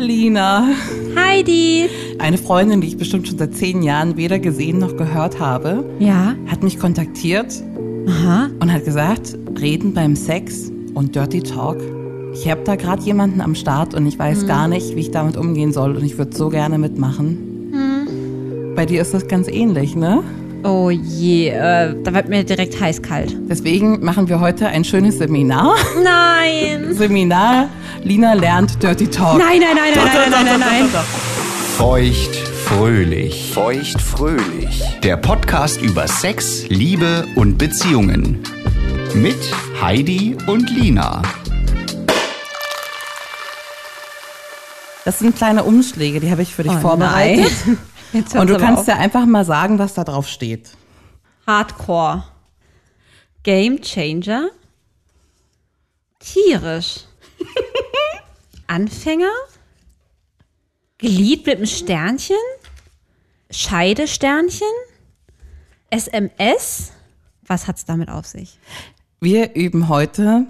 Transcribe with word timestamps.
Lina. 0.00 0.68
Heidi. 1.14 1.88
Eine 2.18 2.38
Freundin, 2.38 2.80
die 2.80 2.88
ich 2.88 2.96
bestimmt 2.96 3.28
schon 3.28 3.38
seit 3.38 3.54
zehn 3.54 3.82
Jahren 3.82 4.16
weder 4.16 4.38
gesehen 4.38 4.78
noch 4.78 4.96
gehört 4.96 5.38
habe, 5.38 5.84
Ja. 5.98 6.34
hat 6.46 6.62
mich 6.62 6.78
kontaktiert 6.78 7.62
Aha. 8.08 8.48
und 8.60 8.72
hat 8.72 8.84
gesagt, 8.84 9.36
reden 9.60 9.92
beim 9.94 10.16
Sex 10.16 10.72
und 10.94 11.14
Dirty 11.14 11.40
Talk. 11.42 11.78
Ich 12.32 12.48
habe 12.50 12.62
da 12.64 12.76
gerade 12.76 13.02
jemanden 13.02 13.40
am 13.40 13.54
Start 13.54 13.94
und 13.94 14.06
ich 14.06 14.18
weiß 14.18 14.46
gar 14.46 14.68
nicht, 14.68 14.96
wie 14.96 15.00
ich 15.00 15.10
damit 15.10 15.36
umgehen 15.36 15.72
soll 15.72 15.96
und 15.96 16.04
ich 16.04 16.16
würde 16.16 16.34
so 16.36 16.48
gerne 16.48 16.78
mitmachen. 16.78 17.38
Bei 18.76 18.86
dir 18.86 19.02
ist 19.02 19.12
das 19.12 19.26
ganz 19.28 19.48
ähnlich, 19.48 19.94
ne? 19.96 20.22
Oh 20.62 20.90
je, 20.90 21.48
äh, 21.48 21.94
da 22.04 22.12
wird 22.12 22.28
mir 22.28 22.44
direkt 22.44 22.78
heiß-kalt. 22.78 23.34
Deswegen 23.48 24.04
machen 24.04 24.28
wir 24.28 24.40
heute 24.40 24.68
ein 24.68 24.84
schönes 24.84 25.18
Seminar. 25.18 25.74
Nein. 26.02 26.88
Seminar 26.94 27.68
Lina 28.02 28.34
lernt 28.34 28.82
Dirty 28.82 29.06
Talk. 29.06 29.38
Nein, 29.38 29.60
nein, 29.60 29.74
nein, 29.74 29.92
nein, 29.94 30.06
nein, 30.14 30.30
nein, 30.30 30.60
nein, 30.60 30.60
nein. 30.60 30.88
Feucht 31.78 32.36
fröhlich. 32.36 33.50
Feucht 33.54 34.00
fröhlich. 34.02 34.82
Der 35.02 35.16
Podcast 35.16 35.80
über 35.80 36.06
Sex, 36.06 36.66
Liebe 36.68 37.26
und 37.36 37.56
Beziehungen. 37.56 38.40
Mit 39.14 39.38
Heidi 39.80 40.36
und 40.46 40.68
Lina. 40.70 41.22
Das 45.06 45.18
sind 45.20 45.34
kleine 45.36 45.64
Umschläge, 45.64 46.20
die 46.20 46.30
habe 46.30 46.42
ich 46.42 46.54
für 46.54 46.62
dich 46.62 46.72
Oh 46.72 46.78
vorbereitet. 46.80 47.50
nein. 47.66 47.78
Und 48.12 48.50
du 48.50 48.58
kannst 48.58 48.88
ja 48.88 48.96
einfach 48.96 49.26
mal 49.26 49.44
sagen, 49.44 49.78
was 49.78 49.94
da 49.94 50.04
drauf 50.04 50.28
steht. 50.28 50.70
Hardcore. 51.46 52.24
Game 53.42 53.80
Changer. 53.80 54.50
Tierisch. 56.18 57.04
Anfänger. 58.66 59.32
Glied 60.98 61.46
mit 61.46 61.56
einem 61.56 61.66
Sternchen. 61.66 62.36
Scheidesternchen. 63.50 64.66
SMS. 65.90 66.92
Was 67.46 67.66
hat's 67.66 67.84
damit 67.84 68.08
auf 68.10 68.26
sich? 68.26 68.58
Wir 69.20 69.54
üben 69.54 69.88
heute, 69.88 70.46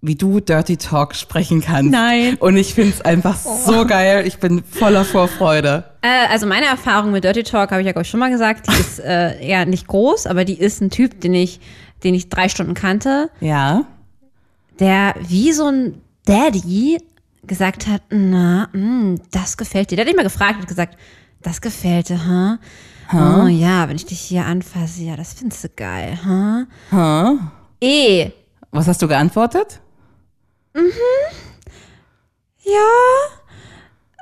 wie 0.00 0.14
du 0.14 0.40
Dirty 0.40 0.76
Talk 0.76 1.14
sprechen 1.14 1.62
kannst. 1.62 1.90
Nein. 1.90 2.36
Und 2.36 2.56
ich 2.56 2.74
finde 2.74 2.92
es 2.92 3.00
einfach 3.00 3.36
so 3.36 3.86
geil. 3.86 4.26
Ich 4.26 4.38
bin 4.38 4.62
voller 4.64 5.04
Vorfreude. 5.04 5.91
Äh, 6.02 6.26
also 6.30 6.46
meine 6.46 6.66
Erfahrung 6.66 7.12
mit 7.12 7.24
Dirty 7.24 7.42
Talk 7.44 7.70
habe 7.70 7.80
ich 7.80 7.86
ja 7.86 7.92
glaube 7.92 8.02
ich 8.02 8.10
schon 8.10 8.20
mal 8.20 8.30
gesagt. 8.30 8.66
Die 8.68 8.80
ist 8.80 8.98
äh, 9.00 9.44
ja 9.46 9.64
nicht 9.64 9.86
groß, 9.86 10.26
aber 10.26 10.44
die 10.44 10.58
ist 10.58 10.80
ein 10.80 10.90
Typ, 10.90 11.20
den 11.20 11.34
ich, 11.34 11.60
den 12.04 12.14
ich 12.14 12.28
drei 12.28 12.48
Stunden 12.48 12.74
kannte, 12.74 13.30
Ja. 13.40 13.84
der 14.80 15.14
wie 15.20 15.52
so 15.52 15.66
ein 15.68 16.00
Daddy 16.26 16.98
gesagt 17.44 17.86
hat, 17.88 18.02
na, 18.10 18.68
mh, 18.72 19.18
das 19.32 19.56
gefällt 19.56 19.90
dir. 19.90 19.96
Der 19.96 20.04
hat 20.04 20.08
nicht 20.08 20.16
mal 20.16 20.22
gefragt, 20.22 20.60
hat 20.60 20.68
gesagt, 20.68 20.96
das 21.40 21.60
gefällt 21.60 22.08
dir, 22.08 22.24
ha? 22.26 22.58
Oh 23.14 23.46
ja, 23.46 23.88
wenn 23.88 23.96
ich 23.96 24.06
dich 24.06 24.20
hier 24.20 24.46
anfasse, 24.46 25.02
ja, 25.02 25.16
das 25.16 25.34
findest 25.34 25.64
du 25.64 25.68
geil, 25.70 26.18
ha? 26.24 27.34
Eh, 27.80 28.30
Was 28.70 28.86
hast 28.88 29.02
du 29.02 29.08
geantwortet? 29.08 29.80
ja, 32.64 32.88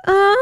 ah, 0.05 0.35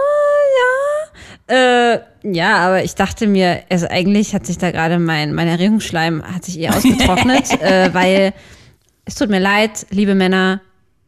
ja. 1.50 1.56
Äh, 1.56 2.00
ja, 2.24 2.58
aber 2.58 2.84
ich 2.84 2.96
dachte 2.96 3.28
mir, 3.28 3.64
also 3.70 3.88
eigentlich 3.88 4.36
hat 4.36 4.46
sich 4.46 4.58
da 4.58 4.72
gerade 4.72 5.00
mein, 5.00 5.34
mein 5.34 5.48
Erregungsschleim 5.48 6.24
hat 6.24 6.46
sich 6.46 6.60
eher 6.60 6.76
ausgetrocknet, 6.76 7.50
äh, 7.62 7.94
weil 7.94 8.34
es 9.06 9.16
tut 9.16 9.30
mir 9.30 9.40
leid, 9.40 9.88
liebe 9.90 10.16
Männer, 10.16 10.62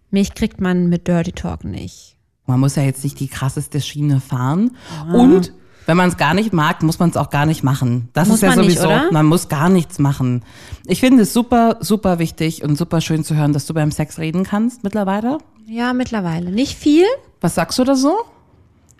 mich 0.10 0.34
kriegt 0.34 0.60
man 0.60 0.90
mit 0.90 1.08
Dirty 1.08 1.32
Talk 1.32 1.64
nicht. 1.64 2.18
Man 2.48 2.60
muss 2.60 2.76
ja 2.76 2.84
jetzt 2.84 3.04
nicht 3.04 3.20
die 3.20 3.28
krasseste 3.28 3.80
Schiene 3.80 4.20
fahren. 4.20 4.76
Und 5.14 5.54
wenn 5.86 5.98
man 5.98 6.10
es 6.10 6.18
gar 6.18 6.34
nicht 6.34 6.54
mag, 6.54 6.84
muss 6.84 7.00
man 7.00 7.10
es 7.10 7.18
auch 7.18 7.30
gar 7.30 7.46
nicht 7.46 7.64
machen. 7.64 8.10
Das 8.14 8.28
Muss 8.28 8.38
ist 8.38 8.44
ja 8.44 8.56
nicht, 8.56 8.78
sowieso, 8.78 8.88
oder? 8.88 9.12
man 9.12 9.26
muss 9.26 9.50
gar 9.50 9.70
nichts 9.70 10.00
machen. 10.00 10.44
Ich 10.86 11.00
finde 11.00 11.24
es 11.24 11.34
super, 11.34 11.78
super 11.80 12.20
wichtig 12.20 12.64
und 12.64 12.78
super 12.78 13.02
schön 13.02 13.24
zu 13.24 13.36
hören, 13.36 13.54
dass 13.54 13.66
du 13.66 13.74
beim 13.74 13.92
Sex 13.92 14.20
reden 14.20 14.44
kannst 14.44 14.84
mittlerweile. 14.84 15.40
Ja, 15.66 15.94
mittlerweile. 15.94 16.52
Nicht 16.52 16.78
viel. 16.78 17.06
Was 17.40 17.56
sagst 17.56 17.80
du 17.80 17.84
da 17.84 17.96
so? 17.96 18.16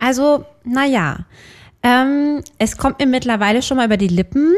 Also, 0.02 0.46
naja. 0.64 1.26
Ähm, 1.84 2.44
es 2.58 2.76
kommt 2.78 3.00
mir 3.00 3.06
mittlerweile 3.06 3.62
schon 3.62 3.78
mal 3.78 3.86
über 3.86 3.98
die 3.98 4.08
Lippen, 4.08 4.54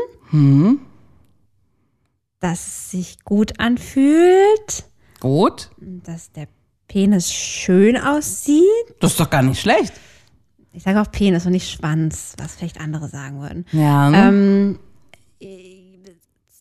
dass 2.40 2.68
es 2.68 2.92
sich 2.92 3.24
gut 3.24 3.60
anfühlt, 3.60 4.86
Gut. 5.20 5.70
dass 5.78 6.32
der 6.32 6.48
Penis 6.88 7.32
schön 7.32 7.98
aussieht. 7.98 8.64
Das 9.00 9.12
ist 9.12 9.20
doch 9.20 9.30
gar 9.30 9.42
nicht 9.42 9.62
schlecht. 9.62 9.94
Ich 10.74 10.84
sage 10.84 11.00
auch 11.00 11.12
Penis 11.12 11.46
und 11.46 11.52
nicht 11.52 11.70
Schwanz, 11.70 12.34
was 12.38 12.56
vielleicht 12.56 12.80
andere 12.80 13.08
sagen 13.08 13.40
würden. 13.42 13.66
Ja. 13.72 14.10
ne? 14.10 14.28
Ähm, 14.28 14.80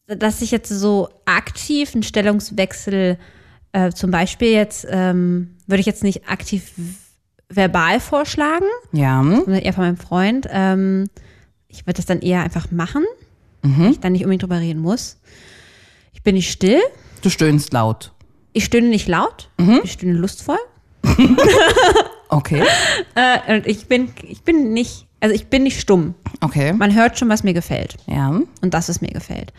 dass 0.07 0.43
ich 0.43 0.51
jetzt 0.51 0.69
so 0.69 1.09
aktiv 1.25 1.95
einen 1.95 2.03
Stellungswechsel, 2.03 3.19
äh, 3.73 3.91
zum 3.93 4.11
Beispiel 4.11 4.53
jetzt, 4.53 4.87
ähm, 4.91 5.57
würde 5.67 5.81
ich 5.81 5.87
jetzt 5.87 6.03
nicht 6.03 6.29
aktiv 6.29 6.73
verbal 7.57 8.01
vorschlagen, 8.01 8.67
ja. 8.93 9.23
eher 9.47 9.73
von 9.73 9.85
meinem 9.85 9.97
Freund. 9.97 10.47
Ähm, 10.51 11.09
ich 11.69 11.83
würde 11.87 11.95
das 11.99 12.07
dann 12.07 12.21
eher 12.21 12.43
einfach 12.43 12.71
machen, 12.71 13.05
weil 13.63 13.93
ich 13.93 14.01
dann 14.01 14.13
nicht 14.13 14.23
unbedingt 14.25 14.43
drüber 14.43 14.59
reden 14.61 14.81
muss. 14.81 15.21
Ich 16.13 16.23
bin 16.23 16.35
nicht 16.35 16.51
still, 16.51 16.81
Du 17.23 17.31
stöhnst 17.31 17.73
laut. 17.73 18.13
ich 18.53 18.65
stöhne 18.65 18.89
nicht 18.89 19.09
laut, 19.09 19.49
ich 19.85 19.93
stöhne 19.93 20.15
lustvoll. 20.15 20.59
Okay. 22.29 22.63
Äh, 23.15 23.57
und 23.57 23.67
ich 23.67 23.89
bin, 23.89 24.09
ich 24.23 24.43
bin 24.43 24.73
nicht, 24.73 25.07
also 25.21 25.35
ich 25.35 25.49
bin 25.49 25.65
nicht 25.65 25.79
stumm. 25.79 26.15
Okay. 26.41 26.73
Man 26.73 26.95
hört 26.95 27.19
schon, 27.19 27.29
was 27.29 27.43
mir 27.43 27.53
gefällt. 27.53 27.97
Ja. 28.07 28.29
Und 28.63 28.73
dass 28.73 28.89
es 28.89 29.03
mir 29.03 29.11
gefällt. 29.11 29.53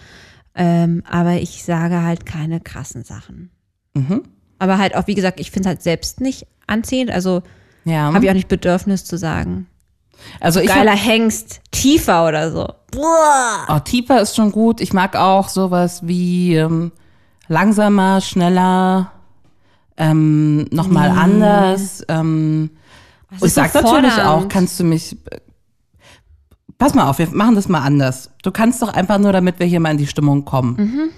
Ähm, 0.56 1.04
aber 1.08 1.34
ich 1.34 1.64
sage 1.64 2.02
halt 2.02 2.25
keine 2.25 2.60
krassen 2.60 3.04
Sachen. 3.04 3.52
Aber 4.58 4.80
halt 4.80 4.96
auch, 4.96 5.06
wie 5.06 5.14
gesagt, 5.14 5.40
ich 5.40 5.52
finde 5.52 5.70
es 5.70 5.75
halt 5.75 5.84
selbst 5.84 6.20
nicht 6.20 6.48
anziehend. 6.66 7.12
Also 7.12 7.44
Ja. 7.85 8.13
habe 8.13 8.23
ich 8.23 8.29
auch 8.31 8.35
nicht 8.35 8.47
Bedürfnis 8.47 9.05
zu 9.05 9.17
sagen. 9.17 9.67
also 10.39 10.59
ich 10.59 10.67
Geiler 10.67 10.94
hab, 10.94 11.05
Hengst, 11.05 11.61
tiefer 11.71 12.27
oder 12.27 12.51
so. 12.51 12.67
oh, 12.95 13.79
tiefer 13.79 14.21
ist 14.21 14.35
schon 14.35 14.51
gut. 14.51 14.81
Ich 14.81 14.94
mag 14.94 15.16
auch 15.16 15.49
sowas 15.49 16.01
wie 16.03 16.55
ähm, 16.55 16.91
langsamer, 17.47 18.21
schneller, 18.21 19.11
ähm, 19.97 20.66
nochmal 20.71 21.09
anders. 21.09 22.03
Ähm, 22.07 22.69
und 23.39 23.47
ich 23.47 23.53
sag 23.53 23.73
natürlich 23.73 24.21
auch, 24.21 24.47
kannst 24.47 24.79
du 24.79 24.83
mich. 24.83 25.17
äh, 25.31 25.39
Pass 26.77 26.94
mal 26.95 27.07
auf, 27.09 27.19
wir 27.19 27.29
machen 27.29 27.55
das 27.55 27.69
mal 27.69 27.81
anders. 27.81 28.29
Du 28.44 28.51
kannst 28.51 28.81
doch 28.81 28.91
einfach 28.94 29.17
nur, 29.17 29.31
damit 29.31 29.59
wir 29.59 29.65
hier 29.65 29.79
mal 29.79 29.91
in 29.91 29.97
die 29.97 30.07
Stimmung 30.07 30.44
kommen. 30.44 30.75
Mhm. 30.75 31.09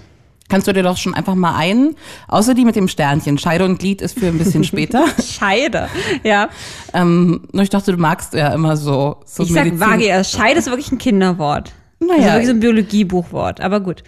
Kannst 0.48 0.68
du 0.68 0.72
dir 0.72 0.82
doch 0.84 0.96
schon 0.96 1.12
einfach 1.14 1.34
mal 1.34 1.56
ein, 1.56 1.96
außer 2.28 2.54
die 2.54 2.64
mit 2.64 2.76
dem 2.76 2.86
Sternchen. 2.86 3.36
Scheide 3.38 3.64
und 3.64 3.78
Glied 3.78 4.00
ist 4.00 4.18
für 4.18 4.26
ein 4.28 4.38
bisschen 4.38 4.62
später. 4.70 5.04
Scheide. 5.22 5.88
Ja. 6.22 6.48
ähm, 6.94 7.48
nur 7.52 7.62
ich 7.64 7.70
dachte, 7.70 7.90
du 7.92 7.98
magst 7.98 8.32
ja 8.34 8.48
immer 8.54 8.76
so, 8.76 9.16
so 9.24 9.42
Ich 9.42 9.52
sag 9.52 9.64
Medizin- 9.64 9.80
vage 9.80 10.04
erst. 10.04 10.32
Scheide 10.36 10.58
ist 10.60 10.66
wirklich 10.68 10.92
ein 10.92 10.98
Kinderwort. 10.98 11.72
Naja. 11.98 12.14
Also 12.14 12.26
wirklich 12.28 12.46
so 12.46 12.52
ein 12.52 12.60
Biologiebuchwort. 12.60 13.60
Aber 13.60 13.80
gut. 13.80 14.04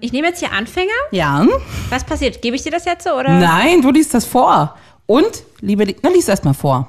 Ich 0.00 0.12
nehme 0.12 0.28
jetzt 0.28 0.38
hier 0.40 0.52
Anfänger. 0.52 0.88
Ja. 1.10 1.46
Was 1.90 2.04
passiert? 2.04 2.40
Gebe 2.42 2.56
ich 2.56 2.62
dir 2.62 2.72
das 2.72 2.84
jetzt 2.86 3.04
so 3.04 3.10
oder? 3.10 3.28
Nein, 3.38 3.82
du 3.82 3.90
liest 3.90 4.14
das 4.14 4.24
vor. 4.24 4.74
Und, 5.06 5.44
liebe, 5.60 5.84
Li- 5.84 5.96
na, 6.02 6.10
lies 6.10 6.26
erst 6.28 6.44
mal 6.44 6.54
vor. 6.54 6.88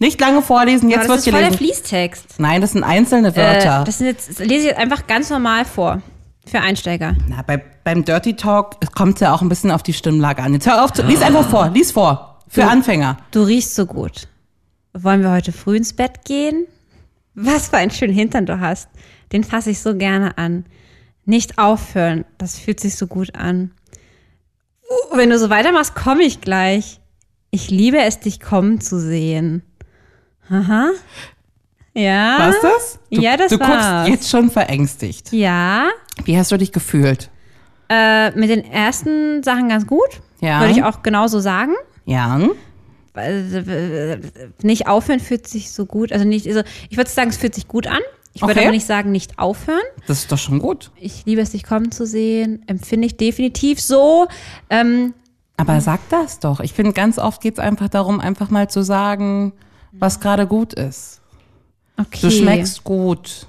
Nicht 0.00 0.20
lange 0.20 0.42
vorlesen, 0.42 0.90
jetzt 0.90 1.02
das 1.02 1.08
wird 1.08 1.18
ist 1.20 1.24
voll 1.30 1.40
der 1.40 1.50
gelesen. 1.50 1.58
Fließtext. 1.64 2.24
Nein, 2.38 2.60
das 2.60 2.72
sind 2.72 2.84
einzelne 2.84 3.34
Wörter. 3.36 3.82
Äh, 3.82 3.84
das 3.84 3.98
sind 3.98 4.06
jetzt, 4.08 4.38
lese 4.40 4.54
ich 4.54 4.64
jetzt 4.64 4.78
einfach 4.78 5.06
ganz 5.06 5.30
normal 5.30 5.64
vor. 5.64 6.02
Für 6.46 6.60
Einsteiger. 6.60 7.16
Na, 7.28 7.42
bei, 7.42 7.62
beim 7.84 8.04
Dirty 8.04 8.36
Talk 8.36 8.76
kommt 8.94 9.20
ja 9.20 9.32
auch 9.34 9.42
ein 9.42 9.48
bisschen 9.48 9.70
auf 9.70 9.82
die 9.82 9.92
Stimmlage 9.92 10.42
an. 10.42 10.52
Jetzt 10.52 10.66
hör 10.66 10.84
auf, 10.84 10.92
zu, 10.92 11.02
lies 11.02 11.22
einfach 11.22 11.48
vor, 11.48 11.70
lies 11.70 11.92
vor. 11.92 12.40
Für 12.48 12.66
Anfänger. 12.66 13.16
Du 13.30 13.42
riechst 13.42 13.74
so 13.74 13.86
gut. 13.86 14.28
Wollen 14.92 15.22
wir 15.22 15.30
heute 15.32 15.52
früh 15.52 15.76
ins 15.76 15.92
Bett 15.94 16.24
gehen? 16.24 16.66
Was 17.34 17.68
für 17.68 17.78
einen 17.78 17.90
schönen 17.90 18.12
Hintern 18.14 18.46
du 18.46 18.60
hast. 18.60 18.88
Den 19.32 19.42
fasse 19.42 19.70
ich 19.70 19.80
so 19.80 19.96
gerne 19.96 20.38
an. 20.38 20.66
Nicht 21.24 21.58
aufhören, 21.58 22.24
das 22.38 22.58
fühlt 22.58 22.78
sich 22.78 22.96
so 22.96 23.06
gut 23.06 23.34
an. 23.34 23.72
Uh, 25.12 25.16
wenn 25.16 25.30
du 25.30 25.38
so 25.38 25.48
weitermachst, 25.50 25.94
komme 25.94 26.22
ich 26.22 26.40
gleich. 26.42 27.00
Ich 27.50 27.70
liebe 27.70 27.98
es, 27.98 28.20
dich 28.20 28.38
kommen 28.40 28.80
zu 28.80 29.00
sehen. 29.00 29.62
Aha. 30.50 30.90
Ja. 31.94 32.36
War's 32.38 32.56
das? 32.60 32.98
Du, 33.10 33.20
Ja, 33.20 33.36
das 33.36 33.50
Du 33.50 33.58
war's. 33.58 34.04
guckst 34.04 34.08
jetzt 34.08 34.30
schon 34.30 34.50
verängstigt. 34.50 35.32
Ja. 35.32 35.88
Wie 36.24 36.38
hast 36.38 36.52
du 36.52 36.56
dich 36.56 36.72
gefühlt? 36.72 37.30
Äh, 37.88 38.30
mit 38.32 38.48
den 38.50 38.64
ersten 38.64 39.42
Sachen 39.42 39.68
ganz 39.68 39.86
gut. 39.86 40.20
Ja. 40.40 40.60
Würde 40.60 40.72
ich 40.72 40.82
auch 40.82 41.02
genauso 41.02 41.40
sagen. 41.40 41.72
Ja. 42.06 42.38
äh, 43.14 44.18
nicht 44.62 44.86
aufhören 44.86 45.20
fühlt 45.20 45.46
sich 45.46 45.70
so 45.72 45.86
gut. 45.86 46.12
Also 46.12 46.24
nicht, 46.24 46.46
also 46.46 46.62
ich 46.88 46.96
würde 46.96 47.10
sagen, 47.10 47.30
es 47.30 47.36
fühlt 47.36 47.54
sich 47.54 47.68
gut 47.68 47.86
an. 47.86 48.00
Ich 48.32 48.42
würde 48.42 48.52
Okay. 48.54 48.62
aber 48.64 48.72
nicht 48.72 48.86
sagen, 48.86 49.12
nicht 49.12 49.38
aufhören. 49.38 49.82
Das 50.08 50.18
ist 50.18 50.32
doch 50.32 50.38
schon 50.38 50.58
gut. 50.58 50.90
Ich 50.96 51.24
liebe 51.24 51.40
es, 51.40 51.50
dich 51.50 51.62
kommen 51.62 51.92
zu 51.92 52.04
sehen. 52.04 52.62
Empfinde 52.66 53.06
ich 53.06 53.16
definitiv 53.16 53.80
so. 53.80 54.26
Ähm, 54.70 55.14
Aber 55.56 55.80
sag 55.80 56.00
das 56.08 56.40
doch. 56.40 56.58
Ich 56.60 56.72
finde, 56.72 56.92
ganz 56.94 57.18
oft 57.18 57.40
geht 57.40 57.54
es 57.54 57.60
einfach 57.60 57.88
darum, 57.88 58.18
einfach 58.20 58.50
mal 58.50 58.68
zu 58.68 58.82
sagen, 58.82 59.52
was 59.92 60.18
gerade 60.18 60.48
gut 60.48 60.74
ist. 60.74 61.20
Okay. 61.96 62.18
Du 62.22 62.30
schmeckst 62.32 62.82
gut. 62.82 63.46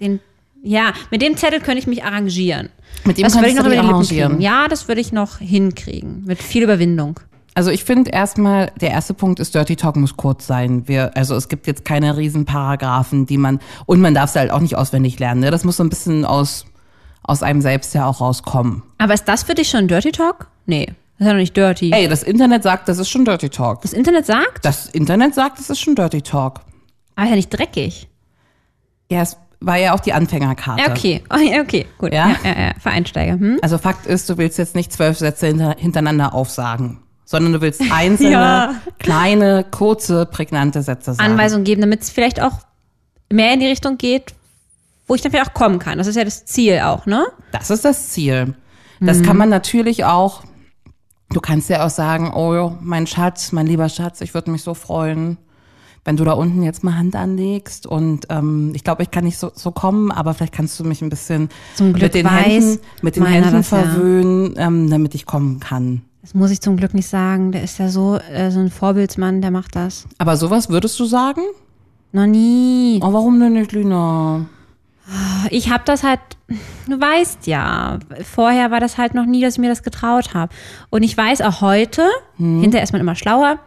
Den, 0.00 0.18
ja, 0.62 0.92
mit 1.10 1.22
dem 1.22 1.36
Zettel 1.36 1.60
könnte 1.60 1.78
ich 1.78 1.86
mich 1.86 2.04
arrangieren. 2.04 2.68
Mit 3.04 3.18
dem 3.18 3.24
das 3.24 3.34
würde 3.36 3.48
ich 3.48 3.54
noch 3.54 3.64
über 3.64 3.74
die 3.74 3.78
arrangieren. 3.78 4.40
Ja, 4.40 4.66
das 4.68 4.88
würde 4.88 5.00
ich 5.00 5.12
noch 5.12 5.38
hinkriegen. 5.38 6.24
Mit 6.26 6.42
viel 6.42 6.62
Überwindung. 6.62 7.20
Also 7.54 7.70
ich 7.70 7.82
finde 7.84 8.10
erstmal, 8.10 8.70
der 8.80 8.90
erste 8.90 9.14
Punkt 9.14 9.40
ist, 9.40 9.54
Dirty 9.54 9.74
Talk 9.76 9.96
muss 9.96 10.16
kurz 10.16 10.46
sein. 10.46 10.86
Wir, 10.86 11.16
also 11.16 11.34
es 11.34 11.48
gibt 11.48 11.66
jetzt 11.66 11.84
keine 11.84 12.16
riesen 12.16 12.44
Paragraphen, 12.44 13.26
die 13.26 13.36
man, 13.36 13.58
und 13.86 14.00
man 14.00 14.14
darf 14.14 14.30
sie 14.30 14.38
halt 14.38 14.50
auch 14.52 14.60
nicht 14.60 14.76
auswendig 14.76 15.18
lernen. 15.18 15.40
Ne? 15.40 15.50
Das 15.50 15.64
muss 15.64 15.76
so 15.76 15.82
ein 15.82 15.88
bisschen 15.88 16.24
aus, 16.24 16.66
aus 17.22 17.42
einem 17.42 17.60
selbst 17.60 17.94
ja 17.94 18.06
auch 18.06 18.20
rauskommen. 18.20 18.82
Aber 18.98 19.14
ist 19.14 19.24
das 19.24 19.42
für 19.42 19.54
dich 19.54 19.68
schon 19.70 19.88
Dirty 19.88 20.12
Talk? 20.12 20.48
Nee, 20.66 20.86
das 20.86 20.94
ist 21.20 21.26
ja 21.26 21.32
noch 21.32 21.40
nicht 21.40 21.56
Dirty. 21.56 21.90
Ey, 21.92 22.06
das 22.08 22.22
Internet 22.22 22.62
sagt, 22.62 22.88
das 22.88 22.98
ist 22.98 23.08
schon 23.10 23.24
Dirty 23.24 23.48
Talk. 23.48 23.82
Das 23.82 23.92
Internet 23.92 24.26
sagt, 24.26 24.64
Das 24.64 24.86
Internet 24.86 25.34
sagt, 25.34 25.58
das 25.58 25.68
ist 25.68 25.80
schon 25.80 25.96
Dirty 25.96 26.22
Talk. 26.22 26.60
aber 27.16 27.24
ist 27.24 27.30
ja 27.30 27.36
nicht 27.36 27.50
dreckig. 27.50 28.08
Ja, 29.10 29.22
es 29.22 29.36
war 29.60 29.76
ja 29.76 29.94
auch 29.94 30.00
die 30.00 30.12
Anfängerkarte. 30.12 30.90
Okay. 30.90 31.22
Okay, 31.60 31.86
gut. 31.98 32.12
Ja? 32.12 32.28
Ja, 32.44 32.50
ja, 32.50 32.60
ja. 32.68 32.72
Für 32.80 32.90
Einsteiger. 32.90 33.32
Hm? 33.32 33.58
Also 33.62 33.78
Fakt 33.78 34.06
ist, 34.06 34.28
du 34.30 34.38
willst 34.38 34.58
jetzt 34.58 34.74
nicht 34.74 34.92
zwölf 34.92 35.18
Sätze 35.18 35.48
hinter, 35.48 35.74
hintereinander 35.78 36.34
aufsagen, 36.34 36.98
sondern 37.24 37.52
du 37.52 37.60
willst 37.60 37.82
einzelne, 37.92 38.30
Ja. 38.32 38.74
kleine, 38.98 39.64
kurze, 39.70 40.26
prägnante 40.26 40.82
Sätze 40.82 41.14
sagen. 41.14 41.32
Anweisungen 41.32 41.64
geben, 41.64 41.80
damit 41.80 42.02
es 42.02 42.10
vielleicht 42.10 42.40
auch 42.40 42.52
mehr 43.32 43.52
in 43.54 43.60
die 43.60 43.66
Richtung 43.66 43.98
geht, 43.98 44.34
wo 45.06 45.14
ich 45.14 45.22
dann 45.22 45.32
vielleicht 45.32 45.50
auch 45.50 45.54
kommen 45.54 45.78
kann. 45.78 45.98
Das 45.98 46.06
ist 46.06 46.16
ja 46.16 46.24
das 46.24 46.44
Ziel 46.44 46.80
auch, 46.80 47.06
ne? 47.06 47.26
Das 47.52 47.70
ist 47.70 47.84
das 47.84 48.10
Ziel. 48.10 48.54
Das 49.00 49.22
kann 49.22 49.36
man 49.36 49.48
natürlich 49.48 50.04
auch, 50.04 50.42
du 51.30 51.40
kannst 51.40 51.68
ja 51.70 51.86
auch 51.86 51.90
sagen, 51.90 52.32
oh, 52.34 52.76
mein 52.80 53.06
Schatz, 53.06 53.52
mein 53.52 53.66
lieber 53.66 53.88
Schatz, 53.88 54.20
ich 54.22 54.34
würde 54.34 54.50
mich 54.50 54.62
so 54.62 54.74
freuen, 54.74 55.36
wenn 56.08 56.16
du 56.16 56.24
da 56.24 56.32
unten 56.32 56.62
jetzt 56.62 56.82
mal 56.84 56.96
Hand 56.96 57.14
anlegst 57.14 57.86
und 57.86 58.28
ähm, 58.30 58.72
ich 58.74 58.82
glaube, 58.82 59.02
ich 59.02 59.10
kann 59.10 59.24
nicht 59.24 59.36
so, 59.36 59.52
so 59.54 59.72
kommen, 59.72 60.10
aber 60.10 60.32
vielleicht 60.32 60.54
kannst 60.54 60.80
du 60.80 60.84
mich 60.84 61.02
ein 61.02 61.10
bisschen 61.10 61.50
mit 61.78 62.14
den 62.14 62.26
Händen, 62.26 62.78
mit 63.02 63.16
den 63.16 63.26
Händen 63.26 63.52
das 63.52 63.70
ja. 63.70 63.82
verwöhnen, 63.82 64.54
ähm, 64.56 64.88
damit 64.88 65.14
ich 65.14 65.26
kommen 65.26 65.60
kann. 65.60 66.00
Das 66.22 66.32
muss 66.32 66.50
ich 66.50 66.62
zum 66.62 66.78
Glück 66.78 66.94
nicht 66.94 67.08
sagen. 67.08 67.52
Der 67.52 67.62
ist 67.62 67.78
ja 67.78 67.90
so, 67.90 68.16
äh, 68.16 68.50
so 68.50 68.58
ein 68.58 68.70
Vorbildsmann, 68.70 69.42
der 69.42 69.50
macht 69.50 69.76
das. 69.76 70.06
Aber 70.16 70.38
sowas 70.38 70.70
würdest 70.70 70.98
du 70.98 71.04
sagen? 71.04 71.42
Noch 72.12 72.26
nie. 72.26 73.00
Oh, 73.02 73.12
warum 73.12 73.38
denn 73.38 73.52
nicht, 73.52 73.72
Lina? 73.72 74.46
Ich 75.50 75.70
habe 75.70 75.82
das 75.84 76.04
halt, 76.04 76.20
du 76.86 76.98
weißt 76.98 77.46
ja, 77.46 77.98
vorher 78.24 78.70
war 78.70 78.80
das 78.80 78.96
halt 78.96 79.12
noch 79.12 79.26
nie, 79.26 79.42
dass 79.42 79.56
ich 79.56 79.60
mir 79.60 79.68
das 79.68 79.82
getraut 79.82 80.32
habe. 80.32 80.54
Und 80.88 81.02
ich 81.02 81.14
weiß 81.14 81.42
auch 81.42 81.60
heute, 81.60 82.06
hinterher 82.38 82.82
ist 82.82 82.92
man 82.92 83.02
immer 83.02 83.14
schlauer, 83.14 83.58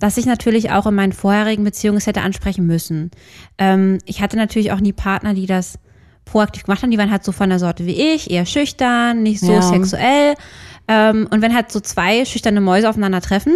dass 0.00 0.16
ich 0.18 0.26
natürlich 0.26 0.70
auch 0.70 0.86
in 0.86 0.94
meinen 0.94 1.12
vorherigen 1.12 1.64
Beziehungen 1.64 1.98
es 1.98 2.06
hätte 2.06 2.22
ansprechen 2.22 2.66
müssen. 2.66 3.10
Ähm, 3.58 3.98
ich 4.04 4.20
hatte 4.20 4.36
natürlich 4.36 4.72
auch 4.72 4.80
nie 4.80 4.92
Partner, 4.92 5.32
die 5.34 5.46
das 5.46 5.78
proaktiv 6.24 6.64
gemacht 6.64 6.82
haben. 6.82 6.90
Die 6.90 6.98
waren 6.98 7.10
halt 7.10 7.24
so 7.24 7.32
von 7.32 7.48
der 7.48 7.58
Sorte 7.58 7.86
wie 7.86 8.14
ich, 8.14 8.30
eher 8.30 8.46
schüchtern, 8.46 9.22
nicht 9.22 9.40
so 9.40 9.52
Ja. 9.52 9.62
sexuell. 9.62 10.34
Ähm, 10.88 11.26
und 11.30 11.40
wenn 11.40 11.54
halt 11.54 11.70
so 11.72 11.80
zwei 11.80 12.24
schüchterne 12.24 12.60
Mäuse 12.60 12.88
aufeinandertreffen, 12.88 13.54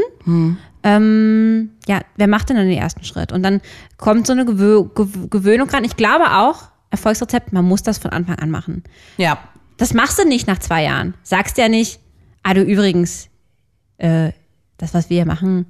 ähm, 0.82 1.70
ja, 1.86 2.00
wer 2.16 2.26
macht 2.28 2.48
denn 2.48 2.56
dann 2.56 2.66
den 2.68 2.78
ersten 2.78 3.04
Schritt? 3.04 3.32
Und 3.32 3.42
dann 3.42 3.60
kommt 3.98 4.26
so 4.26 4.32
eine 4.32 4.44
Gewö 4.46 4.84
Gew 4.94 5.28
Gewöhnung 5.28 5.68
ran. 5.68 5.84
Ich 5.84 5.96
glaube 5.96 6.24
auch, 6.32 6.62
Erfolgsrezept, 6.90 7.52
man 7.52 7.64
muss 7.64 7.82
das 7.82 7.98
von 7.98 8.10
Anfang 8.12 8.36
an 8.38 8.50
machen. 8.50 8.82
Ja, 9.16 9.38
Das 9.76 9.94
machst 9.94 10.18
du 10.18 10.26
nicht 10.26 10.46
nach 10.46 10.58
zwei 10.58 10.84
Jahren. 10.84 11.14
Sagst 11.22 11.56
ja 11.58 11.68
nicht, 11.68 12.00
ah 12.42 12.52
du 12.54 12.62
übrigens, 12.62 13.28
äh, 13.98 14.32
das, 14.78 14.92
was 14.94 15.08
wir 15.10 15.16
hier 15.16 15.26
machen, 15.26 15.66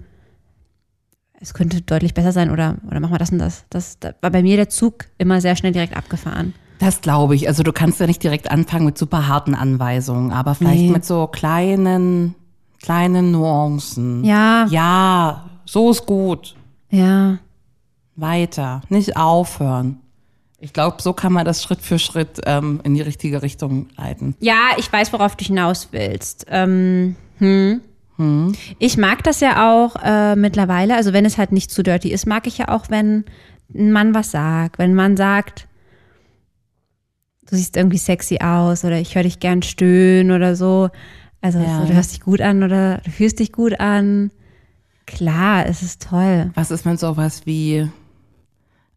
es 1.40 1.54
könnte 1.54 1.80
deutlich 1.80 2.14
besser 2.14 2.32
sein 2.32 2.50
oder, 2.50 2.76
oder 2.88 3.00
mach 3.00 3.10
mal 3.10 3.18
das 3.18 3.30
und 3.32 3.38
das. 3.38 3.64
Das 3.70 3.98
da 3.98 4.12
war 4.20 4.30
bei 4.30 4.42
mir 4.42 4.56
der 4.56 4.68
Zug 4.68 5.06
immer 5.18 5.40
sehr 5.40 5.56
schnell 5.56 5.72
direkt 5.72 5.96
abgefahren. 5.96 6.54
das 6.78 7.00
glaube 7.00 7.34
ich. 7.34 7.48
Also 7.48 7.62
du 7.62 7.72
kannst 7.72 7.98
ja 8.00 8.06
nicht 8.06 8.22
direkt 8.22 8.50
anfangen 8.50 8.84
mit 8.86 8.96
super 8.98 9.26
harten 9.28 9.54
Anweisungen, 9.54 10.32
aber 10.32 10.54
vielleicht 10.54 10.82
Nee. 10.82 10.90
mit 10.90 11.04
so 11.04 11.26
kleinen, 11.26 12.34
kleinen 12.82 13.30
Nuancen. 13.32 14.24
Ja. 14.24 14.66
Ja, 14.70 15.44
so 15.64 15.90
ist 15.90 16.06
gut. 16.06 16.56
Ja. 16.90 17.38
Weiter, 18.16 18.82
nicht 18.88 19.16
aufhören. 19.16 19.98
Ich 20.58 20.74
glaube, 20.74 21.00
so 21.00 21.14
kann 21.14 21.32
man 21.32 21.46
das 21.46 21.62
Schritt 21.62 21.80
für 21.80 21.98
Schritt 21.98 22.40
ähm, 22.44 22.80
in 22.84 22.92
die 22.94 23.00
richtige 23.00 23.40
Richtung 23.42 23.86
leiten. 23.96 24.34
Ja, 24.40 24.72
ich 24.76 24.92
weiß, 24.92 25.10
worauf 25.14 25.34
du 25.36 25.44
hinaus 25.46 25.88
willst. 25.92 26.44
Ähm, 26.50 27.16
hm. 27.38 27.80
Ich 28.78 28.96
mag 28.96 29.22
das 29.24 29.40
ja 29.40 29.70
auch 29.72 29.96
äh, 30.02 30.36
mittlerweile, 30.36 30.96
also 30.96 31.12
wenn 31.12 31.24
es 31.24 31.38
halt 31.38 31.52
nicht 31.52 31.70
zu 31.70 31.82
dirty 31.82 32.10
ist, 32.10 32.26
mag 32.26 32.46
ich 32.46 32.58
ja 32.58 32.68
auch, 32.68 32.90
wenn 32.90 33.24
ein 33.74 33.92
Mann 33.92 34.14
was 34.14 34.30
sagt. 34.30 34.78
Wenn 34.78 34.94
man 34.94 35.16
sagt, 35.16 35.66
du 37.48 37.56
siehst 37.56 37.76
irgendwie 37.76 37.98
sexy 37.98 38.38
aus 38.42 38.84
oder 38.84 38.98
ich 38.98 39.14
höre 39.14 39.22
dich 39.24 39.40
gern 39.40 39.62
stöhnen 39.62 40.32
oder 40.32 40.54
so. 40.56 40.90
Also 41.40 41.58
Ja. 41.58 41.80
so, 41.80 41.86
du 41.86 41.94
hörst 41.94 42.12
dich 42.12 42.20
gut 42.20 42.40
an 42.40 42.62
oder 42.62 42.98
du 42.98 43.10
fühlst 43.10 43.38
dich 43.38 43.52
gut 43.52 43.80
an. 43.80 44.30
Klar, 45.06 45.66
es 45.66 45.82
ist 45.82 46.02
toll. 46.02 46.50
Was 46.54 46.70
ist 46.70 46.84
mit 46.86 47.00
sowas 47.00 47.46
wie, 47.46 47.88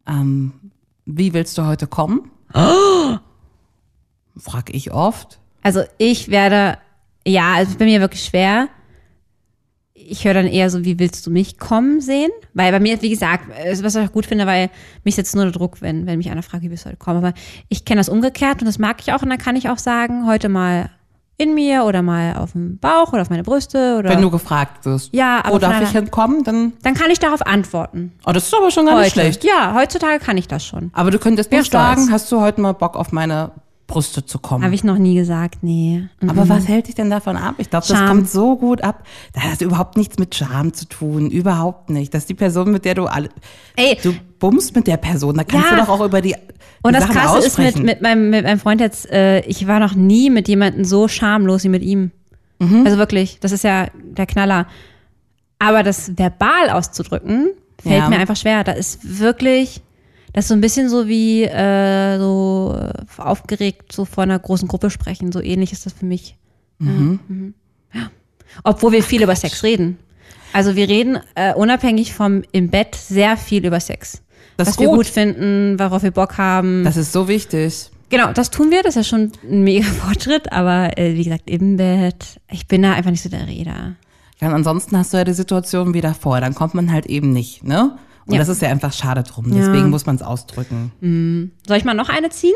ähm, 0.07 0.51
wie 1.05 1.33
willst 1.33 1.57
du 1.57 1.65
heute 1.65 1.87
kommen? 1.87 2.29
Frag 4.37 4.73
ich 4.73 4.91
oft. 4.91 5.39
Also 5.61 5.83
ich 5.97 6.29
werde, 6.29 6.77
ja, 7.25 7.53
also 7.53 7.77
bei 7.77 7.85
mir 7.85 8.01
wirklich 8.01 8.25
schwer. 8.25 8.67
Ich 9.95 10.25
höre 10.25 10.33
dann 10.33 10.47
eher 10.47 10.69
so, 10.71 10.83
wie 10.83 10.97
willst 10.97 11.25
du 11.27 11.29
mich 11.31 11.59
kommen 11.59 12.01
sehen? 12.01 12.31
Weil 12.55 12.71
bei 12.71 12.79
mir, 12.79 12.99
wie 13.03 13.09
gesagt, 13.09 13.45
äh, 13.63 13.77
was 13.83 13.95
ich 13.95 14.07
auch 14.07 14.11
gut 14.11 14.25
finde, 14.25 14.47
weil 14.47 14.69
mich 15.03 15.15
setzt 15.15 15.35
nur 15.35 15.43
der 15.45 15.53
Druck, 15.53 15.81
wenn, 15.81 16.07
wenn 16.07 16.17
mich 16.17 16.31
einer 16.31 16.41
fragt, 16.41 16.63
wie 16.63 16.71
willst 16.71 16.85
du 16.85 16.89
heute 16.89 16.97
kommen. 16.97 17.17
Aber 17.23 17.33
ich 17.69 17.85
kenne 17.85 17.99
das 17.99 18.09
umgekehrt 18.09 18.59
und 18.61 18.65
das 18.65 18.79
mag 18.79 18.97
ich 19.01 19.13
auch. 19.13 19.21
Und 19.21 19.29
dann 19.29 19.37
kann 19.37 19.55
ich 19.55 19.69
auch 19.69 19.77
sagen, 19.77 20.25
heute 20.25 20.49
mal 20.49 20.89
in 21.37 21.53
mir 21.53 21.83
oder 21.85 22.01
mal 22.01 22.35
auf 22.37 22.53
dem 22.53 22.77
Bauch 22.79 23.13
oder 23.13 23.21
auf 23.23 23.29
meine 23.29 23.43
Brüste 23.43 23.97
oder. 23.99 24.09
Wenn 24.09 24.21
du 24.21 24.31
gefragt 24.31 24.83
wirst, 24.85 25.13
Ja, 25.13 25.39
aber 25.43 25.55
wo 25.55 25.59
darf 25.59 25.73
von 25.75 25.83
ich 25.83 25.89
einer- 25.89 25.99
hinkommen, 26.01 26.43
dann, 26.43 26.73
dann 26.81 26.93
kann 26.95 27.11
ich 27.11 27.19
darauf 27.19 27.45
antworten. 27.45 28.13
oh, 28.25 28.31
das 28.31 28.45
ist 28.47 28.55
aber 28.55 28.71
schon 28.71 28.85
gar 28.85 28.95
Heute. 28.95 29.03
nicht 29.03 29.13
schlecht. 29.13 29.43
Ja, 29.43 29.73
heutzutage 29.75 30.19
kann 30.23 30.37
ich 30.37 30.47
das 30.47 30.65
schon. 30.65 30.89
Aber 30.93 31.11
du 31.11 31.19
könntest 31.19 31.51
nicht 31.51 31.71
sagen, 31.71 32.11
hast 32.11 32.31
du 32.31 32.39
heute 32.41 32.61
mal 32.61 32.73
Bock 32.73 32.95
auf 32.95 33.11
meine 33.11 33.51
Brüste 33.87 34.25
zu 34.25 34.39
kommen? 34.39 34.63
Habe 34.63 34.73
ich 34.73 34.83
noch 34.83 34.97
nie 34.97 35.13
gesagt, 35.15 35.57
nee. 35.61 36.07
Aber 36.25 36.47
was 36.47 36.67
hält 36.67 36.87
dich 36.87 36.95
denn 36.95 37.09
davon 37.09 37.35
ab? 37.35 37.55
Ich 37.57 37.69
glaube, 37.69 37.85
das 37.87 38.05
kommt 38.07 38.29
so 38.29 38.55
gut 38.55 38.81
ab. 38.81 39.03
Das 39.33 39.43
hat 39.43 39.61
überhaupt 39.61 39.97
nichts 39.97 40.17
mit 40.17 40.33
Scham 40.35 40.73
zu 40.73 40.85
tun. 40.87 41.29
Überhaupt 41.29 41.89
nicht. 41.89 42.13
Das 42.13 42.23
ist 42.23 42.29
die 42.29 42.33
Person, 42.33 42.71
mit 42.71 42.85
der 42.85 42.95
du 42.95 43.05
alle. 43.05 43.29
Ey. 43.75 43.97
Du 44.01 44.13
bummst 44.39 44.75
mit 44.75 44.87
der 44.87 44.97
Person. 44.97 45.35
Da 45.35 45.43
kannst 45.43 45.69
Ja. 45.69 45.75
du 45.75 45.81
doch 45.81 45.89
auch 45.89 46.05
über 46.05 46.21
die. 46.21 46.29
die 46.29 46.35
Und 46.81 46.93
das 46.93 47.03
Sachen 47.03 47.15
Krasse 47.15 47.37
ist 47.39 47.57
mit, 47.57 47.67
aussprechen. 47.67 47.85
mit, 47.85 48.01
meinem, 48.01 48.29
mit 48.29 48.43
meinem 48.45 48.59
Freund 48.59 48.79
jetzt, 48.81 49.09
äh, 49.11 49.41
ich 49.41 49.67
war 49.67 49.79
noch 49.79 49.95
nie 49.95 50.29
mit 50.29 50.47
jemandem 50.47 50.85
so 50.85 51.07
schamlos 51.07 51.63
wie 51.65 51.69
mit 51.69 51.83
ihm. 51.83 52.11
Mhm. 52.59 52.83
Also 52.85 52.97
wirklich, 52.97 53.39
das 53.41 53.51
ist 53.51 53.63
ja 53.63 53.87
der 53.93 54.25
Knaller. 54.25 54.67
Aber 55.59 55.83
das 55.83 56.17
verbal 56.17 56.69
auszudrücken, 56.71 57.49
fällt 57.81 57.95
Ja. 57.95 58.09
mir 58.09 58.17
einfach 58.17 58.35
schwer. 58.37 58.63
Da 58.63 58.71
ist 58.73 59.19
wirklich, 59.19 59.81
das 60.33 60.45
ist 60.45 60.49
so 60.49 60.55
ein 60.55 60.61
bisschen 60.61 60.89
so 60.89 61.07
wie 61.07 61.43
äh, 61.43 62.17
so 62.17 62.77
aufgeregt 63.17 63.91
so 63.91 64.05
vor 64.05 64.23
einer 64.23 64.39
großen 64.39 64.67
Gruppe 64.67 64.89
sprechen. 64.89 65.31
So 65.31 65.41
ähnlich 65.41 65.71
ist 65.71 65.85
das 65.85 65.93
für 65.93 66.05
mich. 66.05 66.37
Mhm. 66.79 67.19
Ja. 67.27 67.35
Mhm. 67.35 67.53
Ja. 67.93 68.11
Obwohl 68.63 68.91
wir 68.91 69.03
viel 69.03 69.23
über 69.23 69.35
Sex 69.35 69.63
reden. 69.63 69.97
Also 70.51 70.75
wir 70.75 70.87
reden 70.89 71.19
äh, 71.35 71.53
unabhängig 71.53 72.13
vom 72.13 72.43
im 72.51 72.69
Bett 72.69 72.95
sehr 72.95 73.37
viel 73.37 73.65
über 73.65 73.79
Sex. 73.79 74.21
Das 74.57 74.67
was 74.67 74.75
ist 74.75 74.79
wir 74.79 74.87
gut. 74.87 74.97
gut 74.97 75.07
finden, 75.07 75.79
worauf 75.79 76.03
wir 76.03 76.11
Bock 76.11 76.37
haben. 76.37 76.83
Das 76.83 76.97
ist 76.97 77.11
so 77.11 77.27
wichtig. 77.27 77.89
Genau, 78.09 78.31
das 78.31 78.51
tun 78.51 78.69
wir, 78.69 78.83
das 78.83 78.95
ist 78.95 79.07
ja 79.11 79.17
schon 79.17 79.31
ein 79.49 79.63
mega 79.63 79.85
Fortschritt, 80.05 80.51
aber 80.51 80.97
äh, 80.99 81.15
wie 81.15 81.23
gesagt, 81.23 81.49
im 81.49 81.77
Bett, 81.77 82.39
ich 82.51 82.67
bin 82.67 82.83
da 82.83 82.93
einfach 82.93 83.09
nicht 83.09 83.23
so 83.23 83.29
der 83.29 83.47
Reder. 83.47 83.95
Ja, 84.39 84.49
und 84.49 84.53
ansonsten 84.53 84.97
hast 84.97 85.13
du 85.13 85.17
ja 85.17 85.23
die 85.23 85.33
Situation 85.33 85.93
wie 85.93 86.01
davor. 86.01 86.39
Dann 86.41 86.53
kommt 86.53 86.75
man 86.75 86.91
halt 86.91 87.07
eben 87.07 87.31
nicht, 87.33 87.63
ne? 87.63 87.97
Und 88.25 88.33
Ja. 88.33 88.39
das 88.39 88.49
ist 88.49 88.61
ja 88.61 88.69
einfach 88.69 88.93
schade 88.93 89.23
drum. 89.23 89.49
Ja. 89.51 89.55
Deswegen 89.67 89.89
muss 89.89 90.05
man 90.05 90.15
es 90.15 90.21
ausdrücken. 90.21 91.51
Soll 91.67 91.77
ich 91.77 91.83
mal 91.85 91.93
noch 91.93 92.09
eine 92.09 92.29
ziehen? 92.29 92.55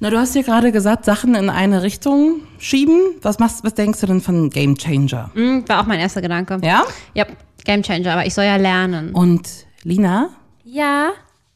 Na, 0.00 0.10
du 0.10 0.18
hast 0.18 0.34
ja 0.34 0.42
gerade 0.42 0.72
gesagt, 0.72 1.04
Sachen 1.04 1.34
in 1.36 1.48
eine 1.48 1.82
Richtung 1.82 2.40
schieben. 2.58 2.98
Was 3.22 3.38
machst, 3.38 3.62
was 3.64 3.74
denkst 3.74 4.00
du 4.00 4.06
denn 4.06 4.20
von 4.20 4.50
Game 4.50 4.76
Changer? 4.76 5.30
Hm, 5.34 5.68
war 5.68 5.80
auch 5.82 5.86
mein 5.86 6.00
erster 6.00 6.20
Gedanke. 6.20 6.58
Ja? 6.64 6.82
Ja, 7.14 7.26
Game 7.64 7.82
Changer, 7.82 8.12
aber 8.12 8.26
ich 8.26 8.34
soll 8.34 8.44
ja 8.44 8.56
lernen. 8.56 9.12
Und 9.12 9.48
Lina, 9.84 10.30
Ja. 10.64 11.10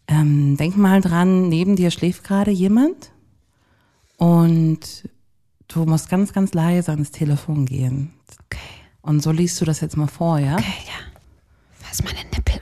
ähm, 0.06 0.56
denk 0.56 0.76
mal 0.76 1.00
dran, 1.00 1.48
neben 1.48 1.74
dir 1.74 1.90
schläft 1.90 2.22
gerade 2.24 2.52
jemand 2.52 3.10
und 4.16 4.80
du 5.68 5.84
musst 5.84 6.08
ganz, 6.08 6.32
ganz 6.32 6.54
leise 6.54 6.92
ans 6.92 7.10
Telefon 7.10 7.66
gehen. 7.66 8.12
Okay, 8.46 8.60
Und 9.02 9.22
so 9.22 9.32
liest 9.32 9.60
du 9.60 9.64
das 9.64 9.80
jetzt 9.80 9.96
mal 9.96 10.06
vor, 10.06 10.38
ja? 10.38 10.54
okay, 10.54 10.64
ja. 10.86 10.92
Fass 11.80 12.02
meine 12.04 12.18
Nippel. 12.34 12.57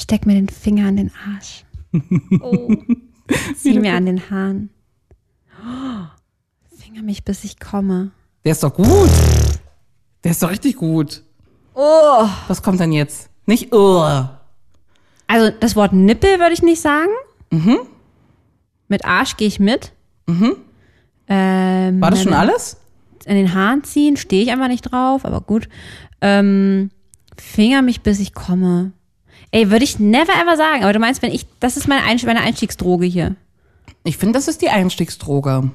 Steck 0.00 0.24
mir 0.24 0.34
den 0.34 0.48
Finger 0.48 0.88
an 0.88 0.96
den 0.96 1.10
Arsch. 1.34 1.64
Oh. 2.40 2.72
Zieh 3.56 3.78
mir 3.78 3.94
an 3.94 4.06
den 4.06 4.30
Haaren. 4.30 4.70
Oh. 5.60 6.04
Finger 6.76 7.02
mich, 7.02 7.24
bis 7.24 7.44
ich 7.44 7.60
komme. 7.60 8.10
Der 8.44 8.52
ist 8.52 8.62
doch 8.62 8.72
gut. 8.72 9.10
Der 10.24 10.30
ist 10.30 10.42
doch 10.42 10.50
richtig 10.50 10.76
gut. 10.76 11.22
Oh. 11.74 12.28
Was 12.48 12.62
kommt 12.62 12.80
denn 12.80 12.92
jetzt? 12.92 13.30
Nicht, 13.46 13.74
uh. 13.74 14.24
Also 15.26 15.50
das 15.60 15.76
Wort 15.76 15.92
Nippel 15.92 16.38
würde 16.38 16.52
ich 16.54 16.62
nicht 16.62 16.80
sagen. 16.80 17.10
Mit 18.88 19.04
Arsch 19.04 19.36
gehe 19.36 19.48
ich 19.48 19.60
mit. 19.60 19.92
Ähm, 20.26 22.00
War 22.00 22.10
das 22.10 22.22
schon 22.22 22.32
alles? 22.32 22.78
In 23.26 23.34
den 23.34 23.54
Haaren 23.54 23.84
ziehen 23.84 24.16
stehe 24.16 24.42
ich 24.42 24.50
einfach 24.50 24.68
nicht 24.68 24.82
drauf, 24.82 25.24
aber 25.24 25.40
gut. 25.40 25.68
Ähm, 26.20 26.90
Finger 27.36 27.82
mich, 27.82 28.00
bis 28.02 28.18
ich 28.18 28.34
komme. 28.34 28.92
Ey, 29.52 29.70
würde 29.70 29.84
ich 29.84 29.98
never 29.98 30.32
ever 30.32 30.56
sagen. 30.56 30.82
Aber 30.82 30.92
du 30.92 30.98
meinst, 30.98 31.22
wenn 31.22 31.32
ich, 31.32 31.46
das 31.58 31.76
ist 31.76 31.88
meine, 31.88 32.04
Einst 32.04 32.24
meine 32.24 32.40
Einstiegsdroge 32.40 33.06
hier. 33.06 33.36
Ich 34.04 34.16
finde, 34.16 34.34
das 34.34 34.48
ist 34.48 34.62
die 34.62 34.68
Einstiegsdroge. 34.68 35.70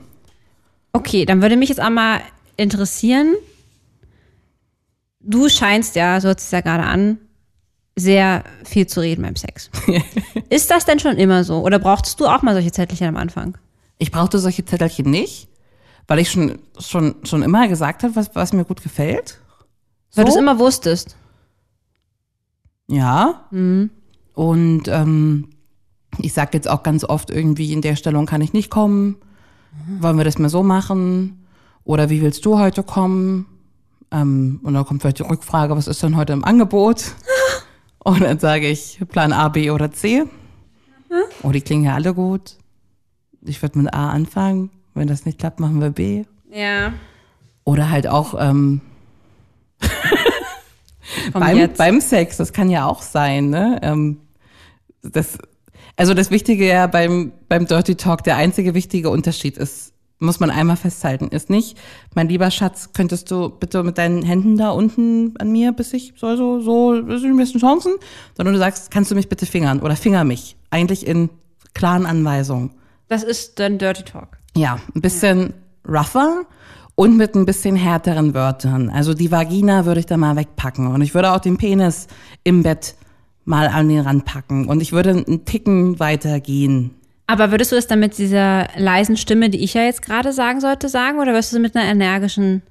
Okay, 0.93 1.25
dann 1.25 1.41
würde 1.41 1.57
mich 1.57 1.69
jetzt 1.69 1.81
auch 1.81 1.89
mal 1.89 2.21
interessieren. 2.57 3.35
Du 5.19 5.49
scheinst 5.49 5.95
ja, 5.95 6.21
so 6.21 6.29
hört 6.29 6.39
es 6.39 6.51
ja 6.51 6.61
gerade 6.61 6.83
an, 6.83 7.17
sehr 7.95 8.43
viel 8.63 8.87
zu 8.87 9.01
reden 9.01 9.23
beim 9.23 9.35
Sex. 9.35 9.69
ist 10.49 10.71
das 10.71 10.85
denn 10.85 10.99
schon 10.99 11.17
immer 11.17 11.43
so? 11.43 11.61
Oder 11.61 11.79
brauchtest 11.79 12.19
du 12.19 12.27
auch 12.27 12.41
mal 12.41 12.53
solche 12.53 12.71
Zettelchen 12.71 13.07
am 13.07 13.17
Anfang? 13.17 13.57
Ich 13.97 14.11
brauchte 14.11 14.39
solche 14.39 14.65
Zettelchen 14.65 15.09
nicht, 15.09 15.47
weil 16.07 16.19
ich 16.19 16.29
schon, 16.29 16.59
schon, 16.79 17.15
schon 17.23 17.43
immer 17.43 17.67
gesagt 17.67 18.03
habe, 18.03 18.15
was, 18.15 18.35
was 18.35 18.53
mir 18.53 18.65
gut 18.65 18.83
gefällt. 18.83 19.39
Weil 20.13 20.25
du 20.25 20.31
es 20.31 20.37
immer 20.37 20.59
wusstest. 20.59 21.15
Ja. 22.87 23.45
Und 24.33 24.83
ähm, 24.87 25.49
ich 26.19 26.33
sage 26.33 26.51
jetzt 26.53 26.69
auch 26.69 26.83
ganz 26.83 27.03
oft 27.03 27.29
irgendwie, 27.29 27.73
in 27.73 27.81
der 27.81 27.95
Stellung 27.95 28.25
kann 28.25 28.41
ich 28.41 28.53
nicht 28.53 28.69
kommen. 28.69 29.17
Wollen 29.99 30.17
wir 30.17 30.23
das 30.23 30.39
mal 30.39 30.49
so 30.49 30.63
machen? 30.63 31.45
Oder 31.83 32.09
wie 32.09 32.21
willst 32.21 32.45
du 32.45 32.57
heute 32.57 32.83
kommen? 32.83 33.45
Ähm, 34.11 34.59
und 34.63 34.73
dann 34.73 34.85
kommt 34.85 35.01
vielleicht 35.01 35.19
die 35.19 35.23
Rückfrage, 35.23 35.75
was 35.75 35.87
ist 35.87 36.01
denn 36.01 36.15
heute 36.15 36.33
im 36.33 36.43
Angebot? 36.43 37.03
Und 37.99 38.21
dann 38.21 38.37
sage 38.37 38.67
ich 38.69 39.01
Plan 39.09 39.33
A, 39.33 39.49
B 39.49 39.71
oder 39.71 39.91
C. 39.91 40.25
Oh, 41.41 41.51
die 41.51 41.61
klingen 41.61 41.85
ja 41.85 41.95
alle 41.95 42.13
gut. 42.13 42.57
Ich 43.41 43.61
würde 43.63 43.79
mit 43.79 43.93
A 43.95 44.09
anfangen. 44.11 44.69
Wenn 44.93 45.07
das 45.07 45.25
nicht 45.25 45.39
klappt, 45.39 45.59
machen 45.59 45.81
wir 45.81 45.89
B. 45.89 46.23
Ja. 46.51 46.93
Oder 47.63 47.89
halt 47.89 48.07
auch 48.07 48.35
ähm, 48.39 48.81
beim, 51.33 51.69
beim 51.77 52.01
Sex, 52.01 52.37
das 52.37 52.53
kann 52.53 52.69
ja 52.69 52.85
auch 52.87 53.01
sein, 53.01 53.49
ne? 53.49 53.79
Ähm, 53.81 54.17
das, 55.01 55.37
also 55.95 56.13
das 56.13 56.31
Wichtige 56.31 56.67
ja 56.67 56.87
beim, 56.87 57.31
beim 57.47 57.65
Dirty 57.67 57.95
Talk, 57.95 58.23
der 58.23 58.37
einzige 58.37 58.73
wichtige 58.73 59.09
Unterschied 59.09 59.57
ist, 59.57 59.93
muss 60.19 60.39
man 60.39 60.49
einmal 60.49 60.77
festhalten, 60.77 61.27
ist 61.27 61.49
nicht, 61.49 61.77
mein 62.13 62.29
lieber 62.29 62.49
Schatz, 62.49 62.91
könntest 62.93 63.29
du 63.31 63.49
bitte 63.49 63.83
mit 63.83 63.97
deinen 63.97 64.23
Händen 64.23 64.57
da 64.57 64.71
unten 64.71 65.35
an 65.37 65.51
mir, 65.51 65.71
bis 65.73 65.93
ich 65.93 66.13
so, 66.15 66.35
so, 66.35 66.61
so, 66.61 67.01
das 67.01 67.21
sind 67.21 67.33
die 67.33 67.37
besten 67.37 67.59
Chancen, 67.59 67.93
sondern 68.35 68.53
du 68.53 68.59
sagst, 68.59 68.91
kannst 68.91 69.11
du 69.11 69.15
mich 69.15 69.29
bitte 69.29 69.45
fingern 69.45 69.81
oder 69.81 69.95
finger 69.95 70.23
mich. 70.23 70.55
Eigentlich 70.69 71.05
in 71.05 71.29
klaren 71.73 72.05
Anweisungen. 72.05 72.71
Das 73.07 73.23
ist 73.23 73.59
dann 73.59 73.77
Dirty 73.77 74.03
Talk. 74.03 74.37
Ja, 74.55 74.79
ein 74.95 75.01
bisschen 75.01 75.53
rougher 75.87 76.45
und 76.95 77.17
mit 77.17 77.35
ein 77.35 77.45
bisschen 77.45 77.75
härteren 77.75 78.33
Wörtern. 78.33 78.89
Also 78.89 79.13
die 79.13 79.31
Vagina 79.31 79.85
würde 79.85 79.99
ich 79.99 80.05
da 80.05 80.17
mal 80.17 80.35
wegpacken 80.35 80.87
und 80.87 81.01
ich 81.01 81.13
würde 81.13 81.31
auch 81.33 81.39
den 81.39 81.57
Penis 81.57 82.07
im 82.43 82.63
Bett 82.63 82.95
mal 83.43 83.67
an 83.67 83.89
den 83.89 83.99
Rand 83.99 84.25
packen 84.25 84.67
und 84.67 84.81
ich 84.81 84.91
würde 84.91 85.11
einen 85.11 85.45
Ticken 85.45 85.99
weitergehen. 85.99 86.91
Aber 87.27 87.51
würdest 87.51 87.71
du 87.71 87.75
es 87.75 87.87
dann 87.87 87.99
mit 87.99 88.17
dieser 88.17 88.67
leisen 88.77 89.17
Stimme, 89.17 89.49
die 89.49 89.63
ich 89.63 89.73
ja 89.73 89.83
jetzt 89.83 90.03
gerade 90.03 90.31
sagen 90.31 90.61
sollte, 90.61 90.89
sagen? 90.89 91.19
Oder 91.19 91.31
würdest 91.31 91.53
du 91.53 91.57
es 91.57 91.61
mit 91.61 91.75
einer 91.75 91.89
energischen? 91.89 92.61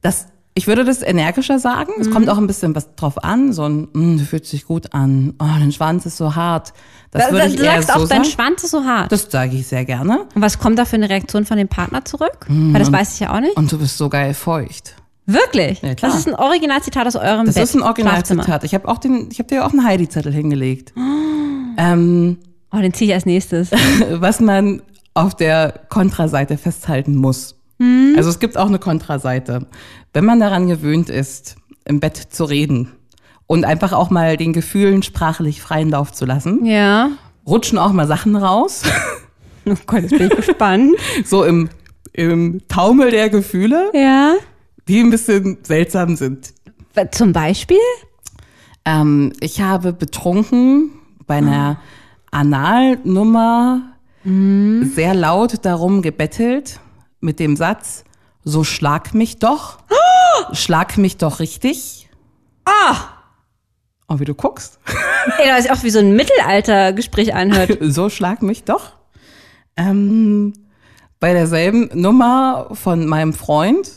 Das, 0.00 0.28
ich 0.54 0.66
würde 0.66 0.84
das 0.84 1.02
energischer 1.02 1.58
sagen. 1.58 1.92
Es 2.00 2.10
kommt 2.10 2.28
auch 2.28 2.38
ein 2.38 2.46
bisschen 2.46 2.74
was 2.74 2.94
drauf 2.94 3.22
an. 3.24 3.52
So 3.52 3.64
ein, 3.64 3.88
mm, 3.92 4.18
du 4.18 4.24
fühlst 4.24 4.52
dich 4.52 4.66
gut 4.66 4.92
an. 4.92 5.34
Oh, 5.38 5.46
dein 5.58 5.72
Schwanz 5.72 6.04
ist 6.06 6.16
so 6.18 6.34
hart. 6.34 6.72
Das 7.10 7.30
würde 7.32 7.46
ich 7.48 7.56
du 7.56 7.62
eher 7.62 7.80
sagst 7.82 7.88
so 7.88 7.94
auch, 7.94 8.08
dein 8.08 8.24
sagen. 8.24 8.24
Schwanz 8.24 8.64
ist 8.64 8.70
so 8.70 8.84
hart. 8.84 9.10
Das 9.12 9.30
sage 9.30 9.56
ich 9.56 9.66
sehr 9.66 9.84
gerne. 9.84 10.26
Und 10.34 10.42
was 10.42 10.58
kommt 10.58 10.78
da 10.78 10.84
für 10.84 10.96
eine 10.96 11.08
Reaktion 11.08 11.44
von 11.44 11.56
dem 11.56 11.68
Partner 11.68 12.04
zurück? 12.04 12.46
Weil 12.48 12.78
das 12.78 12.92
weiß 12.92 13.14
ich 13.14 13.20
ja 13.20 13.34
auch 13.34 13.40
nicht. 13.40 13.56
Und 13.56 13.70
du 13.72 13.78
bist 13.78 13.96
so 13.96 14.08
geil 14.08 14.34
feucht. 14.34 14.96
Wirklich? 15.26 15.82
Ja, 15.82 15.94
das 15.94 16.16
ist 16.16 16.28
ein 16.28 16.34
Originalzitat 16.34 17.06
aus 17.06 17.16
eurem 17.16 17.46
Das 17.46 17.54
Bett. 17.54 17.64
ist 17.64 17.74
ein. 17.74 17.82
Originalzitat. 17.82 18.64
Ich 18.64 18.74
habe 18.74 18.88
auch 18.88 18.98
den, 18.98 19.28
ich 19.30 19.38
habe 19.38 19.48
dir 19.48 19.64
auch 19.64 19.70
einen 19.70 19.84
Heidi-Zettel 19.84 20.32
hingelegt. 20.32 20.92
Ähm, 21.76 22.38
Oh, 22.74 22.78
den 22.78 22.94
ziehe 22.94 23.10
ich 23.10 23.14
als 23.14 23.26
nächstes. 23.26 23.70
was 24.10 24.40
man 24.40 24.80
auf 25.14 25.34
der 25.36 25.74
Kontraseite 25.90 26.56
festhalten 26.56 27.14
muss. 27.16 27.54
Also 28.16 28.30
es 28.30 28.38
gibt 28.38 28.56
auch 28.56 28.68
eine 28.68 28.78
Kontraseite. 28.78 29.66
Wenn 30.12 30.24
man 30.24 30.40
daran 30.40 30.68
gewöhnt 30.68 31.08
ist, 31.08 31.56
im 31.84 32.00
Bett 32.00 32.16
zu 32.16 32.44
reden 32.44 32.92
und 33.46 33.64
einfach 33.64 33.92
auch 33.92 34.10
mal 34.10 34.36
den 34.36 34.52
Gefühlen 34.52 35.02
sprachlich 35.02 35.60
freien 35.60 35.90
Lauf 35.90 36.12
zu 36.12 36.24
lassen, 36.24 36.64
ja. 36.64 37.10
rutschen 37.46 37.78
auch 37.78 37.92
mal 37.92 38.06
Sachen 38.06 38.36
raus, 38.36 38.82
Oh 39.64 39.74
Gott, 39.86 40.02
jetzt 40.02 40.18
bin 40.18 40.28
ich 40.28 40.36
gespannt. 40.36 40.96
so 41.24 41.44
im, 41.44 41.68
im 42.12 42.62
Taumel 42.68 43.10
der 43.10 43.30
Gefühle, 43.30 43.90
ja. 43.94 44.34
die 44.88 45.00
ein 45.00 45.10
bisschen 45.10 45.58
seltsam 45.62 46.16
sind. 46.16 46.52
Zum 47.12 47.32
Beispiel? 47.32 47.78
Ähm, 48.84 49.32
ich 49.40 49.60
habe 49.60 49.92
betrunken 49.92 50.90
bei 51.26 51.36
einer 51.36 51.80
Analnummer 52.30 53.82
sehr 54.24 55.14
laut 55.14 55.64
darum 55.64 56.00
gebettelt 56.00 56.78
mit 57.22 57.38
dem 57.40 57.56
Satz, 57.56 58.04
so 58.44 58.64
schlag 58.64 59.14
mich 59.14 59.38
doch, 59.38 59.78
schlag 60.52 60.98
mich 60.98 61.16
doch 61.16 61.40
richtig. 61.40 62.08
Ah! 62.64 62.96
Oh, 64.08 64.18
wie 64.18 64.24
du 64.24 64.34
guckst. 64.34 64.78
Ey, 65.38 65.48
das 65.48 65.64
ist 65.64 65.70
auch 65.70 65.82
wie 65.84 65.90
so 65.90 66.00
ein 66.00 66.14
Mittelaltergespräch 66.14 67.34
anhört. 67.34 67.78
so 67.80 68.10
schlag 68.10 68.42
mich 68.42 68.64
doch. 68.64 68.92
Ähm, 69.76 70.52
bei 71.18 71.32
derselben 71.32 71.88
Nummer 71.94 72.68
von 72.72 73.06
meinem 73.06 73.32
Freund. 73.32 73.88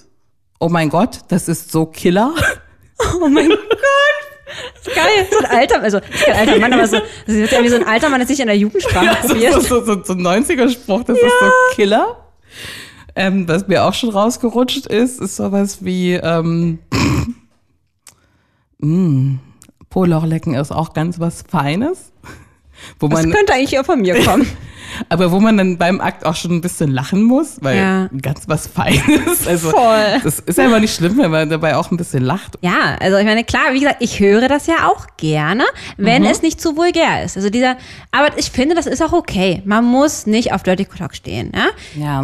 Oh 0.59 0.69
mein 0.69 0.89
Gott, 0.89 1.19
das 1.27 1.47
ist 1.49 1.71
so 1.71 1.85
Killer. 1.85 2.33
Oh 3.21 3.27
mein 3.27 3.49
Gott. 3.49 3.59
Das 4.75 4.87
ist 4.87 4.95
geil. 4.95 5.27
So 5.29 5.39
ein 5.39 5.45
alter, 5.47 5.81
also 5.81 5.97
ist 5.97 6.23
kein 6.23 6.35
alter 6.37 6.59
Mann, 6.59 6.71
aber 6.71 6.87
so, 6.87 6.97
das 7.25 7.35
ist 7.35 7.51
ja 7.51 7.61
wie 7.61 7.67
so 7.67 7.75
ein 7.75 7.85
alter 7.85 8.07
Mann, 8.07 8.21
der 8.21 8.27
sich 8.27 8.39
in 8.39 8.47
der 8.47 8.57
Jugendsprache 8.57 9.05
Das 9.21 9.27
probiert. 9.27 9.57
ist 9.57 9.67
so, 9.67 9.83
so, 9.83 10.01
so 10.01 10.13
ein 10.13 10.21
90er-Spruch, 10.21 11.03
das 11.03 11.17
ist 11.17 11.23
so 11.41 11.51
Killer. 11.75 12.29
Ähm, 13.15 13.47
was 13.47 13.67
mir 13.67 13.85
auch 13.85 13.93
schon 13.93 14.09
rausgerutscht 14.09 14.87
ist, 14.87 15.21
ist 15.21 15.37
sowas 15.37 15.83
wie 15.85 16.13
ähm, 16.13 16.79
mm, 18.79 19.35
Polochlecken 19.89 20.53
ist 20.55 20.71
auch 20.71 20.93
ganz 20.93 21.19
was 21.19 21.43
Feines. 21.47 22.11
Wo 22.99 23.07
Das 23.07 23.23
man, 23.23 23.31
könnte 23.31 23.53
eigentlich 23.53 23.79
auch 23.79 23.85
von 23.85 24.01
mir 24.01 24.21
kommen. 24.23 24.45
aber 25.09 25.31
wo 25.31 25.39
man 25.39 25.57
dann 25.57 25.77
beim 25.77 26.01
Akt 26.01 26.25
auch 26.25 26.35
schon 26.35 26.51
ein 26.51 26.61
bisschen 26.61 26.91
lachen 26.91 27.23
muss, 27.23 27.57
weil 27.61 27.77
Ja. 27.77 28.09
ganz 28.21 28.43
was 28.47 28.67
Feines. 28.67 29.01
Also 29.47 29.69
Voll. 29.71 30.19
das 30.23 30.39
ist 30.39 30.57
ja 30.57 30.65
immer 30.65 30.79
nicht 30.79 30.95
schlimm, 30.95 31.17
wenn 31.17 31.29
man 31.31 31.49
dabei 31.49 31.75
auch 31.75 31.91
ein 31.91 31.97
bisschen 31.97 32.23
lacht. 32.23 32.57
Ja, 32.61 32.95
also 32.99 33.17
ich 33.17 33.25
meine, 33.25 33.43
klar, 33.43 33.73
wie 33.73 33.79
gesagt, 33.79 33.97
ich 33.99 34.19
höre 34.19 34.47
das 34.47 34.67
ja 34.67 34.87
auch 34.87 35.05
gerne, 35.17 35.63
wenn 35.97 36.23
Mhm. 36.23 36.29
es 36.29 36.41
nicht 36.41 36.59
zu 36.61 36.75
vulgär 36.77 37.23
ist. 37.23 37.35
Also 37.37 37.49
dieser, 37.49 37.77
aber 38.11 38.37
ich 38.37 38.49
finde, 38.51 38.75
das 38.75 38.85
ist 38.87 39.01
auch 39.03 39.13
okay. 39.13 39.61
Man 39.65 39.85
muss 39.85 40.25
nicht 40.25 40.53
auf 40.53 40.63
Dirty 40.63 40.85
Talk 40.85 41.15
stehen. 41.15 41.51
Ja? 41.55 41.67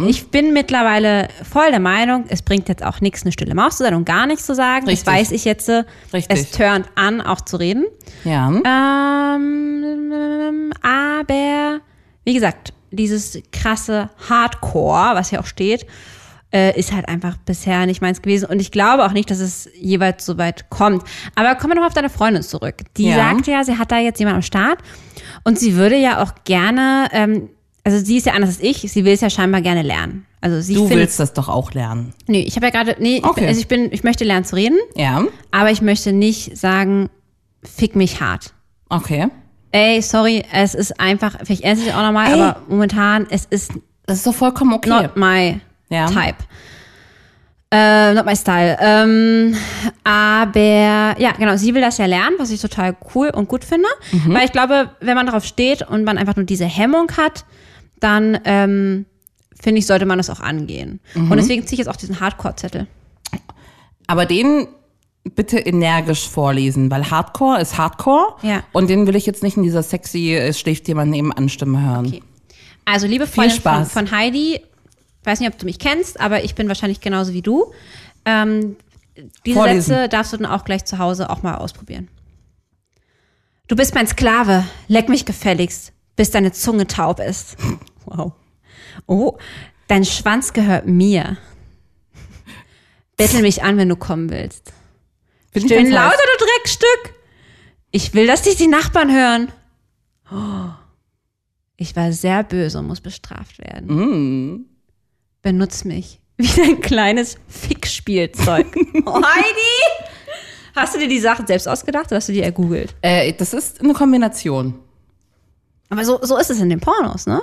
Ich 0.06 0.28
bin 0.30 0.52
mittlerweile 0.52 1.28
voll 1.48 1.70
der 1.70 1.80
Meinung, 1.80 2.24
es 2.28 2.42
bringt 2.42 2.68
jetzt 2.68 2.82
auch 2.84 3.00
nichts, 3.00 3.22
eine 3.22 3.32
stille 3.32 3.54
Maus 3.54 3.76
zu 3.78 3.84
sein 3.84 3.94
und 3.94 4.04
gar 4.04 4.26
nichts 4.26 4.46
zu 4.46 4.54
sagen. 4.54 4.86
Richtig. 4.86 5.04
Das 5.04 5.14
weiß 5.14 5.30
ich 5.32 5.44
jetzt. 5.44 5.68
äh, 5.68 5.84
Richtig. 6.12 6.38
Es 6.38 6.50
turnt 6.50 6.86
an, 6.94 7.20
auch 7.20 7.40
zu 7.42 7.56
reden. 7.56 7.84
Ja. 8.24 8.48
Ähm, 9.42 10.72
aber 10.82 11.80
wie 12.24 12.34
gesagt, 12.34 12.72
dieses 12.90 13.38
krasse 13.52 14.10
Hardcore, 14.28 15.14
was 15.14 15.30
hier 15.30 15.40
auch 15.40 15.46
steht, 15.46 15.86
äh, 16.54 16.78
ist 16.78 16.92
halt 16.92 17.08
einfach 17.08 17.38
bisher 17.38 17.86
nicht 17.86 18.02
meins 18.02 18.20
gewesen. 18.20 18.44
Und 18.46 18.60
ich 18.60 18.70
glaube 18.70 19.04
auch 19.06 19.12
nicht, 19.12 19.30
dass 19.30 19.38
es 19.40 19.68
jeweils 19.74 20.26
so 20.26 20.36
weit 20.36 20.68
kommt. 20.68 21.02
Aber 21.34 21.54
kommen 21.54 21.72
wir 21.72 21.80
noch 21.80 21.86
auf 21.86 21.94
deine 21.94 22.10
Freundin 22.10 22.42
zurück. 22.42 22.74
Die 22.98 23.08
Ja. 23.08 23.16
sagte 23.16 23.50
ja, 23.52 23.64
sie 23.64 23.78
hat 23.78 23.90
da 23.90 23.98
jetzt 23.98 24.18
jemanden 24.18 24.36
am 24.36 24.42
Start 24.42 24.78
und 25.44 25.58
sie 25.58 25.76
würde 25.76 25.96
ja 25.96 26.22
auch 26.22 26.32
gerne, 26.44 27.08
ähm, 27.12 27.48
also 27.84 27.98
sie 27.98 28.18
ist 28.18 28.26
ja 28.26 28.34
anders 28.34 28.50
als 28.50 28.60
ich, 28.60 28.78
sie 28.92 29.04
will 29.06 29.14
es 29.14 29.22
ja 29.22 29.30
scheinbar 29.30 29.62
gerne 29.62 29.80
lernen. 29.82 30.26
Also 30.42 30.60
sie 30.60 30.74
Du 30.74 30.80
findet, 30.80 30.98
willst 30.98 31.20
das 31.20 31.32
doch 31.32 31.48
auch 31.48 31.72
lernen. 31.72 32.12
nee, 32.26 32.42
ich 32.42 32.56
habe 32.56 32.66
ja 32.66 32.70
gerade, 32.72 32.96
nee, 33.00 33.16
ich, 33.18 33.24
Okay. 33.24 33.40
bin, 33.40 33.48
also 33.48 33.60
ich 33.60 33.68
bin, 33.68 33.90
ich 33.92 34.04
möchte 34.04 34.24
lernen 34.24 34.44
zu 34.44 34.56
reden, 34.56 34.76
Ja. 34.94 35.24
aber 35.52 35.70
ich 35.70 35.80
möchte 35.80 36.12
nicht 36.12 36.58
sagen, 36.58 37.08
fick 37.64 37.96
mich 37.96 38.20
hart. 38.20 38.52
Okay. 38.90 39.28
Ey, 39.72 40.00
sorry, 40.02 40.44
es 40.52 40.74
ist 40.74 41.00
einfach, 41.00 41.36
vielleicht 41.44 41.62
ernst 41.64 41.82
ich 41.86 41.92
auch 41.94 42.02
nochmal, 42.02 42.26
Ey. 42.32 42.34
aber 42.40 42.60
momentan, 42.68 43.26
es 43.30 43.46
ist 43.46 43.72
Das 44.06 44.18
ist 44.18 44.26
doch 44.26 44.34
vollkommen 44.34 44.74
okay. 44.74 44.90
not 44.90 45.16
my 45.16 45.60
Ja. 45.88 46.06
type. 46.06 46.36
Äh, 47.74 48.12
not 48.12 48.26
my 48.26 48.36
style. 48.36 48.76
Ähm, 48.80 49.56
aber 50.04 50.58
ja, 51.18 51.32
genau, 51.38 51.56
sie 51.56 51.74
will 51.74 51.80
das 51.80 51.96
ja 51.96 52.04
lernen, 52.04 52.36
was 52.38 52.50
ich 52.50 52.60
total 52.60 52.94
cool 53.14 53.30
und 53.30 53.48
gut 53.48 53.64
finde. 53.64 53.88
Mhm. 54.12 54.34
Weil 54.34 54.44
ich 54.44 54.52
glaube, 54.52 54.90
wenn 55.00 55.14
man 55.14 55.24
darauf 55.26 55.44
steht 55.46 55.80
und 55.80 56.04
man 56.04 56.18
einfach 56.18 56.36
nur 56.36 56.44
diese 56.44 56.66
Hemmung 56.66 57.10
hat, 57.16 57.46
dann 58.00 58.38
ähm, 58.44 59.06
finde 59.58 59.78
ich, 59.78 59.86
sollte 59.86 60.04
man 60.04 60.18
das 60.18 60.28
auch 60.28 60.40
angehen. 60.40 61.00
Mhm. 61.14 61.30
Und 61.30 61.36
deswegen 61.38 61.66
ziehe 61.66 61.74
ich 61.76 61.78
jetzt 61.78 61.88
auch 61.88 61.96
diesen 61.96 62.20
Hardcore-Zettel. 62.20 62.86
Aber 64.06 64.26
den 64.26 64.66
bitte 65.24 65.58
energisch 65.58 66.28
vorlesen, 66.28 66.90
weil 66.90 67.10
Hardcore 67.10 67.60
ist 67.60 67.78
Hardcore. 67.78 68.36
Ja. 68.42 68.62
Und 68.72 68.90
den 68.90 69.06
will 69.06 69.16
ich 69.16 69.26
jetzt 69.26 69.42
nicht 69.42 69.56
in 69.56 69.62
dieser 69.62 69.82
sexy, 69.82 70.34
es 70.34 70.58
schläft 70.58 70.88
jemand 70.88 71.10
nebenan 71.10 71.48
Stimme 71.48 71.80
hören. 71.80 72.06
Okay. 72.06 72.22
Also, 72.84 73.06
liebe 73.06 73.26
Viel 73.26 73.50
Freundin 73.50 73.60
von, 73.60 73.86
von 73.86 74.10
Heidi, 74.10 74.60
weiß 75.24 75.40
nicht, 75.40 75.52
ob 75.52 75.58
du 75.58 75.66
mich 75.66 75.78
kennst, 75.78 76.20
aber 76.20 76.44
ich 76.44 76.54
bin 76.54 76.68
wahrscheinlich 76.68 77.00
genauso 77.00 77.32
wie 77.32 77.42
du. 77.42 77.72
Ähm, 78.24 78.76
diese 79.46 79.56
Vorlesen. 79.56 79.82
Sätze 79.82 80.08
darfst 80.08 80.32
du 80.32 80.38
dann 80.38 80.46
auch 80.46 80.64
gleich 80.64 80.84
zu 80.84 80.98
Hause 80.98 81.30
auch 81.30 81.42
mal 81.42 81.56
ausprobieren. 81.56 82.08
Du 83.68 83.76
bist 83.76 83.94
mein 83.94 84.06
Sklave, 84.06 84.64
leck 84.88 85.08
mich 85.08 85.24
gefälligst, 85.24 85.92
bis 86.16 86.30
deine 86.30 86.52
Zunge 86.52 86.86
taub 86.86 87.20
ist. 87.20 87.56
Wow. 88.04 88.32
Oh, 89.06 89.38
dein 89.86 90.04
Schwanz 90.04 90.52
gehört 90.52 90.88
mir. 90.88 91.36
Bettel 93.16 93.42
mich 93.42 93.62
an, 93.62 93.76
wenn 93.76 93.88
du 93.88 93.94
kommen 93.94 94.28
willst. 94.28 94.72
Find 95.52 95.66
ich 95.66 95.72
Stöhn 95.72 95.84
ganz 95.84 95.94
lauter, 95.94 96.18
heiß. 96.18 96.38
du 96.38 96.44
Dreckstück. 96.44 97.14
Ich 97.90 98.14
will, 98.14 98.26
dass 98.26 98.42
dich 98.42 98.56
die 98.56 98.68
Nachbarn 98.68 99.12
hören. 99.12 99.52
Oh. 100.30 100.70
Ich 101.76 101.94
war 101.94 102.12
sehr 102.12 102.42
böse 102.42 102.78
und 102.78 102.86
muss 102.86 103.00
bestraft 103.00 103.58
werden. 103.58 103.88
Mm. 103.88 104.66
Benutz 105.42 105.84
mich 105.84 106.20
wie 106.38 106.46
dein 106.46 106.80
kleines 106.80 107.36
Fickspielzeug. 107.48 108.66
Heidi! 108.74 110.02
Hast 110.74 110.94
du 110.94 110.98
dir 110.98 111.08
die 111.08 111.20
Sachen 111.20 111.46
selbst 111.46 111.68
ausgedacht 111.68 112.06
oder 112.06 112.16
hast 112.16 112.28
du 112.28 112.32
die 112.32 112.42
ergoogelt? 112.42 112.94
Äh, 113.02 113.32
das 113.34 113.52
ist 113.52 113.80
eine 113.80 113.92
Kombination. 113.92 114.78
Aber 115.90 116.04
so, 116.04 116.18
so 116.22 116.38
ist 116.38 116.50
es 116.50 116.60
in 116.60 116.70
den 116.70 116.80
Pornos, 116.80 117.26
ne? 117.26 117.42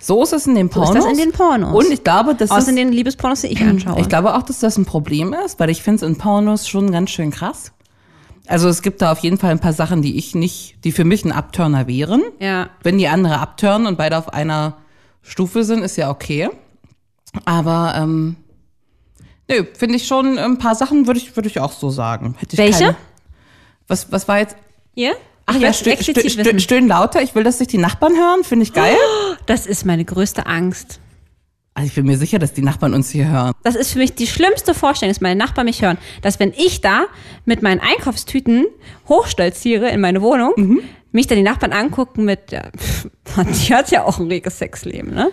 So 0.00 0.22
ist 0.22 0.32
es 0.32 0.46
in 0.46 0.54
den 0.54 0.68
So 0.68 0.80
Pornos. 0.80 0.96
ist 0.96 1.04
das 1.04 1.12
in 1.12 1.18
den 1.18 1.32
Pornos. 1.32 1.72
Und 1.84 1.92
ich 1.92 2.02
glaube, 2.04 2.34
das 2.34 2.50
Außer 2.50 2.60
ist, 2.60 2.68
in 2.68 2.76
den 2.76 2.92
Liebespornos, 2.92 3.42
die 3.42 3.48
ich 3.48 3.60
anschaue. 3.60 4.00
ich 4.00 4.08
glaube 4.08 4.34
auch, 4.34 4.42
dass 4.42 4.58
das 4.60 4.76
ein 4.76 4.84
Problem 4.84 5.32
ist, 5.44 5.60
weil 5.60 5.70
ich 5.70 5.82
finde 5.82 6.04
es 6.04 6.10
in 6.10 6.18
Pornos 6.18 6.68
schon 6.68 6.90
ganz 6.90 7.10
schön 7.10 7.30
krass. 7.30 7.72
Also 8.46 8.68
es 8.68 8.80
gibt 8.82 9.02
da 9.02 9.12
auf 9.12 9.18
jeden 9.18 9.36
Fall 9.38 9.50
ein 9.50 9.58
paar 9.60 9.74
Sachen, 9.74 10.00
die 10.02 10.16
ich 10.16 10.34
nicht, 10.34 10.82
die 10.84 10.90
für 10.92 11.04
mich 11.04 11.24
ein 11.24 11.32
Abturner 11.32 11.86
wären. 11.86 12.22
ja. 12.40 12.70
Wenn 12.82 12.98
die 12.98 13.06
andere 13.08 13.38
abturnen 13.38 13.86
und 13.86 13.98
beide 13.98 14.16
auf 14.16 14.32
einer 14.32 14.78
Stufe 15.22 15.64
sind, 15.64 15.82
ist 15.82 15.96
ja 15.96 16.10
okay. 16.10 16.48
Aber 17.44 17.92
ähm, 17.96 18.36
nö, 19.50 19.64
finde 19.74 19.96
ich 19.96 20.06
schon 20.06 20.38
ein 20.38 20.56
paar 20.58 20.74
Sachen 20.74 21.06
würde 21.06 21.20
ich 21.20 21.36
würde 21.36 21.48
ich 21.48 21.60
auch 21.60 21.72
so 21.72 21.90
sagen. 21.90 22.34
Hätte 22.38 22.54
ich 22.54 22.58
Welche? 22.58 22.84
Keine, 22.84 22.96
was 23.86 24.10
was 24.10 24.26
war 24.28 24.38
jetzt? 24.38 24.56
Hier? 24.94 25.14
Ach 25.50 25.56
ja, 25.56 25.72
stö, 25.72 25.92
stö, 26.00 26.12
stö, 26.28 26.58
stöhnen 26.58 26.88
lauter. 26.88 27.22
Ich 27.22 27.34
will, 27.34 27.42
dass 27.42 27.58
sich 27.58 27.68
die 27.68 27.78
Nachbarn 27.78 28.12
hören. 28.14 28.44
Finde 28.44 28.64
ich 28.64 28.72
geil. 28.72 28.94
Das 29.46 29.64
ist 29.66 29.86
meine 29.86 30.04
größte 30.04 30.44
Angst. 30.46 31.00
Also 31.72 31.86
ich 31.88 31.94
bin 31.94 32.04
mir 32.06 32.18
sicher, 32.18 32.38
dass 32.38 32.52
die 32.52 32.60
Nachbarn 32.60 32.92
uns 32.92 33.08
hier 33.08 33.28
hören. 33.30 33.52
Das 33.62 33.76
ist 33.76 33.92
für 33.92 33.98
mich 33.98 34.14
die 34.14 34.26
schlimmste 34.26 34.74
Vorstellung, 34.74 35.10
dass 35.14 35.22
meine 35.22 35.36
Nachbarn 35.36 35.64
mich 35.64 35.80
hören. 35.80 35.96
Dass 36.20 36.38
wenn 36.38 36.52
ich 36.52 36.82
da 36.82 37.04
mit 37.46 37.62
meinen 37.62 37.80
Einkaufstüten 37.80 38.66
hochstolziere 39.08 39.88
in 39.88 40.00
meine 40.00 40.20
Wohnung, 40.20 40.52
Mhm. 40.56 40.80
mich 41.12 41.28
dann 41.28 41.36
die 41.38 41.44
Nachbarn 41.44 41.72
angucken 41.72 42.24
mit, 42.26 42.50
ja, 42.52 42.64
pff, 42.76 43.08
die 43.66 43.74
hat 43.74 43.90
ja 43.90 44.04
auch 44.04 44.18
ein 44.18 44.26
reges 44.26 44.58
Sexleben, 44.58 45.14
ne? 45.14 45.30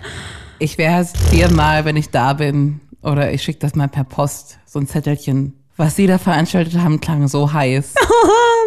Ich 0.59 0.77
wäre 0.77 1.05
dir 1.33 1.49
mal, 1.51 1.83
wenn 1.83 1.97
ich 1.97 2.09
da 2.11 2.31
bin, 2.33 2.79
oder 3.01 3.33
ich 3.33 3.43
schicke 3.43 3.59
das 3.59 3.75
mal 3.75 3.89
per 3.89 4.05
Post, 4.05 4.59
so 4.65 4.79
ein 4.79 4.87
Zettelchen. 4.87 5.53
Was 5.77 5.97
sie 5.97 6.07
da 6.07 6.17
veranstaltet 6.17 6.77
haben, 6.79 7.01
klang 7.01 7.27
so 7.27 7.51
heiß. 7.51 7.95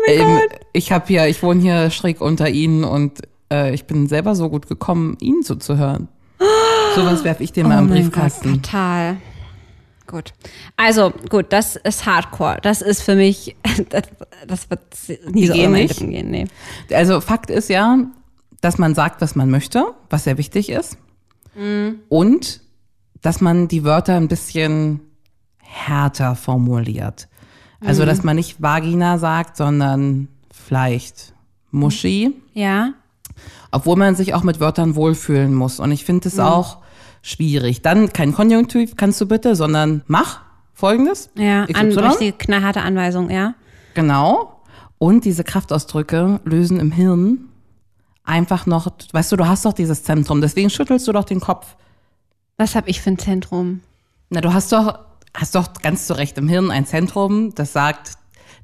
Oh 0.06 0.10
Ähm, 0.10 0.40
ich 0.72 0.92
habe 0.92 1.06
hier, 1.06 1.26
ich 1.28 1.42
wohne 1.42 1.60
hier 1.60 1.90
schräg 1.90 2.20
unter 2.20 2.48
ihnen 2.48 2.84
und 2.84 3.22
äh, 3.52 3.74
ich 3.74 3.86
bin 3.86 4.06
selber 4.06 4.34
so 4.34 4.48
gut 4.48 4.68
gekommen, 4.68 5.16
ihnen 5.20 5.42
zuzuhören. 5.42 6.08
Sowas 6.94 7.24
werfe 7.24 7.42
ich 7.42 7.52
dir 7.52 7.64
mal 7.64 7.76
oh 7.76 7.80
im 7.80 7.88
mein 7.88 8.02
Briefkasten. 8.02 8.52
Gott, 8.54 8.62
total. 8.62 9.16
Gut. 10.06 10.32
Also, 10.76 11.12
gut, 11.28 11.46
das 11.50 11.76
ist 11.76 12.06
Hardcore. 12.06 12.58
Das 12.62 12.80
ist 12.80 13.02
für 13.02 13.14
mich, 13.14 13.56
das, 13.90 14.04
das 14.46 14.70
wird 14.70 14.80
nie 15.34 15.46
so 15.46 15.52
gehen 15.52 15.72
nicht? 15.72 15.98
Gehen, 15.98 16.30
nee. 16.30 16.46
Also 16.92 17.20
Fakt 17.20 17.50
ist 17.50 17.68
ja, 17.68 17.98
dass 18.60 18.78
man 18.78 18.94
sagt, 18.94 19.20
was 19.20 19.36
man 19.36 19.50
möchte, 19.50 19.84
was 20.08 20.24
sehr 20.24 20.38
wichtig 20.38 20.70
ist. 20.70 20.96
Und 22.08 22.60
dass 23.20 23.40
man 23.40 23.68
die 23.68 23.84
Wörter 23.84 24.14
ein 24.14 24.28
bisschen 24.28 25.00
härter 25.60 26.36
formuliert. 26.36 27.28
Also, 27.84 28.04
dass 28.04 28.24
man 28.24 28.36
nicht 28.36 28.60
Vagina 28.60 29.18
sagt, 29.18 29.56
sondern 29.56 30.28
vielleicht 30.50 31.32
Muschi. 31.70 32.34
Ja. 32.54 32.92
Obwohl 33.70 33.96
man 33.96 34.16
sich 34.16 34.34
auch 34.34 34.42
mit 34.42 34.60
Wörtern 34.60 34.96
wohlfühlen 34.96 35.54
muss. 35.54 35.78
Und 35.78 35.92
ich 35.92 36.04
finde 36.04 36.28
es 36.28 36.38
auch 36.38 36.78
schwierig. 37.22 37.82
Dann 37.82 38.12
kein 38.12 38.32
Konjunktiv 38.32 38.96
kannst 38.96 39.20
du 39.20 39.26
bitte, 39.26 39.54
sondern 39.54 40.02
mach 40.06 40.40
folgendes. 40.72 41.30
Ja, 41.36 41.64
an, 41.74 41.92
richtige 41.92 42.32
knallharte 42.32 42.82
Anweisung, 42.82 43.30
ja. 43.30 43.54
Genau. 43.94 44.62
Und 44.98 45.24
diese 45.24 45.44
Kraftausdrücke 45.44 46.40
lösen 46.44 46.80
im 46.80 46.90
Hirn 46.90 47.48
einfach 48.24 48.66
noch, 48.66 48.88
weißt 49.12 49.32
du, 49.32 49.36
du 49.36 49.46
hast 49.46 49.64
doch 49.64 49.72
dieses 49.72 50.04
Zentrum, 50.04 50.40
deswegen 50.40 50.70
schüttelst 50.70 51.08
du 51.08 51.12
doch 51.12 51.24
den 51.24 51.40
Kopf. 51.40 51.76
Was 52.56 52.74
habe 52.74 52.90
ich 52.90 53.00
für 53.00 53.10
ein 53.10 53.18
Zentrum? 53.18 53.80
Na, 54.30 54.40
du 54.40 54.52
hast 54.52 54.72
doch, 54.72 54.98
hast 55.40 55.54
doch 55.54 55.72
ganz 55.82 56.06
zu 56.06 56.16
Recht 56.16 56.36
im 56.38 56.48
Hirn 56.48 56.70
ein 56.70 56.86
Zentrum, 56.86 57.54
das 57.54 57.72
sagt, 57.72 58.12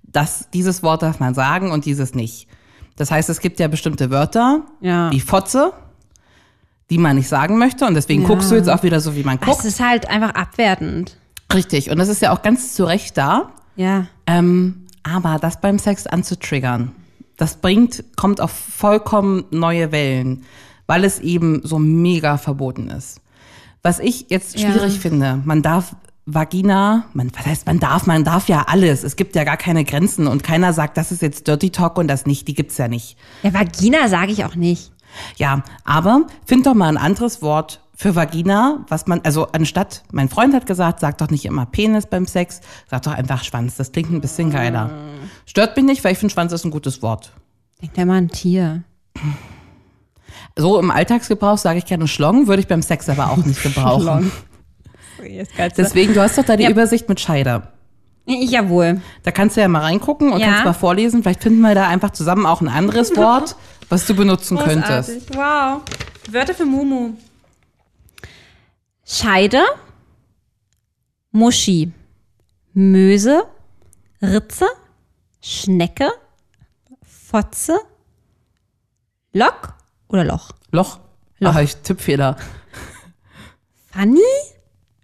dass 0.02 0.48
dieses 0.52 0.82
Wort 0.82 1.02
darf 1.02 1.20
man 1.20 1.34
sagen 1.34 1.70
und 1.70 1.84
dieses 1.84 2.14
nicht. 2.14 2.48
Das 2.96 3.10
heißt, 3.10 3.28
es 3.30 3.40
gibt 3.40 3.58
ja 3.60 3.68
bestimmte 3.68 4.10
Wörter, 4.10 4.62
Ja. 4.80 5.10
wie 5.10 5.20
Fotze, 5.20 5.72
die 6.90 6.98
man 6.98 7.16
nicht 7.16 7.28
sagen 7.28 7.58
möchte 7.58 7.86
und 7.86 7.94
deswegen 7.94 8.22
Ja. 8.22 8.28
guckst 8.28 8.50
du 8.50 8.54
jetzt 8.56 8.68
auch 8.68 8.82
wieder 8.82 9.00
so, 9.00 9.16
wie 9.16 9.24
man 9.24 9.38
Es 9.40 9.46
guckt. 9.46 9.64
ist 9.64 9.80
halt 9.80 10.08
einfach 10.08 10.34
abwertend. 10.34 11.16
Richtig. 11.52 11.90
Und 11.90 11.98
das 11.98 12.08
ist 12.08 12.22
ja 12.22 12.32
auch 12.32 12.42
ganz 12.42 12.74
zu 12.74 12.84
Recht 12.84 13.16
da. 13.16 13.52
Ja. 13.76 14.06
Ähm, 14.26 14.86
aber 15.02 15.38
das 15.40 15.60
beim 15.60 15.78
Sex 15.78 16.06
anzutriggern, 16.06 16.92
das 17.36 17.56
bringt, 17.56 18.04
kommt 18.16 18.40
auf 18.40 18.50
vollkommen 18.52 19.44
neue 19.50 19.90
Wellen, 19.92 20.44
weil 20.86 21.04
es 21.04 21.18
eben 21.20 21.62
so 21.64 21.78
mega 21.78 22.36
verboten 22.36 22.88
ist. 22.88 23.20
Was 23.82 23.98
ich 23.98 24.26
jetzt 24.30 24.58
Ja. 24.58 24.70
schwierig 24.70 24.98
finde, 25.00 25.40
man 25.44 25.62
darf 25.62 25.96
Vagina, 26.26 27.04
man, 27.12 27.30
was 27.36 27.44
heißt, 27.44 27.66
man 27.66 27.80
darf, 27.80 28.06
man 28.06 28.24
darf 28.24 28.48
ja 28.48 28.62
alles. 28.68 29.04
Es 29.04 29.16
gibt 29.16 29.36
ja 29.36 29.44
gar 29.44 29.58
keine 29.58 29.84
Grenzen 29.84 30.26
und 30.26 30.42
keiner 30.42 30.72
sagt, 30.72 30.96
das 30.96 31.12
ist 31.12 31.20
jetzt 31.20 31.46
Dirty 31.46 31.70
Talk 31.70 31.98
und 31.98 32.08
das 32.08 32.24
nicht, 32.24 32.48
die 32.48 32.54
gibt's 32.54 32.78
ja 32.78 32.88
nicht. 32.88 33.18
Ja, 33.42 33.52
Vagina 33.52 34.08
sage 34.08 34.32
ich 34.32 34.44
auch 34.44 34.54
nicht. 34.54 34.90
Ja, 35.36 35.62
aber 35.84 36.26
find 36.46 36.66
doch 36.66 36.74
mal 36.74 36.88
ein 36.88 36.96
anderes 36.96 37.42
Wort 37.42 37.80
für 37.94 38.16
Vagina, 38.16 38.84
was 38.88 39.06
man, 39.06 39.20
also 39.22 39.46
anstatt, 39.52 40.02
mein 40.12 40.28
Freund 40.28 40.54
hat 40.54 40.66
gesagt, 40.66 41.00
sag 41.00 41.18
doch 41.18 41.30
nicht 41.30 41.44
immer 41.44 41.66
Penis 41.66 42.06
beim 42.06 42.26
Sex, 42.26 42.60
sag 42.90 43.02
doch 43.02 43.12
einfach 43.12 43.44
Schwanz, 43.44 43.76
das 43.76 43.92
klingt 43.92 44.10
ein 44.10 44.20
bisschen 44.20 44.50
geiler. 44.50 44.90
Stört 45.46 45.76
mich 45.76 45.84
nicht, 45.84 46.02
weil 46.02 46.12
ich 46.12 46.18
finde, 46.18 46.32
Schwanz 46.32 46.52
ist 46.52 46.64
ein 46.64 46.70
gutes 46.72 47.02
Wort. 47.02 47.32
Denkt 47.80 47.96
ja 47.96 48.04
mal 48.04 48.14
ein 48.14 48.30
Tier. 48.30 48.82
So 50.56 50.80
im 50.80 50.90
Alltagsgebrauch 50.90 51.58
sage 51.58 51.78
ich 51.78 51.86
gerne 51.86 52.08
Schlong, 52.08 52.46
würde 52.48 52.60
ich 52.60 52.68
beim 52.68 52.82
Sex 52.82 53.08
aber 53.08 53.30
auch 53.30 53.44
nicht 53.44 53.62
gebrauchen. 53.62 54.32
Deswegen, 55.76 56.14
du 56.14 56.20
hast 56.20 56.38
doch 56.38 56.44
da 56.44 56.56
die 56.56 56.64
Ja. 56.64 56.70
Übersicht 56.70 57.08
mit 57.08 57.20
Scheide. 57.20 57.68
Jawohl. 58.26 59.00
Da 59.22 59.30
kannst 59.30 59.56
du 59.56 59.60
ja 59.60 59.68
mal 59.68 59.80
reingucken 59.82 60.32
und 60.32 60.40
Ja. 60.40 60.46
kannst 60.48 60.64
mal 60.64 60.72
vorlesen. 60.72 61.22
Vielleicht 61.22 61.42
finden 61.42 61.60
wir 61.60 61.74
da 61.74 61.88
einfach 61.88 62.10
zusammen 62.10 62.46
auch 62.46 62.60
ein 62.60 62.68
anderes 62.68 63.14
Wort, 63.16 63.56
was 63.88 64.06
du 64.06 64.14
benutzen 64.14 64.56
könntest. 64.58 65.28
Großartig. 65.30 65.36
Wow. 65.36 65.82
Wörter 66.32 66.54
für 66.54 66.64
Mumu. 66.64 67.10
Scheide, 69.06 69.60
Muschi, 71.32 71.92
Möse, 72.72 73.44
Ritze, 74.22 74.66
Schnecke, 75.42 76.08
Fotze, 77.02 77.78
Lock 79.34 79.74
oder 80.08 80.24
Loch? 80.24 80.52
Loch. 80.70 81.00
Loch. 81.40 81.52
Ach, 81.54 81.60
ich 81.60 81.76
Tippfehler. 81.76 82.36
Funny? 83.92 84.20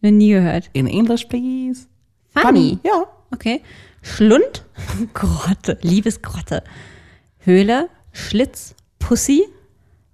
Noch 0.01 0.11
nie 0.11 0.31
gehört. 0.31 0.71
In 0.73 0.87
English, 0.87 1.27
please. 1.27 1.87
Funny. 2.35 2.79
Ja. 2.85 3.05
Okay. 3.33 3.63
Schlund, 4.03 4.65
Grotte, 5.15 5.79
Liebesgrotte. 5.83 6.65
Höhle, 7.39 7.89
Schlitz, 8.13 8.75
Pussy, 8.99 9.45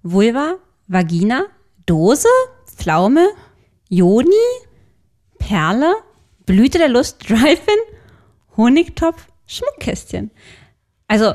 Vulva, 0.03 0.55
Vagina, 0.87 1.45
Dose, 1.85 2.27
Pflaume, 2.65 3.27
Joni, 3.89 4.31
Perle, 5.39 5.93
Blüte 6.45 6.77
der 6.77 6.89
Lust, 6.89 7.29
Drive-In, 7.29 7.95
Honigtopf, 8.55 9.27
Schmuckkästchen. 9.45 10.31
Also, 11.07 11.33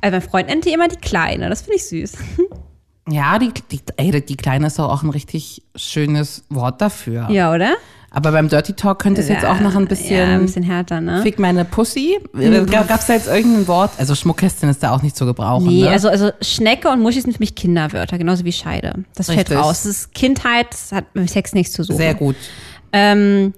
also 0.00 0.16
mein 0.16 0.22
Freund 0.22 0.48
nennt 0.48 0.64
die 0.64 0.72
immer 0.72 0.88
die 0.88 0.96
Kleine, 0.96 1.48
das 1.48 1.62
finde 1.62 1.76
ich 1.76 1.88
süß. 1.88 2.12
Ja, 3.08 3.38
die, 3.38 3.52
die, 3.70 3.80
ey, 3.96 4.24
die 4.24 4.36
Kleine 4.36 4.66
ist 4.66 4.78
auch 4.78 5.02
ein 5.02 5.10
richtig 5.10 5.62
schönes 5.74 6.44
Wort 6.48 6.80
dafür. 6.80 7.28
Ja, 7.30 7.52
oder? 7.52 7.74
Aber 8.12 8.32
beim 8.32 8.48
Dirty 8.48 8.72
Talk 8.72 8.98
könnte 9.00 9.20
es 9.20 9.28
jetzt 9.28 9.44
auch 9.44 9.60
noch 9.60 9.76
ein 9.76 9.86
bisschen, 9.86 10.16
Ja, 10.16 10.34
ein 10.34 10.42
bisschen 10.42 10.64
härter, 10.64 11.00
ne? 11.00 11.22
Fick 11.22 11.38
meine 11.38 11.64
Pussy. 11.64 12.18
Gab 12.34 12.98
es 13.00 13.06
da 13.06 13.12
jetzt 13.14 13.28
irgendein 13.28 13.68
Wort? 13.68 13.92
Also 13.98 14.16
Schmuckkästchen 14.16 14.68
ist 14.68 14.82
da 14.82 14.90
auch 14.90 15.02
nicht 15.02 15.16
zu 15.16 15.26
gebrauchen. 15.26 15.68
Nee, 15.68 15.82
ne? 15.82 15.90
also, 15.90 16.08
also 16.08 16.30
Schnecke 16.40 16.88
und 16.90 17.00
Muschi 17.00 17.20
sind 17.20 17.32
für 17.32 17.38
mich 17.38 17.54
Kinderwörter, 17.54 18.18
genauso 18.18 18.44
wie 18.44 18.52
Scheide. 18.52 19.04
Das 19.14 19.26
fällt 19.26 19.38
Richtig. 19.38 19.58
raus. 19.58 19.84
Das 19.84 19.86
ist 19.86 20.12
Kindheit, 20.14 20.66
das 20.72 20.90
hat 20.90 21.04
mit 21.14 21.30
Sex 21.30 21.52
nichts 21.52 21.72
zu 21.72 21.84
suchen. 21.84 21.98
Sehr 21.98 22.14
gut. 22.14 22.36
Ähm, 22.92 23.54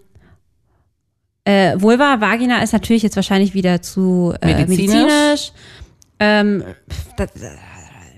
Äh, 1.45 1.81
Vulva, 1.81 2.21
Vagina 2.21 2.63
ist 2.63 2.73
natürlich 2.73 3.03
jetzt 3.03 3.17
wahrscheinlich 3.17 3.53
wieder 3.55 3.83
zu 3.83 4.33
äh, 4.41 4.47
Medizinisch. 4.47 4.93
medizinisch. 4.93 5.53
Ähm, 6.21 6.63
das, 7.17 7.31
äh, 7.43 7.49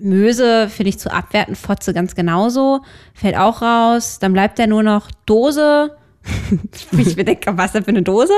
Möse 0.05 0.69
finde 0.69 0.91
ich 0.91 0.99
zu 0.99 1.13
abwerten, 1.13 1.57
Fotze 1.57 1.95
ganz 1.95 2.15
genauso. 2.15 2.83
Fällt 3.15 3.37
auch 3.37 3.63
raus. 3.63 4.19
Dann 4.21 4.33
bleibt 4.33 4.59
ja 4.59 4.67
nur 4.67 4.83
noch 4.83 5.11
Dose. 5.27 5.97
ich 6.93 7.17
mir 7.17 7.25
denke, 7.25 7.57
was 7.57 7.73
denn 7.73 7.85
für 7.85 7.91
eine 7.91 8.03
Dose? 8.03 8.33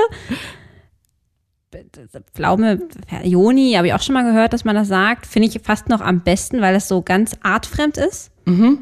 Pflaume, 2.33 2.87
Joni, 3.23 3.73
habe 3.73 3.87
ich 3.87 3.93
auch 3.93 4.01
schon 4.01 4.13
mal 4.13 4.23
gehört, 4.23 4.53
dass 4.53 4.63
man 4.63 4.75
das 4.75 4.87
sagt. 4.87 5.25
Finde 5.25 5.49
ich 5.49 5.61
fast 5.61 5.89
noch 5.89 6.01
am 6.01 6.21
besten, 6.21 6.61
weil 6.61 6.75
es 6.75 6.87
so 6.87 7.01
ganz 7.01 7.37
artfremd 7.43 7.97
ist. 7.97 8.31
Mhm. 8.45 8.79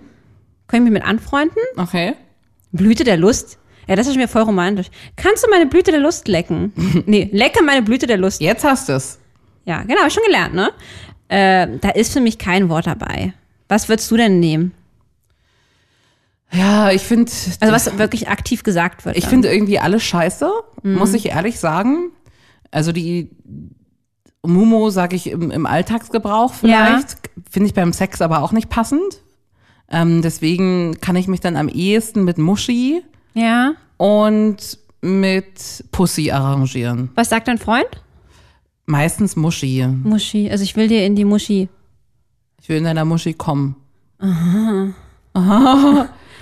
Können 0.67 0.85
wir 0.85 0.91
mit 0.91 1.03
anfreunden? 1.03 1.61
Okay. 1.77 2.13
Blüte 2.71 3.03
der 3.03 3.17
Lust. 3.17 3.59
Ja, 3.87 3.95
das 3.95 4.07
ist 4.07 4.15
mir 4.15 4.27
voll 4.27 4.43
romantisch. 4.43 4.87
Kannst 5.15 5.43
du 5.43 5.49
meine 5.49 5.67
Blüte 5.67 5.91
der 5.91 5.99
Lust 5.99 6.27
lecken? 6.27 6.73
nee, 7.05 7.29
lecke 7.31 7.63
meine 7.63 7.81
Blüte 7.81 8.07
der 8.07 8.17
Lust. 8.17 8.41
Jetzt 8.41 8.63
hast 8.63 8.89
du 8.89 8.93
es. 8.93 9.19
Ja, 9.65 9.81
genau, 9.81 10.01
hab 10.01 10.07
ich 10.07 10.13
schon 10.13 10.23
gelernt, 10.23 10.53
ne? 10.53 10.71
Äh, 11.27 11.67
da 11.81 11.89
ist 11.89 12.13
für 12.13 12.21
mich 12.21 12.37
kein 12.37 12.69
Wort 12.69 12.87
dabei. 12.87 13.33
Was 13.67 13.89
würdest 13.89 14.09
du 14.11 14.17
denn 14.17 14.39
nehmen? 14.39 14.73
Ja, 16.51 16.91
ich 16.91 17.01
finde. 17.01 17.31
Also 17.59 17.73
was 17.73 17.97
wirklich 17.97 18.29
aktiv 18.29 18.63
gesagt 18.63 19.05
wird. 19.05 19.17
Ich 19.17 19.25
finde 19.25 19.51
irgendwie 19.51 19.79
alles 19.79 20.03
scheiße, 20.03 20.49
muss 20.83 21.13
ich 21.13 21.27
ehrlich 21.27 21.59
sagen. 21.59 22.11
Also 22.71 22.91
die 22.91 23.29
Mumo, 24.45 24.89
sage 24.89 25.15
ich, 25.15 25.27
im, 25.29 25.51
im 25.51 25.65
Alltagsgebrauch 25.65 26.53
vielleicht. 26.53 27.17
Finde 27.49 27.67
ich 27.67 27.73
beim 27.73 27.91
Sex 27.93 28.21
aber 28.21 28.41
auch 28.43 28.51
nicht 28.51 28.69
passend. 28.69 29.21
Ähm, 29.89 30.21
deswegen 30.21 30.99
kann 31.01 31.15
ich 31.15 31.27
mich 31.27 31.39
dann 31.41 31.57
am 31.57 31.67
ehesten 31.67 32.23
mit 32.23 32.37
Muschi 32.37 33.01
Ja. 33.33 33.73
und 33.97 34.79
mit 35.01 35.83
Pussy 35.91 36.31
arrangieren. 36.31 37.09
Was 37.15 37.29
sagt 37.29 37.47
dein 37.47 37.57
Freund? 37.57 37.87
Meistens 38.85 39.35
Muschi. 39.35 39.85
Muschi. 39.87 40.49
Also 40.49 40.63
ich 40.63 40.75
will 40.75 40.87
dir 40.87 41.05
in 41.05 41.15
die 41.15 41.25
Muschi. 41.25 41.69
Ich 42.61 42.69
will 42.69 42.77
in 42.77 42.83
deiner 42.83 43.05
Muschi 43.05 43.33
kommen. 43.33 43.75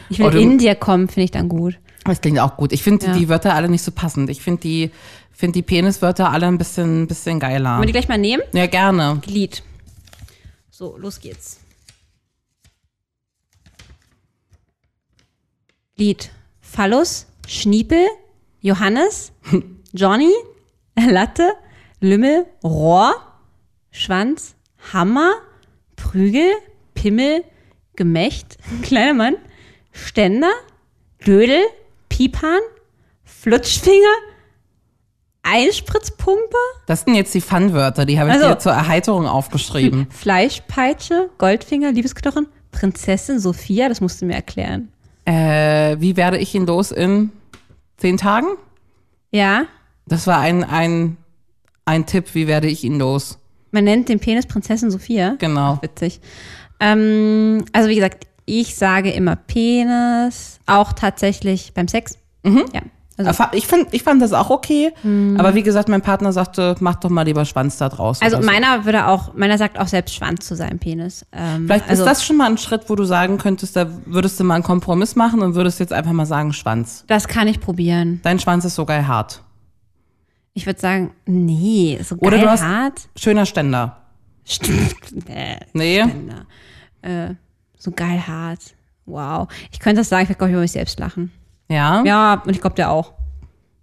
Ich 0.10 0.20
will 0.20 0.30
du- 0.30 0.40
in 0.40 0.58
dir 0.60 0.76
kommen, 0.76 1.08
finde 1.08 1.24
ich 1.26 1.32
dann 1.32 1.50
gut. 1.50 1.80
Das 2.04 2.22
klingt 2.22 2.38
auch 2.38 2.58
gut. 2.58 2.72
Ich 2.74 2.84
finde 2.84 3.06
Ja. 3.08 3.14
die 3.18 3.30
Wörter 3.30 3.56
alle 3.56 3.70
nicht 3.70 3.82
so 3.82 3.92
passend. 3.92 4.30
Ich 4.30 4.42
finde 4.42 4.62
die, 4.62 4.92
finde 5.32 5.54
die 5.54 5.62
Peniswörter 5.64 6.30
alle 6.30 6.46
ein 6.48 6.58
bisschen, 6.60 7.08
bisschen 7.08 7.40
geiler. 7.40 7.72
Wollen 7.72 7.82
wir 7.84 7.86
die 7.88 7.94
gleich 7.94 8.10
mal 8.10 8.18
nehmen? 8.20 8.44
Ja, 8.54 8.68
gerne. 8.68 9.20
Glied. 9.24 9.64
So, 10.70 10.98
los 10.98 11.20
geht's. 11.22 11.60
Glied. 15.96 16.32
Phallus, 16.62 17.26
Schniepel, 17.48 18.06
Johannes, 18.62 19.32
Johnny, 19.94 20.32
Latte, 20.96 21.54
Lümmel, 22.08 22.46
Rohr, 22.64 23.16
Schwanz, 23.90 24.56
Hammer, 24.92 25.32
Prügel, 25.96 26.52
Pimmel, 26.96 27.46
Gemächt, 27.96 28.58
kleiner 28.82 29.14
Mann, 29.14 29.36
Ständer, 29.94 30.52
Dödel, 31.26 31.64
Piepan, 32.10 32.60
Flutschfinger, 33.24 34.16
Einspritzpumpe, 35.44 36.58
Das 36.88 37.02
sind 37.02 37.16
jetzt 37.16 37.34
die 37.34 37.42
Fun-Wörter, 37.42 38.06
die 38.06 38.20
habe 38.20 38.30
ich 38.30 38.36
Also- 38.36 38.48
dir 38.50 38.60
zur 38.60 38.72
Erheiterung 38.74 39.26
aufgeschrieben. 39.26 40.08
Fleischpeitsche, 40.12 41.30
Goldfinger, 41.38 41.92
Liebesknochen, 41.94 42.48
Prinzessin 42.72 43.40
Sophia, 43.40 43.88
das 43.88 44.02
musst 44.02 44.22
du 44.22 44.26
mir 44.26 44.36
erklären. 44.36 44.90
äh, 45.26 45.96
wie 46.00 46.18
werde 46.18 46.38
ich 46.38 46.54
ihn 46.54 46.66
los 46.66 46.92
in 46.92 47.32
zehn 47.98 48.18
Tagen? 48.18 48.48
Ja, 49.32 49.68
Das 50.06 50.28
war 50.28 50.40
ein, 50.40 50.64
ein, 50.66 51.16
ein 51.86 52.06
Tipp, 52.06 52.34
wie 52.34 52.48
werde 52.48 52.68
ich 52.68 52.84
ihn 52.84 53.00
los? 53.00 53.40
man 53.74 53.84
nennt 53.84 54.08
den 54.08 54.20
Penis 54.20 54.46
Prinzessin 54.46 54.92
Sophia. 54.92 55.36
Genau. 55.40 55.80
Witzig. 55.82 56.22
Ähm, 56.80 57.66
also 57.74 57.90
wie 57.90 57.96
gesagt, 57.96 58.28
ich 58.46 58.76
sage 58.76 59.10
immer 59.10 59.36
Penis, 59.36 60.60
auch 60.68 60.94
tatsächlich 60.94 61.74
beim 61.74 61.88
Sex. 61.88 62.18
Ja. 62.46 62.82
Also, 63.16 63.44
Ich 63.52 63.68
fand, 63.68 63.94
ich 63.94 64.02
fand 64.02 64.22
das 64.24 64.34
auch 64.34 64.50
okay, 64.50 64.92
aber 65.38 65.54
wie 65.54 65.62
gesagt, 65.62 65.88
mein 65.88 66.02
Partner 66.02 66.34
sagte, 66.34 66.76
mach 66.80 66.96
doch 66.96 67.12
mal 67.12 67.22
lieber 67.22 67.46
Schwanz 67.46 67.78
da 67.78 67.88
draus. 67.88 68.20
also 68.22 68.38
oder 68.38 68.46
so. 68.46 68.52
meiner 68.52 68.86
würde 68.86 69.06
auch, 69.08 69.36
meiner 69.36 69.60
sagt 69.60 69.78
auch 69.78 69.88
selbst 69.88 70.16
Schwanz 70.16 70.48
zu 70.48 70.56
seinem 70.56 70.80
Penis. 70.80 71.24
Ähm, 71.32 71.66
Vielleicht 71.68 71.88
also, 71.88 72.04
ist 72.04 72.10
das 72.10 72.26
schon 72.26 72.38
mal 72.38 72.50
ein 72.50 72.58
Schritt, 72.58 72.90
wo 72.90 72.96
du 72.96 73.04
sagen 73.04 73.38
könntest, 73.38 73.76
da 73.76 73.88
würdest 74.08 74.40
du 74.40 74.44
mal 74.44 74.56
einen 74.56 74.64
Kompromiss 74.64 75.16
machen 75.16 75.42
und 75.42 75.54
würdest 75.54 75.80
jetzt 75.80 75.94
einfach 75.94 76.12
mal 76.12 76.26
sagen 76.26 76.54
Schwanz. 76.54 77.06
Das 77.06 77.28
kann 77.28 77.48
ich 77.48 77.60
probieren. 77.60 78.20
Dein 78.24 78.40
Schwanz 78.40 78.66
ist 78.66 78.74
so 78.76 78.84
geil 78.84 79.08
hart. 79.08 79.44
Ich 80.54 80.66
würde 80.66 80.80
sagen, 80.80 81.12
nee, 81.26 82.00
so 82.04 82.16
Oder 82.18 82.38
geil 82.38 82.42
du 82.46 82.52
hast- 82.52 82.64
hart. 82.64 83.02
Schöner 83.16 83.46
Ständer. 83.46 83.98
Stimmt. 84.46 84.96
Nee. 85.26 85.58
Nee? 85.74 86.00
äh, 87.02 87.34
so 87.78 87.92
geil 87.92 88.26
hart. 88.28 88.60
Wow. 89.06 89.48
Ich 89.72 89.80
könnte 89.80 90.02
das 90.02 90.10
sagen, 90.10 90.28
ich 90.30 90.38
glaube 90.38 90.50
ich, 90.50 90.54
über 90.54 90.62
mich 90.62 90.72
selbst 90.72 91.00
lachen. 91.00 91.32
Ja? 91.70 92.04
Ja, 92.06 92.42
und 92.46 92.52
ich 92.52 92.62
glaube, 92.62 92.76
der 92.76 92.92
auch. 92.92 93.14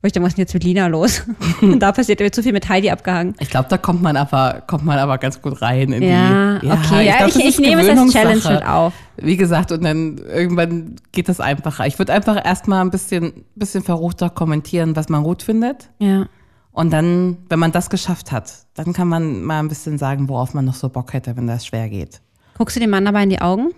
Weil 0.02 0.08
ich 0.08 0.12
denke, 0.14 0.24
was 0.24 0.30
ist 0.32 0.38
denn 0.38 0.42
jetzt 0.44 0.54
mit 0.54 0.64
Lina 0.64 0.86
los? 0.86 1.24
und 1.60 1.78
da 1.82 1.92
passiert 1.92 2.20
mir 2.20 2.30
zu 2.30 2.42
viel 2.42 2.52
mit 2.54 2.68
Heidi 2.70 2.88
abgehangen. 2.90 3.34
Ich 3.38 3.50
glaube, 3.50 3.68
da 3.68 3.76
kommt 3.76 4.00
man 4.00 4.16
aber, 4.16 4.62
kommt 4.66 4.84
man 4.84 4.98
aber 4.98 5.18
ganz 5.18 5.42
gut 5.42 5.60
rein 5.60 5.92
in 5.92 6.02
Ja, 6.02 6.58
die. 6.58 6.66
okay. 6.70 7.06
Ja, 7.06 7.16
glaub, 7.18 7.28
ich, 7.28 7.34
das 7.34 7.42
ich, 7.42 7.48
ist 7.50 7.60
nehme 7.60 7.82
es 7.82 7.88
als 7.98 8.12
Challenge 8.12 8.54
mit 8.54 8.66
auf. 8.66 8.94
Wie 9.18 9.36
gesagt, 9.36 9.72
und 9.72 9.82
dann 9.84 10.16
irgendwann 10.18 10.96
geht 11.12 11.28
das 11.28 11.38
einfacher. 11.40 11.86
Ich 11.86 11.98
würde 11.98 12.14
einfach 12.14 12.42
erstmal 12.42 12.80
ein 12.80 12.90
bisschen, 12.90 13.44
bisschen 13.56 13.82
verruchter 13.82 14.30
kommentieren, 14.30 14.96
was 14.96 15.10
man 15.10 15.22
gut 15.22 15.42
findet. 15.42 15.90
Ja. 15.98 16.26
Und 16.72 16.90
dann, 16.92 17.38
wenn 17.48 17.58
man 17.58 17.72
das 17.72 17.90
geschafft 17.90 18.30
hat, 18.32 18.52
dann 18.74 18.92
kann 18.92 19.08
man 19.08 19.42
mal 19.42 19.58
ein 19.58 19.68
bisschen 19.68 19.98
sagen, 19.98 20.28
worauf 20.28 20.54
man 20.54 20.64
noch 20.64 20.74
so 20.74 20.88
Bock 20.88 21.12
hätte, 21.12 21.36
wenn 21.36 21.46
das 21.46 21.66
schwer 21.66 21.88
geht. 21.88 22.20
Guckst 22.56 22.76
du 22.76 22.80
dem 22.80 22.90
Mann 22.90 23.04
dabei 23.04 23.24
in 23.24 23.30
die 23.30 23.40
Augen? 23.40 23.70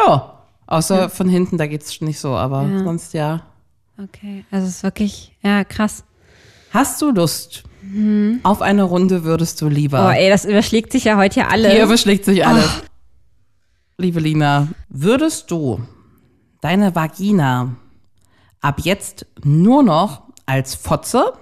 Ja, 0.00 0.38
außer 0.66 1.10
von 1.10 1.28
hinten, 1.28 1.58
da 1.58 1.66
geht's 1.66 2.00
nicht 2.00 2.18
so, 2.18 2.34
aber 2.34 2.62
Ja. 2.62 2.78
sonst 2.84 3.12
ja. 3.12 3.42
Okay. 4.02 4.44
Also 4.50 4.66
es 4.66 4.76
ist 4.76 4.82
wirklich, 4.82 5.36
ja, 5.42 5.64
krass. 5.64 6.04
Hast 6.70 7.00
du 7.02 7.10
Lust? 7.12 7.64
Auf 8.42 8.62
eine 8.62 8.82
Runde 8.84 9.24
würdest 9.24 9.60
du 9.60 9.68
lieber. 9.68 10.00
Mhm. 10.00 10.06
Oh, 10.06 10.10
ey, 10.10 10.30
das 10.30 10.46
überschlägt 10.46 10.90
sich 10.90 11.04
ja 11.04 11.18
heute 11.18 11.34
hier 11.34 11.50
alles. 11.50 11.70
Hier 11.72 11.84
überschlägt 11.84 12.24
sich 12.24 12.44
alles. 12.46 12.82
Liebe 13.98 14.20
Lina, 14.20 14.68
würdest 14.88 15.50
du 15.50 15.80
deine 16.62 16.94
Vagina 16.94 17.76
ab 18.62 18.80
jetzt 18.82 19.26
nur 19.44 19.82
noch 19.82 20.22
als 20.46 20.74
Fotze 20.74 21.34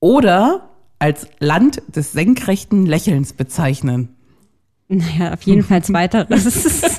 oder 0.00 0.70
als 0.98 1.28
Land 1.38 1.82
des 1.88 2.12
senkrechten 2.12 2.86
Lächelns 2.86 3.32
bezeichnen? 3.32 4.16
Naja, 4.88 5.34
auf 5.34 5.42
jeden 5.42 5.62
Fall 5.62 5.82
zweiteres. 5.82 6.98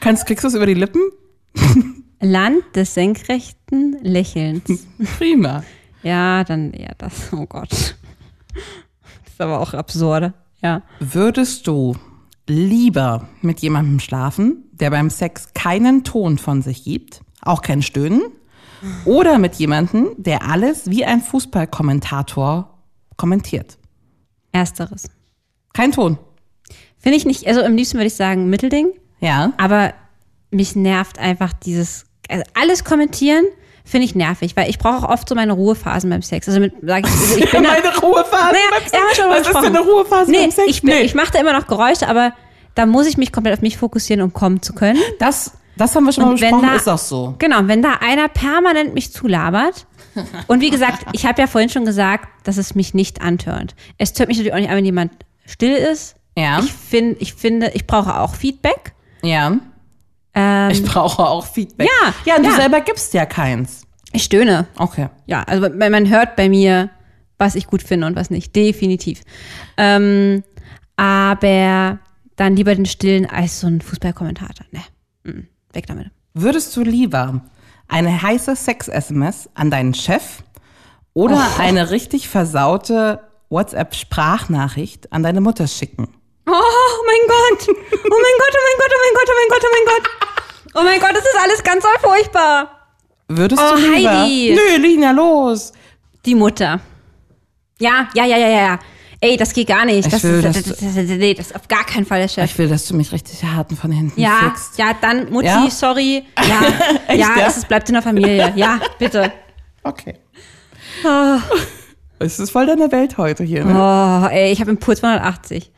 Kannst, 0.00 0.26
kriegst 0.26 0.44
du 0.44 0.48
es 0.48 0.54
über 0.54 0.66
die 0.66 0.74
Lippen? 0.74 1.02
Land 2.20 2.62
des 2.74 2.94
senkrechten 2.94 3.98
Lächelns. 4.02 4.86
Prima. 5.18 5.64
Ja, 6.02 6.44
dann 6.44 6.72
eher 6.72 6.94
das. 6.96 7.32
Oh 7.32 7.46
Gott. 7.46 7.70
Das 7.70 9.32
ist 9.32 9.40
aber 9.40 9.60
auch 9.60 9.74
absurde. 9.74 10.32
Ja. 10.62 10.82
Würdest 10.98 11.66
du 11.66 11.96
lieber 12.46 13.28
mit 13.42 13.60
jemandem 13.60 14.00
schlafen, 14.00 14.64
der 14.72 14.90
beim 14.90 15.10
Sex 15.10 15.52
keinen 15.54 16.04
Ton 16.04 16.38
von 16.38 16.62
sich 16.62 16.84
gibt, 16.84 17.20
auch 17.42 17.62
kein 17.62 17.82
Stöhnen, 17.82 18.22
oder 19.04 19.38
mit 19.38 19.54
jemandem, 19.56 20.10
der 20.16 20.42
alles 20.48 20.88
wie 20.90 21.04
ein 21.04 21.20
Fußballkommentator 21.20 22.78
kommentiert? 23.16 23.78
Ersteres. 24.52 25.04
Kein 25.72 25.92
Ton. 25.92 26.18
Finde 26.98 27.16
ich 27.16 27.24
nicht, 27.24 27.46
also 27.46 27.62
am 27.62 27.76
liebsten 27.76 27.96
würde 27.98 28.06
ich 28.08 28.14
sagen 28.14 28.50
Mittelding, 28.50 28.88
Ja. 29.20 29.52
aber 29.56 29.94
mich 30.50 30.76
nervt 30.76 31.18
einfach 31.18 31.52
dieses, 31.52 32.04
also 32.28 32.44
alles 32.60 32.84
kommentieren 32.84 33.44
finde 33.84 34.04
ich 34.04 34.14
nervig, 34.14 34.56
weil 34.56 34.68
ich 34.70 34.78
brauche 34.78 35.08
auch 35.08 35.10
oft 35.10 35.28
so 35.28 35.34
meine 35.34 35.52
Ruhephasen 35.52 36.10
beim 36.10 36.22
Sex. 36.22 36.46
Also 36.46 36.60
mit, 36.60 36.74
sag 36.82 37.04
ich, 37.06 37.10
also 37.12 37.36
ich 37.38 37.50
bin 37.50 37.64
da, 37.64 37.70
Meine 37.70 37.96
Ruhephase. 37.98 38.52
Naja, 38.52 38.60
beim 38.70 38.82
Sex. 38.82 39.18
ja, 39.18 39.24
Was 39.30 39.40
ist 39.48 39.54
denn 39.54 39.64
eine 39.76 39.80
Ruhephase 39.80 40.30
nee, 40.30 40.42
beim 40.42 40.50
Sex? 40.50 40.68
ich, 40.68 40.82
bin, 40.82 40.94
ich 41.02 41.14
mache 41.14 41.32
da 41.32 41.40
immer 41.40 41.52
noch 41.58 41.66
Geräusche, 41.66 42.06
aber 42.06 42.32
da 42.76 42.86
muss 42.86 43.06
ich 43.06 43.16
mich 43.16 43.32
komplett 43.32 43.54
auf 43.54 43.62
mich 43.62 43.78
fokussieren, 43.78 44.22
um 44.22 44.32
kommen 44.32 44.62
zu 44.62 44.74
können. 44.74 45.00
das, 45.18 45.54
das 45.76 45.94
haben 45.96 46.04
wir 46.04 46.12
schon 46.12 46.24
mal 46.24 46.30
Und 46.32 46.40
wenn 46.40 46.50
besprochen, 46.50 46.68
da- 46.68 46.76
ist 46.76 46.88
auch 46.88 46.98
so. 46.98 47.34
Genau, 47.38 47.58
wenn 47.62 47.82
da 47.82 47.94
einer 48.00 48.28
permanent 48.28 48.94
mich 48.94 49.12
zulabert. 49.12 49.86
Und 50.48 50.60
wie 50.60 50.70
gesagt, 50.70 51.06
ich 51.12 51.24
habe 51.24 51.40
ja 51.40 51.46
vorhin 51.46 51.70
schon 51.70 51.84
gesagt, 51.84 52.28
dass 52.44 52.56
es 52.56 52.74
mich 52.74 52.94
nicht 52.94 53.22
antörnt. 53.22 53.74
Es 53.96 54.12
tört 54.12 54.28
mich 54.28 54.38
natürlich 54.38 54.54
auch 54.54 54.58
nicht 54.58 54.68
an, 54.70 54.76
wenn 54.76 54.84
jemand 54.84 55.12
still 55.46 55.74
ist. 55.74 56.16
Ja. 56.36 56.58
Ich, 56.60 56.72
find, 56.72 57.20
ich 57.22 57.34
finde, 57.34 57.70
ich 57.74 57.86
brauche 57.86 58.18
auch 58.18 58.34
Feedback. 58.34 58.92
Ja. 59.22 59.56
Ähm, 60.34 60.70
Ich 60.70 60.82
brauche 60.84 61.22
auch 61.26 61.46
Feedback. 61.46 61.88
Ja, 61.88 62.14
Ja, 62.24 62.36
und 62.36 62.44
du 62.44 62.50
ja. 62.50 62.56
selber 62.56 62.80
gibst 62.80 63.14
ja 63.14 63.24
keins. 63.26 63.82
ich 64.12 64.24
stöhne. 64.24 64.66
Okay. 64.76 65.08
Ja, 65.26 65.42
also 65.44 65.68
man 65.68 65.90
man 65.92 66.08
hört 66.08 66.34
bei 66.36 66.48
mir, 66.48 66.90
was 67.38 67.54
ich 67.54 67.66
gut 67.68 67.82
finde 67.82 68.06
und 68.08 68.16
was 68.16 68.30
nicht. 68.30 68.54
Definitiv. 68.56 69.22
Ähm, 69.76 70.42
aber 70.96 71.98
dann 72.36 72.56
lieber 72.56 72.74
den 72.74 72.86
Stillen 72.86 73.26
als 73.26 73.60
so 73.60 73.66
ein 73.66 73.80
Fußballkommentator. 73.80 74.66
Ne, 74.72 74.80
mm, 75.24 75.46
weg 75.72 75.86
damit. 75.86 76.10
Würdest 76.34 76.76
du 76.76 76.82
lieber 76.82 77.40
Eine 77.88 78.22
heiße 78.22 78.54
Sex-SMS 78.54 79.50
an 79.54 79.70
deinen 79.70 79.94
Chef 79.94 80.22
oder 81.12 81.44
eine 81.58 81.90
richtig 81.90 82.28
versaute 82.28 83.20
WhatsApp-Sprachnachricht 83.48 85.12
an 85.12 85.22
deine 85.22 85.40
Mutter 85.40 85.66
schicken? 85.66 86.08
Oh 86.46 86.52
mein 87.06 87.28
Gott. 87.28 87.68
Oh 87.68 87.74
mein 87.74 88.36
Gott, 88.38 88.54
oh 88.54 88.64
mein 88.64 88.78
Gott, 88.78 88.92
oh 88.92 89.00
mein 89.02 89.14
Gott, 89.14 89.28
oh 89.28 89.34
mein 89.36 89.48
Gott, 89.48 89.62
oh 89.64 89.72
mein 89.72 89.86
Gott. 89.94 90.10
Oh 90.74 90.82
mein 90.82 91.00
Gott, 91.00 91.10
das 91.16 91.24
ist 91.24 91.38
alles 91.42 91.62
ganz 91.62 91.82
doll 91.82 91.98
furchtbar. 92.00 92.70
Würdest 93.28 93.60
Oh, 93.60 93.76
du 93.76 93.80
lieber? 93.96 94.22
Heidi. 94.22 94.54
Nö, 94.54 94.76
Lina, 94.80 95.10
los. 95.12 95.72
Die 96.24 96.34
Mutter. 96.34 96.80
Ja, 97.80 98.08
ja, 98.14 98.24
ja, 98.24 98.36
ja, 98.36 98.48
ja, 98.48 98.60
ja. 98.60 98.78
Ey, 99.22 99.36
das 99.36 99.52
geht 99.52 99.68
gar 99.68 99.84
nicht. 99.84 100.06
Ich 100.06 100.12
Das, 100.12 100.22
will, 100.22 100.40
das, 100.40 100.56
dass 100.62 100.78
das, 100.78 100.94
das, 100.94 100.94
nee, 100.94 101.34
das 101.34 101.48
ist 101.48 101.56
auf 101.56 101.68
gar 101.68 101.84
keinen 101.84 102.06
Fall 102.06 102.20
der 102.20 102.28
Chef. 102.28 102.44
Ich 102.50 102.56
will, 102.58 102.68
dass 102.68 102.86
du 102.88 102.96
mich 102.96 103.12
richtig 103.12 103.44
hart 103.44 103.70
von 103.72 103.92
hinten 103.92 104.18
Ja, 104.18 104.40
fickst. 104.44 104.78
ja, 104.78 104.94
dann 104.98 105.30
Mutti, 105.30 105.46
Ja? 105.46 105.68
sorry. 105.70 106.24
Ja, 106.38 107.14
ja, 107.14 107.38
ja? 107.38 107.46
Es, 107.48 107.64
bleibt 107.66 107.88
in 107.90 107.94
der 107.94 108.02
Familie. 108.02 108.52
Ja, 108.56 108.80
bitte. 108.98 109.30
Okay. 109.82 110.14
Es 112.18 112.38
ist 112.38 112.50
voll 112.50 112.66
deine 112.66 112.90
Welt 112.92 113.18
heute 113.18 113.44
hier, 113.44 113.64
ne? 113.64 113.74
Oh, 113.74 114.26
ey, 114.28 114.52
ich 114.52 114.60
habe 114.60 114.70
Impuls 114.70 115.02
180. 115.04 115.70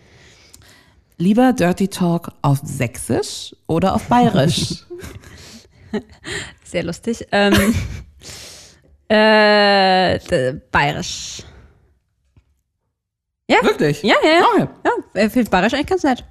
Lieber 1.18 1.52
Dirty 1.52 1.88
Talk 1.88 2.32
auf 2.42 2.58
Sächsisch 2.62 3.54
oder 3.66 3.94
auf 3.94 4.04
Bayerisch? 4.04 4.84
Sehr 6.64 6.84
lustig. 6.84 7.26
Ähm, 7.32 7.54
äh, 9.08 10.18
bayerisch. 10.70 11.42
Ja? 13.52 13.62
Wirklich? 13.62 14.02
Ja, 14.02 14.14
ja, 14.22 14.30
ja. 14.30 14.46
Okay. 14.54 14.68
Ja, 15.14 15.20
äh, 15.20 15.30
finde 15.30 15.50
bayerisch 15.50 15.74
eigentlich 15.74 15.86
ganz 15.86 16.02
nett. 16.02 16.24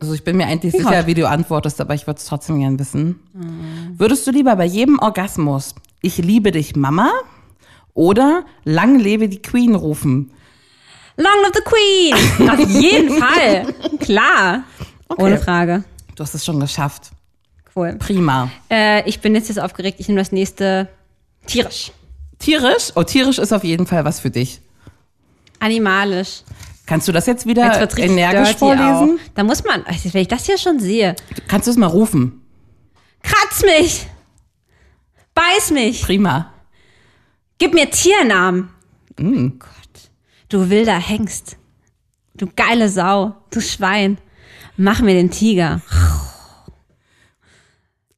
Also 0.00 0.14
ich 0.14 0.24
bin 0.24 0.36
mir 0.36 0.46
eigentlich 0.46 0.72
sicher, 0.72 0.98
hot. 1.00 1.06
wie 1.06 1.14
du 1.14 1.28
antwortest, 1.28 1.80
aber 1.80 1.94
ich 1.94 2.06
würde 2.06 2.18
es 2.18 2.26
trotzdem 2.26 2.58
gern 2.58 2.78
wissen. 2.78 3.20
Würdest 3.96 4.26
du 4.26 4.32
lieber 4.32 4.56
bei 4.56 4.64
jedem 4.64 4.98
Orgasmus 4.98 5.74
Ich 6.02 6.18
liebe 6.18 6.50
dich, 6.50 6.74
Mama 6.74 7.10
oder 7.94 8.44
Lang 8.64 8.98
lebe 8.98 9.28
die 9.28 9.40
Queen 9.40 9.74
rufen? 9.74 10.32
Long 11.16 11.26
live 11.42 11.52
the 11.54 11.62
Queen! 11.62 12.50
Auf 12.50 12.68
jeden 12.68 13.10
Fall. 13.22 13.74
Klar. 14.00 14.64
Ohne 15.18 15.38
Frage. 15.38 15.84
Du 16.16 16.22
hast 16.22 16.34
es 16.34 16.44
schon 16.44 16.58
geschafft. 16.60 17.10
Cool. 17.76 17.96
Prima. 17.98 18.50
Äh, 18.70 19.08
ich 19.08 19.20
bin 19.20 19.34
jetzt, 19.34 19.48
jetzt 19.48 19.60
aufgeregt. 19.60 20.00
Ich 20.00 20.08
nehme 20.08 20.20
das 20.20 20.32
nächste 20.32 20.88
tierisch. 21.46 21.92
Tierisch? 22.38 22.92
Oh, 22.94 23.02
tierisch 23.02 23.38
ist 23.38 23.52
auf 23.52 23.64
jeden 23.64 23.86
Fall 23.86 24.04
was 24.04 24.18
für 24.18 24.30
dich. 24.30 24.60
Animalisch. 25.60 26.42
Kannst 26.86 27.06
du 27.06 27.12
das 27.12 27.26
jetzt 27.26 27.46
wieder 27.46 27.80
Jetzt 27.80 27.98
energisch 27.98 28.56
vorlesen? 28.56 29.18
Auch. 29.20 29.32
Da 29.34 29.44
muss 29.44 29.62
man, 29.62 29.84
also 29.84 30.12
wenn 30.12 30.22
ich 30.22 30.28
das 30.28 30.44
hier 30.46 30.58
schon 30.58 30.80
sehe, 30.80 31.14
Kannst 31.46 31.68
du 31.68 31.70
es 31.70 31.76
mal 31.76 31.86
rufen? 31.86 32.42
kratz 33.22 33.62
mich! 33.62 34.06
Beiß 35.34 35.70
mich! 35.70 36.02
Prima. 36.02 36.52
Gib 37.58 37.74
mir 37.74 37.88
Tiernamen! 37.90 38.70
Mm. 39.18 39.48
Gott. 39.58 40.10
Du 40.48 40.68
wilder 40.70 40.98
Hengst. 40.98 41.56
Du 42.34 42.48
geile 42.56 42.88
Sau. 42.88 43.36
Du 43.50 43.60
Schwein. 43.60 44.18
Mach 44.76 45.00
mir 45.00 45.14
den 45.14 45.30
Tiger. 45.30 45.82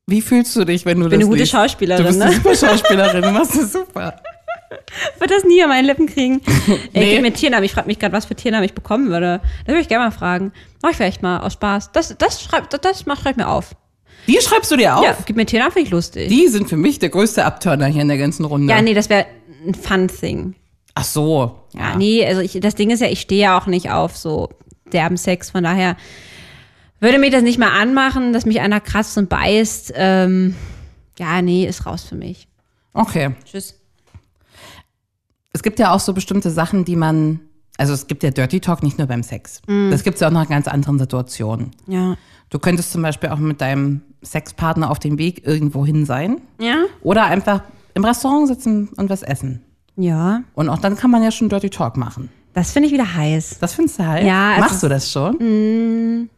Wie 0.07 0.23
fühlst 0.23 0.55
du 0.57 0.65
dich, 0.65 0.85
wenn 0.87 0.99
du 0.99 1.09
bin 1.09 1.11
das 1.11 1.19
eine 1.21 1.27
gute 1.29 1.41
liest? 1.41 1.53
Schauspielerin, 1.53 2.03
Du 2.05 2.09
bist 2.09 2.19
ne? 2.19 2.27
eine 2.27 2.35
super 2.35 2.55
Schauspielerin, 2.55 3.23
du 3.23 3.31
machst 3.31 3.57
das 3.57 3.73
super. 3.73 4.17
Wird 5.19 5.31
das 5.31 5.45
nie 5.45 5.63
an 5.63 5.69
meinen 5.69 5.85
Lippen 5.87 6.07
kriegen. 6.07 6.41
Nee. 6.95 7.15
gib 7.15 7.23
mir 7.23 7.33
Tiernamen. 7.33 7.65
Ich 7.65 7.73
frage 7.73 7.87
mich 7.87 7.99
gerade, 7.99 8.13
was 8.13 8.27
für 8.27 8.35
Tiernamen 8.35 8.65
ich 8.65 8.75
bekommen 8.75 9.09
würde. 9.09 9.41
Das 9.65 9.69
würde 9.69 9.81
ich 9.81 9.89
gerne 9.89 10.05
mal 10.05 10.11
fragen. 10.11 10.53
Mach 10.83 10.91
ich 10.91 10.97
vielleicht 10.97 11.23
mal 11.23 11.41
aus 11.41 11.55
Spaß. 11.55 11.93
Das, 11.93 12.15
das 12.19 12.43
schreib, 12.43 12.71
das, 12.71 12.81
das 12.81 13.07
mach, 13.07 13.21
schreib 13.21 13.37
mir 13.37 13.49
auf. 13.49 13.75
Die 14.27 14.39
schreibst 14.41 14.71
du 14.71 14.77
dir 14.77 14.97
auf? 14.97 15.05
Ja, 15.05 15.17
gib 15.27 15.37
mir 15.37 15.47
Tiernamen, 15.47 15.73
finde 15.73 15.87
ich 15.87 15.93
lustig. 15.93 16.29
Die 16.29 16.49
sind 16.49 16.69
für 16.69 16.77
mich 16.77 16.99
der 16.99 17.09
größte 17.09 17.45
Abturner 17.45 17.87
hier 17.87 18.03
in 18.03 18.09
der 18.09 18.19
ganzen 18.19 18.45
Runde. 18.45 18.73
ja, 18.73 18.81
nee, 18.81 18.95
das 18.95 19.09
wäre 19.11 19.27
ein 19.67 19.75
Fun-Thing. 19.75 20.55
Ach 20.95 21.05
so. 21.05 21.59
Ja, 21.73 21.97
nee, 21.97 22.25
also 22.25 22.41
ich, 22.41 22.59
das 22.61 22.75
Ding 22.75 22.91
ist 22.91 23.01
ja, 23.01 23.09
ich 23.09 23.21
stehe 23.21 23.43
ja 23.43 23.59
auch 23.59 23.67
nicht 23.67 23.91
auf 23.91 24.17
so 24.17 24.51
derben 24.93 25.17
Sex, 25.17 25.51
von 25.51 25.65
daher 25.65 25.97
würde 27.01 27.19
mich 27.19 27.33
das 27.33 27.43
nicht 27.43 27.59
mal 27.59 27.71
anmachen, 27.71 28.33
dass 28.33 28.47
mich 28.47 28.61
einer 28.61 28.81
kratzt 28.81 29.19
und 29.19 29.29
beißt. 29.29 29.93
Ähm, 29.97 30.55
ja, 31.19 31.43
nee, 31.43 31.67
ist 31.67 31.87
raus 31.87 32.05
für 32.09 32.15
mich. 32.15 32.47
Okay. 32.93 33.31
Tschüss. 33.45 33.82
Es 35.53 35.63
gibt 35.63 35.79
ja 35.79 35.93
auch 35.93 36.01
so 36.01 36.13
bestimmte 36.15 36.51
Sachen, 36.51 36.85
die 36.85 36.97
man, 36.97 37.41
also 37.79 37.93
es 37.93 38.07
gibt 38.07 38.23
ja 38.23 38.31
Dirty 38.31 38.61
Talk 38.61 38.83
nicht 38.83 38.99
nur 38.99 39.07
beim 39.07 39.23
Sex. 39.23 39.61
Mm. 39.67 39.91
Das 39.91 40.03
gibt 40.03 40.15
es 40.15 40.21
ja 40.21 40.29
auch 40.29 40.33
noch 40.33 40.43
in 40.45 40.49
ganz 40.49 40.67
anderen 40.69 40.99
Situationen. 40.99 41.71
Ja. 41.87 42.17
Du 42.51 42.59
könntest 42.59 42.93
zum 42.93 43.03
Beispiel 43.03 43.29
auch 43.31 43.39
mit 43.39 43.61
deinem 43.61 44.03
Sexpartner 44.25 44.91
auf 44.91 44.99
dem 44.99 45.19
Weg 45.19 45.47
irgendwo 45.47 45.85
hin 45.85 46.05
sein 46.07 46.41
Ja? 46.61 46.85
oder 47.03 47.25
einfach 47.27 47.63
im 47.95 48.05
Restaurant 48.05 48.49
sitzen 48.49 48.89
und 48.97 49.11
was 49.11 49.23
essen. 49.23 49.63
Ja. 49.97 50.43
Und 50.55 50.69
auch 50.71 50.79
dann 50.79 50.97
kann 50.97 51.11
man 51.11 51.23
ja 51.23 51.31
schon 51.31 51.49
Dirty 51.49 51.69
Talk 51.71 51.97
machen. 51.97 52.31
Das 52.55 52.73
finde 52.73 52.87
ich 52.89 52.93
wieder 52.95 53.15
heiß. 53.15 53.59
Das 53.61 53.75
findest 53.75 53.99
du 53.99 54.07
halt? 54.07 54.27
Ja, 54.27 54.51
also- 54.53 54.61
Machst 54.61 54.83
du 54.83 54.89
das 54.89 55.11
schon? 55.11 56.29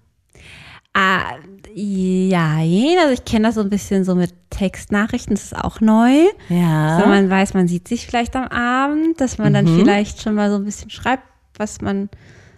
Ah, 0.92 1.34
ja, 1.76 2.58
also 3.00 3.12
ich 3.12 3.24
kenne 3.24 3.48
das 3.48 3.56
so 3.56 3.60
ein 3.60 3.70
bisschen 3.70 4.04
so 4.04 4.14
mit 4.14 4.32
Textnachrichten, 4.50 5.34
das 5.34 5.44
ist 5.46 5.56
auch 5.56 5.80
neu. 5.80 6.12
Ja. 6.48 7.00
So, 7.00 7.06
man 7.08 7.28
weiß, 7.28 7.54
man 7.54 7.66
sieht 7.66 7.88
sich 7.88 8.06
vielleicht 8.06 8.36
am 8.36 8.46
Abend, 8.48 9.20
dass 9.20 9.38
man 9.38 9.48
Mhm. 9.50 9.54
dann 9.54 9.66
vielleicht 9.78 10.22
schon 10.22 10.34
mal 10.36 10.50
so 10.50 10.56
ein 10.56 10.64
bisschen 10.64 10.90
schreibt, 10.90 11.24
was 11.56 11.80
man 11.80 12.08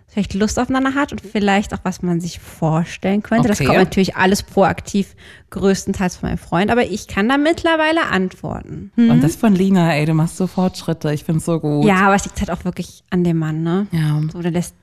vielleicht 0.08 0.34
Lust 0.34 0.58
aufeinander 0.58 0.94
hat 0.94 1.12
und 1.12 1.20
vielleicht 1.20 1.74
auch, 1.74 1.80
was 1.82 2.00
man 2.02 2.20
sich 2.20 2.38
vorstellen 2.40 3.22
könnte. 3.22 3.48
Das 3.48 3.58
Okay. 3.60 3.66
kommt 3.66 3.78
natürlich 3.78 4.16
alles 4.16 4.42
proaktiv, 4.42 5.14
größtenteils 5.50 6.16
von 6.16 6.28
meinem 6.30 6.38
Freund, 6.38 6.70
aber 6.70 6.84
ich 6.86 7.06
kann 7.08 7.28
da 7.28 7.36
mittlerweile 7.38 8.06
antworten. 8.10 8.92
Und 8.96 9.22
das 9.22 9.36
von 9.36 9.54
Lina, 9.54 9.92
ey, 9.94 10.04
du 10.06 10.14
machst 10.14 10.36
so 10.36 10.46
Fortschritte. 10.46 11.12
Ich 11.12 11.24
find's 11.24 11.44
so 11.44 11.58
gut. 11.60 11.84
Ja, 11.86 12.06
aber 12.06 12.14
es 12.14 12.24
liegt 12.24 12.38
halt 12.40 12.50
auch 12.50 12.64
wirklich 12.64 13.02
an 13.10 13.24
dem 13.24 13.38
Mann, 13.38 13.62
ne? 13.62 13.86
Ja. 13.92 14.20
So, 14.32 14.40
der 14.42 14.50
lässt, 14.52 14.74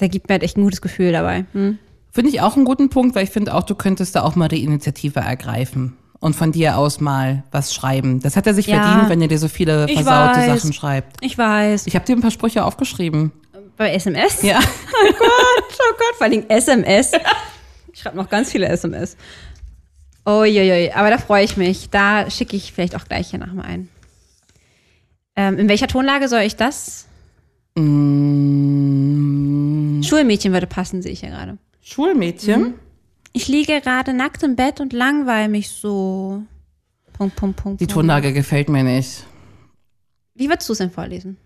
der 0.00 0.08
gibt 0.08 0.28
mir 0.28 0.34
halt 0.34 0.42
echt 0.42 0.56
ein 0.56 0.62
gutes 0.64 0.80
Gefühl 0.82 1.12
dabei. 1.12 1.44
Hm? 1.52 1.78
Finde 2.12 2.30
ich 2.30 2.40
auch 2.40 2.56
einen 2.56 2.64
guten 2.64 2.88
Punkt, 2.90 3.14
weil 3.14 3.24
ich 3.24 3.30
finde 3.30 3.54
auch, 3.54 3.62
du 3.62 3.74
könntest 3.74 4.16
da 4.16 4.22
auch 4.22 4.34
mal 4.36 4.48
die 4.48 4.62
Initiative 4.64 5.20
ergreifen 5.20 5.96
und 6.18 6.34
von 6.34 6.50
dir 6.52 6.76
aus 6.76 7.00
mal 7.00 7.44
was 7.52 7.72
schreiben. 7.72 8.20
Das 8.20 8.36
hat 8.36 8.46
er 8.46 8.54
sich 8.54 8.66
Ja. 8.66 8.82
verdient, 8.82 9.08
wenn 9.10 9.22
er 9.22 9.28
dir 9.28 9.38
so 9.38 9.48
viele 9.48 9.86
Ich 9.86 9.94
versaute 9.94 10.40
weiß. 10.40 10.60
Sachen 10.60 10.72
schreibt. 10.72 11.16
Ich 11.24 11.38
weiß. 11.38 11.86
Ich 11.86 11.94
habe 11.94 12.04
dir 12.04 12.16
ein 12.16 12.20
paar 12.20 12.30
Sprüche 12.32 12.64
aufgeschrieben. 12.64 13.32
Bei 13.76 13.92
SMS? 13.92 14.42
Ja. 14.42 14.58
Oh 15.02 15.92
Gott, 15.96 16.16
vor 16.18 16.26
allem 16.26 16.44
SMS. 16.48 17.12
Ich 17.92 18.00
schreibe 18.00 18.16
noch 18.18 18.28
ganz 18.28 18.50
viele 18.52 18.68
SMS. 18.68 19.16
Uiuiui, 20.26 20.92
aber 20.92 21.08
da 21.10 21.16
freue 21.18 21.42
ich 21.44 21.56
mich. 21.56 21.88
Da 21.90 22.30
schicke 22.30 22.54
ich 22.56 22.72
vielleicht 22.72 22.94
auch 22.94 23.06
gleich 23.06 23.30
hier 23.30 23.38
nach 23.38 23.52
mal 23.54 23.64
ein. 23.64 23.88
Ähm, 25.36 25.58
in 25.58 25.68
welcher 25.70 25.86
Tonlage 25.88 26.28
soll 26.28 26.40
ich 26.42 26.56
das? 26.56 27.06
Mm, 28.30 30.02
Schulmädchen 30.02 30.52
würde 30.52 30.66
passen, 30.66 31.00
sehe 31.02 31.12
ich 31.12 31.22
ja 31.22 31.30
gerade. 31.30 31.56
Schulmädchen. 31.90 32.74
Ich 33.32 33.48
liege 33.48 33.80
gerade 33.80 34.12
nackt 34.12 34.44
im 34.44 34.54
Bett 34.54 34.80
und 34.80 34.92
langweile 34.92 35.48
mich 35.48 35.70
so. 35.70 36.42
Punkt, 37.12 37.34
Punkt, 37.34 37.56
Punkt. 37.56 37.80
Die. 37.80 37.88
Tonlage 37.88 38.32
gefällt 38.32 38.68
mir 38.68 38.84
nicht. 38.84 39.26
Wie 40.34 40.48
würdest 40.48 40.68
du 40.68 40.72
es 40.72 40.78
denn 40.78 40.92
vorlesen? 40.92 41.36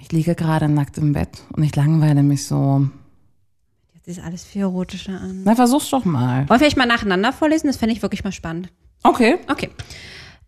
Ich 0.00 0.12
liege 0.12 0.36
gerade 0.36 0.68
nackt 0.68 0.98
im 0.98 1.12
Bett 1.12 1.42
und 1.52 1.64
ich 1.64 1.74
langweile 1.74 2.22
mich 2.22 2.46
so. 2.46 2.88
Jetzt 3.94 4.06
ist 4.06 4.24
alles 4.24 4.44
viel 4.44 4.62
erotischer 4.62 5.20
an. 5.20 5.42
Na, 5.44 5.56
versuch's 5.56 5.90
doch 5.90 6.04
mal. 6.04 6.38
Wollen 6.38 6.48
wir 6.48 6.58
vielleicht 6.58 6.76
mal 6.76 6.86
nacheinander 6.86 7.32
vorlesen? 7.32 7.66
Das 7.66 7.76
fände 7.76 7.92
ich 7.94 8.02
wirklich 8.02 8.22
mal 8.22 8.32
spannend. 8.32 8.68
Okay. 9.02 9.38
Okay. 9.48 9.70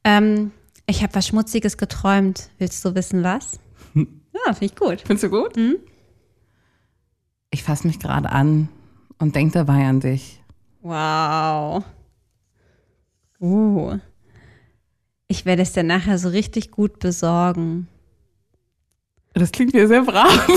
Ähm, 0.05 0.53
ich 0.87 1.03
habe 1.03 1.15
was 1.15 1.27
Schmutziges 1.27 1.77
geträumt. 1.77 2.51
Willst 2.59 2.85
du 2.85 2.95
wissen, 2.95 3.25
was? 3.25 3.59
Ja, 3.95 4.05
finde 4.55 4.67
ich 4.67 4.77
gut. 4.77 5.01
Findest 5.01 5.25
du 5.25 5.31
gut? 5.31 5.57
Ich 7.51 7.65
fasse 7.65 7.87
mich 7.87 7.99
gerade 7.99 8.31
an 8.31 8.69
und 9.19 9.35
denk 9.35 9.53
dabei 9.53 9.87
an 9.87 10.01
dich. 10.01 10.43
Wow. 10.83 11.85
Uh. 13.41 13.99
Ich 15.29 15.45
werde 15.47 15.63
es 15.63 15.73
dir 15.73 15.83
nachher 15.83 16.19
so 16.19 16.29
richtig 16.29 16.71
gut 16.71 16.99
besorgen. 16.99 17.89
Das 19.33 19.51
klingt 19.51 19.75
mir 19.75 19.89
sehr 19.89 20.03
brav. 20.03 20.47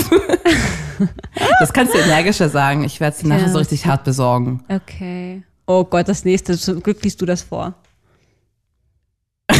das 1.60 1.72
kannst 1.72 1.94
du 1.94 1.98
energischer 1.98 2.48
sagen. 2.48 2.84
Ich 2.84 3.00
werde 3.00 3.16
es 3.16 3.22
dir 3.22 3.28
nachher 3.28 3.46
Ja. 3.46 3.52
so 3.52 3.58
richtig 3.58 3.86
hart 3.86 4.04
besorgen. 4.04 4.62
Okay. 4.68 5.42
Oh 5.66 5.84
Gott, 5.84 6.08
das 6.08 6.24
nächste. 6.24 6.56
Zum 6.56 6.82
Glück 6.82 7.02
liest 7.02 7.20
du 7.20 7.26
das 7.26 7.42
vor. 7.42 7.74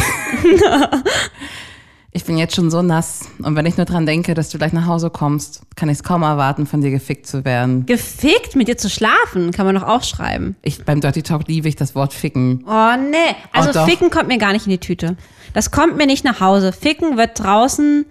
Ich 2.11 2.25
bin 2.25 2.37
jetzt 2.39 2.55
schon 2.55 2.71
so 2.71 2.81
nass. 2.81 3.29
Und 3.43 3.55
wenn 3.55 3.67
ich 3.67 3.77
nur 3.77 3.85
dran 3.85 4.05
denke, 4.07 4.33
dass 4.33 4.49
du 4.49 4.57
gleich 4.57 4.73
nach 4.73 4.87
Hause 4.87 5.11
kommst, 5.11 5.61
kann 5.75 5.89
ich 5.89 5.97
es 5.99 6.03
kaum 6.03 6.23
erwarten, 6.23 6.65
von 6.65 6.81
dir 6.81 6.89
gefickt 6.89 7.27
zu 7.27 7.45
werden. 7.45 7.85
Gefickt, 7.85 8.55
mit 8.55 8.67
dir 8.67 8.77
zu 8.77 8.89
schlafen, 8.89 9.51
kann 9.51 9.65
man 9.67 9.75
doch 9.75 9.83
auch 9.83 10.01
schreiben. 10.03 10.55
Ich, 10.63 10.83
beim 10.83 11.01
Dirty 11.01 11.21
Talk 11.21 11.47
liebe 11.47 11.67
ich 11.67 11.75
das 11.75 11.93
Wort 11.93 12.13
ficken. 12.13 12.63
Oh 12.67 12.95
nee. 12.97 13.35
Also 13.53 13.79
Oh. 13.79 13.85
Ficken 13.85 14.09
kommt 14.09 14.27
mir 14.27 14.39
gar 14.39 14.53
nicht 14.53 14.65
in 14.65 14.71
die 14.71 14.79
Tüte. 14.79 15.17
Das 15.53 15.69
kommt 15.69 15.97
mir 15.97 16.07
nicht 16.07 16.23
nach 16.25 16.39
Hause. 16.41 16.71
Ficken 16.73 17.15
wird 17.17 17.39
draußen 17.39 18.05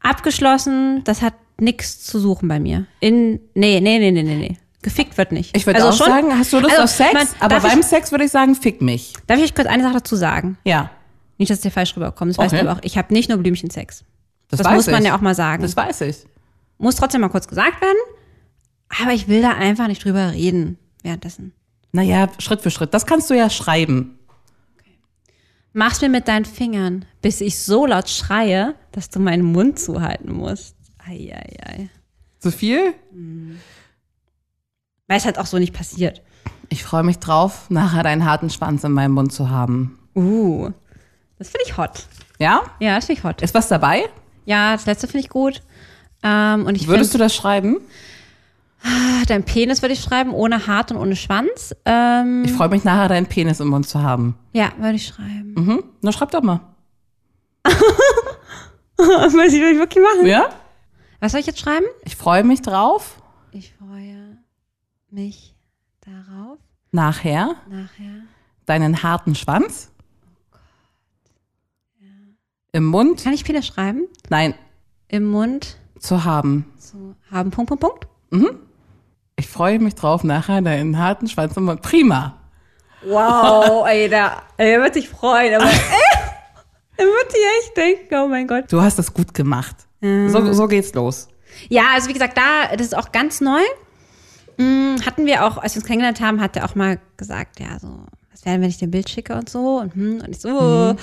abgeschlossen. 0.00 1.02
Das 1.04 1.22
hat 1.22 1.34
nichts 1.58 2.04
zu 2.04 2.18
suchen 2.20 2.48
bei 2.48 2.60
mir. 2.60 2.86
In. 3.00 3.40
Nee, 3.54 3.80
nee, 3.80 3.98
nee, 3.98 4.10
nee, 4.10 4.22
nee, 4.22 4.36
nee. 4.36 4.56
Gefickt 4.82 5.18
wird 5.18 5.32
nicht. 5.32 5.54
Ich 5.56 5.66
würde 5.66 5.82
Also 5.84 5.90
auch 5.90 6.06
schon- 6.06 6.06
sagen, 6.14 6.38
hast 6.38 6.52
du 6.52 6.58
Lust 6.60 6.70
also, 6.70 6.84
auf 6.84 6.90
Sex? 6.90 7.12
man- 7.12 7.26
aber 7.40 7.60
beim 7.60 7.80
ich, 7.80 7.86
Sex 7.86 8.12
würde 8.12 8.24
ich 8.24 8.30
sagen, 8.30 8.54
fick 8.54 8.80
mich. 8.80 9.12
Darf 9.26 9.38
ich 9.42 9.54
kurz 9.54 9.66
eine 9.68 9.82
Sache 9.82 9.94
dazu 9.94 10.16
sagen? 10.16 10.56
Ja, 10.64 10.90
Nicht, 11.40 11.50
dass 11.50 11.60
dir 11.62 11.70
falsch 11.70 11.96
rüberkommt. 11.96 12.30
Das 12.32 12.38
weißt 12.38 12.52
Okay. 12.52 12.62
du 12.62 12.68
aber 12.70 12.78
auch. 12.78 12.82
Ich 12.84 12.98
habe 12.98 13.12
nicht 13.14 13.30
nur 13.30 13.38
Blümchensex. 13.38 14.04
das, 14.48 14.58
Das 14.58 14.66
weiß 14.66 14.74
muss 14.76 14.86
man 14.88 15.00
ich. 15.00 15.08
ja 15.08 15.16
auch 15.16 15.22
mal 15.22 15.34
sagen. 15.34 15.62
Das 15.62 15.74
weiß 15.74 16.02
ich. 16.02 16.18
Muss 16.76 16.96
trotzdem 16.96 17.22
mal 17.22 17.28
kurz 17.30 17.48
gesagt 17.48 17.80
werden. 17.80 17.96
Aber 19.02 19.12
ich 19.12 19.26
will 19.26 19.40
da 19.40 19.52
einfach 19.52 19.86
nicht 19.88 20.04
drüber 20.04 20.32
reden 20.32 20.76
währenddessen. 21.02 21.52
Naja, 21.92 22.28
Schritt 22.38 22.60
für 22.60 22.70
Schritt. 22.70 22.92
Das 22.92 23.06
kannst 23.06 23.30
du 23.30 23.34
ja 23.34 23.48
schreiben. 23.48 24.18
Mach's 25.72 26.02
mir 26.02 26.10
mit 26.10 26.28
deinen 26.28 26.44
Fingern, 26.44 27.06
bis 27.22 27.40
ich 27.40 27.58
so 27.58 27.86
laut 27.86 28.08
schreie, 28.10 28.74
dass 28.92 29.08
du 29.08 29.18
meinen 29.18 29.42
Mund 29.44 29.78
zuhalten 29.78 30.32
musst. 30.32 30.76
Eieiei. 30.98 31.88
Zu 32.40 32.50
viel? 32.52 32.92
Weil 35.08 35.16
es 35.16 35.24
halt 35.24 35.38
auch 35.38 35.46
so 35.46 35.58
nicht 35.58 35.72
passiert. 35.72 36.22
Ich 36.68 36.82
freue 36.84 37.02
mich 37.02 37.18
drauf, 37.18 37.70
nachher 37.70 38.02
deinen 38.02 38.24
harten 38.26 38.50
Schwanz 38.50 38.84
in 38.84 38.92
meinem 38.92 39.12
Mund 39.12 39.32
zu 39.32 39.48
haben. 39.48 39.98
Uh, 40.14 40.70
das 41.40 41.48
finde 41.48 41.64
ich 41.66 41.76
hot. 41.76 42.06
Ja? 42.38 42.62
Ja, 42.78 42.94
das 42.94 43.06
finde 43.06 43.18
ich 43.18 43.24
hot. 43.24 43.42
Ist 43.42 43.54
was 43.54 43.66
dabei? 43.68 44.08
Ja, 44.44 44.72
das 44.74 44.86
letzte 44.86 45.08
finde 45.08 45.24
ich 45.24 45.28
gut. 45.30 45.62
Ähm, 46.22 46.66
und 46.66 46.74
ich 46.76 46.86
Würdest 46.86 47.10
finde, 47.10 47.24
du 47.24 47.24
das 47.26 47.34
schreiben? 47.34 47.78
dein 49.28 49.44
Penis 49.44 49.82
würde 49.82 49.92
ich 49.92 50.00
schreiben, 50.00 50.32
ohne 50.32 50.66
Hart 50.66 50.90
und 50.90 50.96
ohne 50.98 51.14
Schwanz. 51.16 51.74
Ähm, 51.84 52.44
Ich 52.46 52.52
freue 52.52 52.68
mich 52.70 52.82
nachher, 52.84 53.08
deinen 53.08 53.26
Penis 53.26 53.60
im 53.60 53.68
Mund 53.68 53.86
zu 53.88 54.00
haben. 54.02 54.36
ja, 54.52 54.70
würde 54.78 54.94
ich 54.96 55.06
schreiben. 55.06 55.54
Mhm. 55.56 55.84
Na, 56.00 56.12
schreib 56.12 56.30
doch 56.30 56.42
mal. 56.42 56.60
Muss 58.98 59.34
ich 59.52 59.60
wirklich 59.78 60.04
machen? 60.04 60.26
Ja? 60.26 60.48
Was 61.20 61.32
soll 61.32 61.40
ich 61.40 61.46
jetzt 61.46 61.60
schreiben? 61.60 61.84
Ich 62.04 62.16
freue 62.16 62.44
mich 62.44 62.62
drauf, 62.62 63.20
Ich 63.52 63.74
freue 63.74 64.38
mich 65.10 65.54
darauf, 66.00 66.58
nachher 66.92 67.56
nachher. 67.68 68.22
deinen 68.66 69.02
harten 69.02 69.34
Schwanz 69.34 69.89
im 72.72 72.84
Mund, 72.84 73.22
Kann 73.24 73.32
ich 73.32 73.44
Penis 73.44 73.66
schreiben? 73.66 74.06
nein, 74.28 74.54
Im 75.08 75.24
Mund 75.26 75.76
zu 75.98 76.24
haben. 76.24 76.64
zu 76.78 77.14
haben. 77.30 77.50
Punkt, 77.50 77.68
Punkt, 77.68 77.80
Punkt. 78.30 78.56
Ich 79.36 79.48
freue 79.48 79.78
mich 79.78 79.94
drauf, 79.94 80.22
nachher 80.24 80.60
deinen 80.62 80.98
harten 80.98 81.28
Schwanz 81.28 81.56
im 81.56 81.64
Mund. 81.64 81.82
Prima. 81.82 82.38
Wow, 83.04 83.86
ey, 83.88 84.08
der, 84.08 84.42
er 84.56 84.82
wird 84.82 84.94
sich 84.94 85.08
freuen, 85.08 85.54
aber 85.54 85.64
er 86.96 87.04
wird 87.04 87.32
sich 87.32 87.40
echt 87.62 87.76
denken, 87.76 88.14
oh 88.22 88.28
mein 88.28 88.46
Gott. 88.46 88.64
Du 88.70 88.80
hast 88.80 88.98
das 88.98 89.12
gut 89.12 89.34
gemacht. 89.34 89.76
So, 90.02 90.52
so 90.54 90.66
geht's 90.66 90.94
los. 90.94 91.28
Ja, 91.68 91.82
also 91.94 92.08
wie 92.08 92.14
gesagt, 92.14 92.38
da, 92.38 92.74
das 92.74 92.86
ist 92.88 92.96
auch 92.96 93.12
ganz 93.12 93.40
neu. 93.42 93.60
Hm, 94.58 94.96
hatten 95.04 95.26
wir 95.26 95.44
auch, 95.44 95.58
als 95.58 95.74
wir 95.74 95.80
uns 95.80 95.86
kennengelernt 95.86 96.20
haben, 96.20 96.40
hat 96.40 96.56
er 96.56 96.64
auch 96.64 96.74
mal 96.74 96.98
gesagt, 97.16 97.60
ja, 97.60 97.78
so, 97.78 98.06
was 98.30 98.44
wäre, 98.46 98.60
wenn 98.60 98.68
ich 98.68 98.78
dir 98.78 98.88
ein 98.88 98.90
Bild 98.90 99.10
schicke 99.10 99.34
und 99.34 99.48
so. 99.50 99.78
Und, 99.78 99.94
hm, 99.94 100.20
und 100.24 100.30
ich 100.30 100.40
so, 100.40 100.96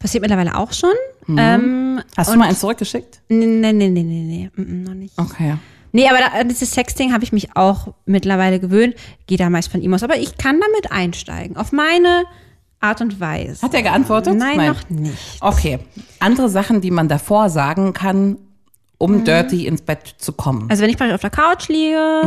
passiert 0.00 0.22
mittlerweile 0.22 0.56
auch 0.56 0.72
schon. 0.72 0.90
Ähm, 1.28 2.02
Hast 2.16 2.32
du 2.32 2.38
mal 2.38 2.48
eins 2.48 2.58
zurückgeschickt? 2.58 3.20
Nee, 3.28 3.46
nee, 3.46 3.72
nee, 3.72 3.88
nee, 3.88 4.02
nee, 4.02 4.22
nee, 4.22 4.50
mm, 4.56 4.62
mm, 4.62 4.82
noch 4.82 4.94
nicht. 4.94 5.16
Okay. 5.16 5.56
Nee, 5.92 6.08
aber 6.08 6.18
da, 6.18 6.44
dieses 6.44 6.72
Sexting 6.72 7.12
habe 7.12 7.22
ich 7.22 7.32
mich 7.32 7.56
auch 7.56 7.94
mittlerweile 8.06 8.58
gewöhnt. 8.58 8.94
Gehe 9.26 9.38
da 9.38 9.50
meist 9.50 9.70
von 9.70 9.82
ihm 9.82 9.92
aus. 9.94 10.02
Aber 10.02 10.16
ich 10.16 10.36
kann 10.38 10.60
damit 10.60 10.90
einsteigen. 10.90 11.56
Auf 11.56 11.72
meine 11.72 12.24
Art 12.80 13.00
und 13.00 13.20
Weise. 13.20 13.62
Hat 13.62 13.74
er 13.74 13.82
geantwortet? 13.82 14.36
Nein, 14.36 14.66
noch 14.68 14.88
nicht. 14.88 15.16
Okay. 15.40 15.78
Andere 16.18 16.48
Sachen, 16.48 16.80
die 16.80 16.90
man 16.90 17.08
davor 17.08 17.50
sagen 17.50 17.92
kann, 17.92 18.38
um 18.98 19.24
dirty 19.24 19.66
ins 19.66 19.82
Bett 19.82 20.14
zu 20.18 20.32
kommen. 20.32 20.68
Also 20.70 20.82
wenn 20.82 20.90
ich 20.90 20.96
praktisch 20.96 21.14
auf 21.14 21.20
der 21.20 21.30
Couch 21.30 21.68
liege 21.68 22.22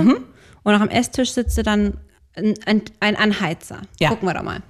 und 0.64 0.74
auch 0.74 0.82
am 0.82 0.90
Esstisch 0.90 1.32
sitze, 1.32 1.64
dann 1.64 1.98
ein, 2.36 2.56
ein, 2.66 2.82
ein 3.00 3.16
Anheizer. 3.16 3.82
Ja. 4.00 4.10
Gucken 4.10 4.28
wir 4.28 4.34
doch 4.34 4.44
mal. 4.44 4.62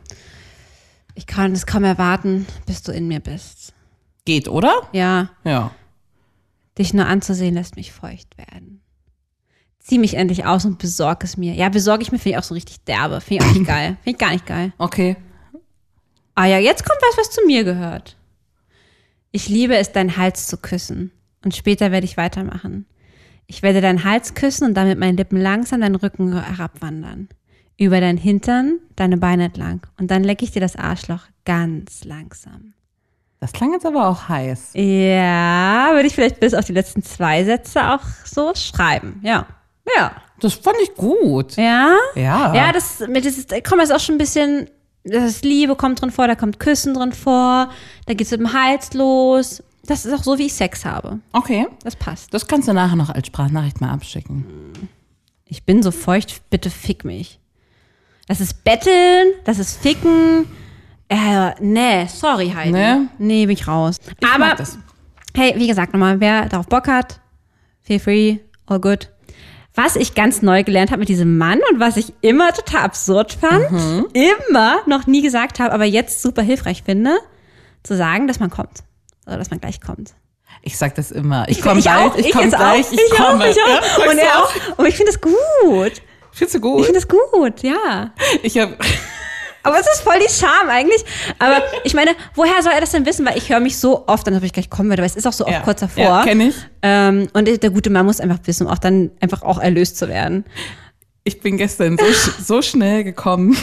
Ich 1.16 1.28
kann 1.28 1.52
es 1.52 1.66
kaum 1.66 1.84
erwarten, 1.84 2.46
bis 2.66 2.82
du 2.84 2.92
in 2.92 3.08
mir 3.08 3.20
bist. 3.20 3.74
Geht, 4.26 4.48
oder? 4.48 4.74
Ja, 4.94 5.30
Ja. 5.44 5.72
dich 6.78 6.94
nur 6.94 7.06
anzusehen 7.06 7.54
lässt 7.54 7.76
mich 7.76 7.92
feucht 7.92 8.38
werden. 8.38 8.82
Zieh 9.80 10.00
mich 10.00 10.16
endlich 10.16 10.46
aus 10.46 10.64
und 10.66 10.80
besorg 10.80 11.24
es 11.24 11.36
mir. 11.38 11.54
Ja, 11.54 11.70
besorge 11.70 12.04
ich 12.04 12.12
mir, 12.12 12.18
finde 12.18 12.38
ich 12.38 12.38
auch 12.40 12.48
so 12.48 12.54
richtig 12.56 12.84
derbe. 12.86 13.20
Finde 13.22 13.44
ich 13.44 13.50
auch 13.52 13.54
nicht 13.56 13.68
geil. 13.68 13.98
Finde 14.04 14.16
ich 14.16 14.18
gar 14.18 14.32
nicht 14.32 14.46
geil. 14.46 14.74
Okay. 14.78 15.18
Ah 16.36 16.46
ja, 16.46 16.58
jetzt 16.58 16.86
kommt 16.86 17.00
was, 17.02 17.18
was 17.18 17.32
zu 17.32 17.42
mir 17.46 17.64
gehört. 17.64 18.16
Ich 19.32 19.50
liebe 19.50 19.76
es, 19.76 19.92
deinen 19.92 20.16
Hals 20.18 20.48
zu 20.48 20.58
küssen. 20.58 21.12
Und 21.44 21.56
später 21.56 21.92
werde 21.92 22.06
ich 22.06 22.18
weitermachen. 22.18 22.86
Ich 23.46 23.62
werde 23.62 23.82
deinen 23.82 24.04
Hals 24.06 24.34
küssen 24.36 24.66
und 24.70 24.74
dann 24.74 24.88
mit 24.88 24.98
meinen 24.98 25.18
Lippen 25.18 25.38
langsam 25.40 25.82
deinen 25.82 25.96
Rücken 25.96 26.32
herabwandern. 26.42 27.28
Über 27.78 28.00
deinen 28.00 28.18
Hintern, 28.18 28.80
deine 28.96 29.18
Beine 29.18 29.46
entlang. 29.46 29.82
Und 30.00 30.12
dann 30.12 30.24
lecke 30.24 30.46
ich 30.46 30.52
dir 30.52 30.62
das 30.62 30.76
Arschloch 30.76 31.22
ganz 31.46 32.04
langsam. 32.04 32.74
Das 33.40 33.52
klang 33.52 33.74
jetzt 33.74 33.86
aber 33.86 34.08
auch 34.08 34.30
heiß. 34.30 34.72
Ja, 34.76 35.90
würde 35.92 36.08
ich 36.08 36.16
vielleicht 36.16 36.40
bis 36.40 36.54
auf 36.54 36.64
die 36.64 36.72
letzten 36.72 37.04
zwei 37.04 37.44
Sätze 37.44 37.94
auch 37.94 38.00
so 38.24 38.54
schreiben. 38.56 39.20
Ja. 39.22 39.46
Ja. 39.98 40.14
Das 40.40 40.54
fand 40.54 40.78
ich 40.82 40.96
gut. 40.96 41.58
Ja? 41.58 41.96
Ja. 42.16 42.54
Ja, 42.54 42.72
das 42.72 43.00
mit 43.08 43.26
dieses, 43.26 43.48
komm, 43.68 43.80
das 43.80 43.90
ist 43.90 43.96
auch 43.96 44.00
schon 44.00 44.16
ein 44.16 44.20
bisschen, 44.20 44.70
das 45.04 45.24
ist 45.26 45.46
Liebe 45.46 45.76
kommt 45.76 46.02
drin 46.02 46.12
vor, 46.12 46.28
da 46.28 46.36
kommt 46.36 46.60
Küssen 46.60 46.94
drin 46.94 47.12
vor, 47.12 47.70
da 48.06 48.14
geht's 48.14 48.32
mit 48.32 48.40
dem 48.40 48.54
Hals 48.54 48.94
los. 48.94 49.62
Das 49.86 50.06
ist 50.06 50.14
auch 50.14 50.24
so, 50.24 50.38
wie 50.38 50.46
ich 50.46 50.54
Sex 50.54 50.86
habe. 50.86 51.20
Okay. 51.34 51.68
Das 51.84 51.98
passt. 51.98 52.34
Das 52.34 52.48
kannst 52.48 52.70
du 52.70 52.74
nachher 52.74 52.96
noch 52.96 53.10
als 53.10 53.28
Sprachnachricht 53.28 53.82
mal 53.82 53.92
abschicken. 53.92 54.46
Ich 55.46 55.66
bin 55.66 55.84
so 55.84 55.92
feucht, 55.92 56.50
bitte 56.50 56.70
fick 56.70 57.04
mich. 57.04 57.40
Das 58.28 58.40
ist 58.40 58.64
Betteln, 58.64 59.34
das 59.44 59.60
ist 59.60 59.82
Ficken. 59.82 60.48
Äh, 61.10 61.52
nee, 61.60 62.08
sorry, 62.08 62.52
Heidi. 62.56 62.72
Nee? 62.72 62.96
Nee, 63.18 63.46
bin 63.46 63.54
ich 63.54 63.68
raus. 63.68 63.98
Ich 64.20 64.28
Aber, 64.28 64.56
das. 64.56 64.78
hey, 65.36 65.54
wie 65.58 65.68
gesagt, 65.68 65.94
nochmal, 65.94 66.20
wer 66.20 66.48
darauf 66.48 66.68
Bock 66.68 66.88
hat, 66.88 67.20
feel 67.82 68.00
free, 68.00 68.38
all 68.66 68.80
good. 68.80 69.10
Was 69.76 69.96
ich 69.96 70.14
ganz 70.16 70.42
neu 70.42 70.64
gelernt 70.64 70.92
habe 70.92 71.00
mit 71.00 71.10
diesem 71.10 71.38
Mann 71.38 71.60
und 71.72 71.80
was 71.80 71.98
ich 71.98 72.14
immer 72.22 72.54
total 72.54 72.82
absurd 72.84 73.34
fand, 73.34 73.72
Mhm. 73.72 74.08
immer 74.14 74.78
noch 74.86 75.08
nie 75.08 75.22
gesagt 75.22 75.60
habe, 75.60 75.74
aber 75.74 75.86
jetzt 75.86 76.22
super 76.22 76.44
hilfreich 76.44 76.84
finde, 76.84 77.18
zu 77.82 77.96
sagen, 77.98 78.28
dass 78.28 78.40
man 78.40 78.50
kommt. 78.50 78.84
Oder 79.26 79.38
dass 79.38 79.50
man 79.50 79.60
gleich 79.60 79.82
kommt. 79.82 80.14
Ich 80.62 80.78
sag 80.78 80.96
das 80.96 81.12
immer. 81.12 81.48
Ich 81.50 81.62
komme 81.62 81.80
ich 81.80 81.86
bald, 81.86 82.12
auch, 82.14 82.18
ich 82.18 82.28
ich 82.28 82.32
komme 82.32 82.48
gleich, 82.50 82.86
auch, 82.86 82.92
ich, 82.92 83.00
ich 83.00 83.18
komme. 83.18 83.46
Ja, 83.50 84.10
und 84.12 84.18
er 84.18 84.44
auch. 84.44 84.78
Und 84.78 84.86
ich 84.86 84.96
finde 84.96 85.12
es 85.12 85.20
gut. 85.20 86.02
Findest 86.34 86.56
du 86.56 86.58
Ich 86.58 86.62
gut? 86.64 86.86
finde 86.86 87.00
es 87.00 87.08
gut, 87.08 87.64
ja. 87.64 88.12
Ich 88.42 88.58
habe 88.58 88.76
Aber 89.66 89.80
es 89.80 89.88
ist 89.88 90.02
voll 90.02 90.20
die 90.20 90.32
Scham 90.32 90.68
eigentlich. 90.70 91.06
Aber 91.40 91.64
ich 91.84 91.94
meine, 91.94 92.12
woher 92.36 92.62
soll 92.62 92.74
er 92.74 92.82
das 92.82 92.92
denn 92.92 93.06
wissen? 93.06 93.26
Weil 93.26 93.38
ich 93.38 93.50
höre 93.50 93.62
mich 93.62 93.78
so 93.78 94.08
oft, 94.08 94.28
dann 94.28 94.36
ob 94.36 94.44
ich 94.44 94.52
gleich 94.52 94.70
kommen 94.70 94.90
werde, 94.90 95.02
aber 95.04 95.08
es 95.08 95.16
ist 95.16 95.26
auch 95.26 95.32
so 95.34 95.46
oft 95.46 95.54
ja, 95.54 95.62
kurz 95.62 95.80
davor. 95.80 96.04
Ja, 96.04 96.24
kenne 96.24 96.50
ich. 96.50 96.56
ähm, 96.82 97.28
und 97.34 97.64
der 97.64 97.70
gute 97.70 97.90
Mann 97.90 98.06
muss 98.06 98.20
einfach 98.20 98.40
wissen, 98.44 98.68
um 98.68 98.74
auch 98.74 98.78
dann 98.78 99.12
einfach 99.22 99.42
auch 99.42 99.60
erlöst 99.60 99.98
zu 99.98 100.10
werden. 100.10 100.44
Ich 101.24 101.40
bin 101.40 101.58
gestern 101.58 101.98
so, 101.98 102.32
so 102.44 102.62
schnell 102.62 103.04
gekommen. 103.06 103.56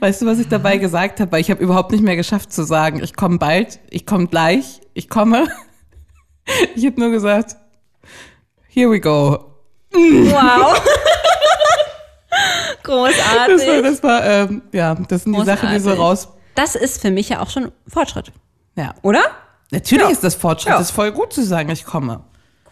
Weißt 0.00 0.20
du, 0.22 0.26
was 0.26 0.38
ich 0.38 0.48
dabei 0.48 0.76
gesagt 0.78 1.20
habe? 1.20 1.32
Weil 1.32 1.40
ich 1.40 1.50
habe 1.50 1.62
überhaupt 1.62 1.92
nicht 1.92 2.02
mehr 2.04 2.16
geschafft 2.16 2.52
zu 2.52 2.64
sagen, 2.64 3.02
ich 3.02 3.16
komme 3.16 3.38
bald, 3.38 3.80
ich 3.90 4.04
komme 4.04 4.26
gleich, 4.26 4.80
ich 4.94 5.08
komme. 5.08 5.46
Ich 6.74 6.86
habe 6.86 6.98
nur 6.98 7.10
gesagt, 7.10 7.56
here 8.68 8.90
we 8.90 9.00
go. 9.00 9.52
Wow. 9.92 10.80
Das 12.82 12.94
war, 12.94 13.06
Großartig. 13.06 13.82
das 13.82 14.02
war 14.02 14.24
ähm, 14.24 14.62
ja, 14.72 14.94
das 14.94 15.24
sind 15.24 15.34
die 15.36 15.44
Sachen, 15.44 15.70
die 15.70 15.78
so 15.78 15.90
Großartig. 15.90 15.98
raus. 15.98 16.28
Das 16.54 16.74
ist 16.74 17.00
für 17.02 17.10
mich 17.10 17.28
ja 17.28 17.40
auch 17.40 17.50
schon 17.50 17.70
Fortschritt, 17.86 18.32
Ja. 18.76 18.94
oder? 19.02 19.20
Natürlich 19.70 20.04
Ja. 20.04 20.10
ist 20.10 20.24
das 20.24 20.34
Fortschritt. 20.34 20.72
Ja. 20.72 20.80
Es 20.80 20.88
ist 20.88 20.90
voll 20.92 21.12
gut 21.12 21.32
zu 21.32 21.44
sagen, 21.44 21.68
ich 21.70 21.84
komme. 21.84 22.20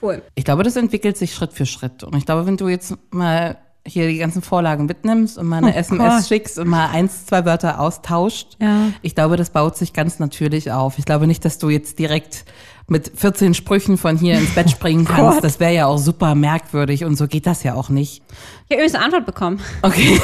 Cool. 0.03 0.23
Ich 0.35 0.45
glaube, 0.45 0.63
das 0.63 0.77
entwickelt 0.77 1.17
sich 1.17 1.35
Schritt 1.35 1.53
für 1.53 1.67
Schritt. 1.67 2.03
Und 2.05 2.17
ich 2.17 2.25
glaube, 2.27 2.47
wenn 2.47 2.57
du 2.57 2.69
jetzt 2.69 2.95
mal 3.11 3.59
hier 3.87 4.09
die 4.09 4.19
ganzen 4.19 4.43
Vorlagen 4.43 4.87
mitnimmst 4.87 5.39
und 5.39 5.47
mal 5.47 5.59
eine 5.59 5.69
Oh 5.73 5.79
SMS 5.79 6.15
Gott. 6.23 6.27
schickst 6.29 6.59
und 6.59 6.69
mal 6.69 6.89
eins, 6.91 7.27
zwei 7.27 7.45
Wörter 7.45 7.79
austauscht, 7.81 8.57
Ja. 8.61 8.89
ich 9.03 9.15
glaube, 9.15 9.37
das 9.37 9.51
baut 9.51 9.77
sich 9.77 9.93
ganz 9.93 10.19
natürlich 10.19 10.73
auf. 10.73 10.99
Ich 10.99 11.05
glaube 11.05 11.27
nicht, 11.27 11.45
dass 11.45 11.59
du 11.59 11.69
jetzt 11.71 11.99
direkt 11.99 12.45
mit 12.89 13.11
14 13.17 13.55
Sprüchen 13.55 13.97
von 13.99 14.17
hier 14.17 14.39
ins 14.39 14.55
Bett 14.55 14.71
springen 14.71 15.05
kannst. 15.09 15.37
Gott. 15.37 15.45
Das 15.45 15.59
wäre 15.61 15.75
ja 15.75 15.87
auch 15.87 15.99
super 15.99 16.35
merkwürdig 16.35 17.05
und 17.05 17.17
so 17.17 17.27
geht 17.27 17.47
das 17.47 17.63
ja 17.63 17.75
auch 17.75 17.89
nicht. 17.89 18.23
Ich 18.69 18.71
habe 18.71 18.75
übrigens 18.75 18.95
eine 18.95 19.05
Antwort 19.05 19.27
bekommen. 19.27 19.61
Okay. 19.83 20.21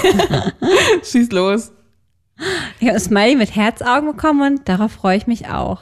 Schieß 1.04 1.30
los. 1.32 1.72
Ich 2.80 2.86
habe 2.88 2.96
ein 2.96 3.00
Smiley 3.00 3.36
mit 3.36 3.54
Herzaugen 3.54 4.12
bekommen 4.12 4.54
und 4.54 4.68
darauf 4.68 4.92
freue 4.92 5.16
ich 5.16 5.26
mich 5.26 5.48
auch. 5.48 5.80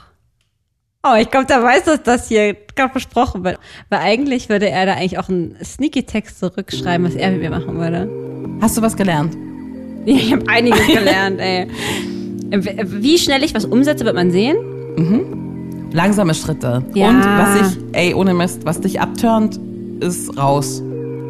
Oh, 1.02 1.14
ich 1.18 1.30
glaube, 1.30 1.46
der 1.46 1.62
weiß, 1.62 1.84
dass 1.84 2.02
das 2.02 2.28
hier 2.28 2.54
gerade 2.76 2.92
besprochen 2.92 3.42
wird. 3.42 3.58
Weil 3.88 4.00
eigentlich 4.00 4.50
würde 4.50 4.68
er 4.68 4.84
da 4.84 4.92
eigentlich 4.94 5.18
auch 5.18 5.30
einen 5.30 5.56
Sneaky-Text 5.64 6.38
zurückschreiben, 6.38 7.06
was 7.06 7.14
er 7.14 7.30
mit 7.30 7.40
mir 7.40 7.48
machen 7.50 7.78
würde. 7.78 8.10
Hast 8.60 8.76
du 8.76 8.82
was 8.82 8.96
gelernt? 8.98 9.34
Ja, 10.04 10.14
Ich 10.14 10.32
habe 10.32 10.46
einiges 10.48 10.86
gelernt, 10.86 11.40
ey. 11.40 11.68
Wie 12.50 13.16
schnell 13.16 13.42
ich 13.44 13.54
was 13.54 13.64
umsetze, 13.64 14.04
wird 14.04 14.14
man 14.14 14.30
sehen. 14.30 14.56
Langsame 15.92 16.34
Schritte. 16.34 16.84
Ja. 16.94 17.08
Und 17.08 17.24
was 17.24 17.72
ich, 17.72 17.78
ey, 17.92 18.14
ohne 18.14 18.34
Mist, 18.34 18.60
was 18.64 18.80
dich 18.80 19.00
abturnt, 19.00 19.58
ist 20.00 20.36
raus. 20.38 20.82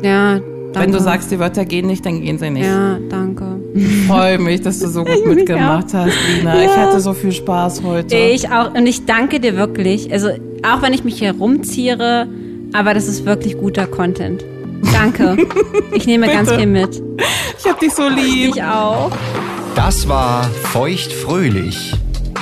Ja, 0.02 0.40
Wenn 0.74 0.92
du 0.92 1.00
sagst, 1.00 1.30
die 1.30 1.38
Wörter 1.38 1.64
gehen 1.64 1.86
nicht, 1.86 2.04
dann 2.06 2.20
gehen 2.20 2.38
sie 2.38 2.50
nicht. 2.50 2.64
Ja, 2.66 2.98
danke. 3.08 3.44
Ich 3.74 4.06
freue 4.06 4.38
mich, 4.38 4.60
dass 4.60 4.78
du 4.80 4.88
so 4.88 5.04
gut 5.04 5.26
mitgemacht 5.34 5.86
hast, 5.92 6.12
Lina. 6.36 6.62
Ich 6.62 6.76
hatte 6.76 7.00
so 7.00 7.12
viel 7.12 7.32
Spaß 7.32 7.82
heute. 7.82 8.16
Ich 8.16 8.48
auch. 8.50 8.74
Und 8.74 8.86
ich 8.86 9.04
danke 9.04 9.40
dir 9.40 9.56
wirklich. 9.56 10.12
Also, 10.12 10.28
auch 10.62 10.82
wenn 10.82 10.92
ich 10.92 11.04
mich 11.04 11.18
hier 11.18 11.32
rumziere, 11.36 12.28
aber 12.72 12.94
das 12.94 13.08
ist 13.08 13.24
wirklich 13.26 13.58
guter 13.58 13.86
Content. 13.86 14.44
Danke. 14.92 15.36
Ich 15.92 16.06
nehme 16.06 16.28
ganz 16.28 16.50
viel 16.52 16.66
mit. 16.66 17.02
Ich 17.58 17.68
hab 17.68 17.80
dich 17.80 17.92
so 17.92 18.08
lieb. 18.08 18.54
Ich 18.54 18.62
auch. 18.62 19.10
Das 19.74 20.08
war 20.08 20.44
Feuchtfröhlich, 20.44 21.94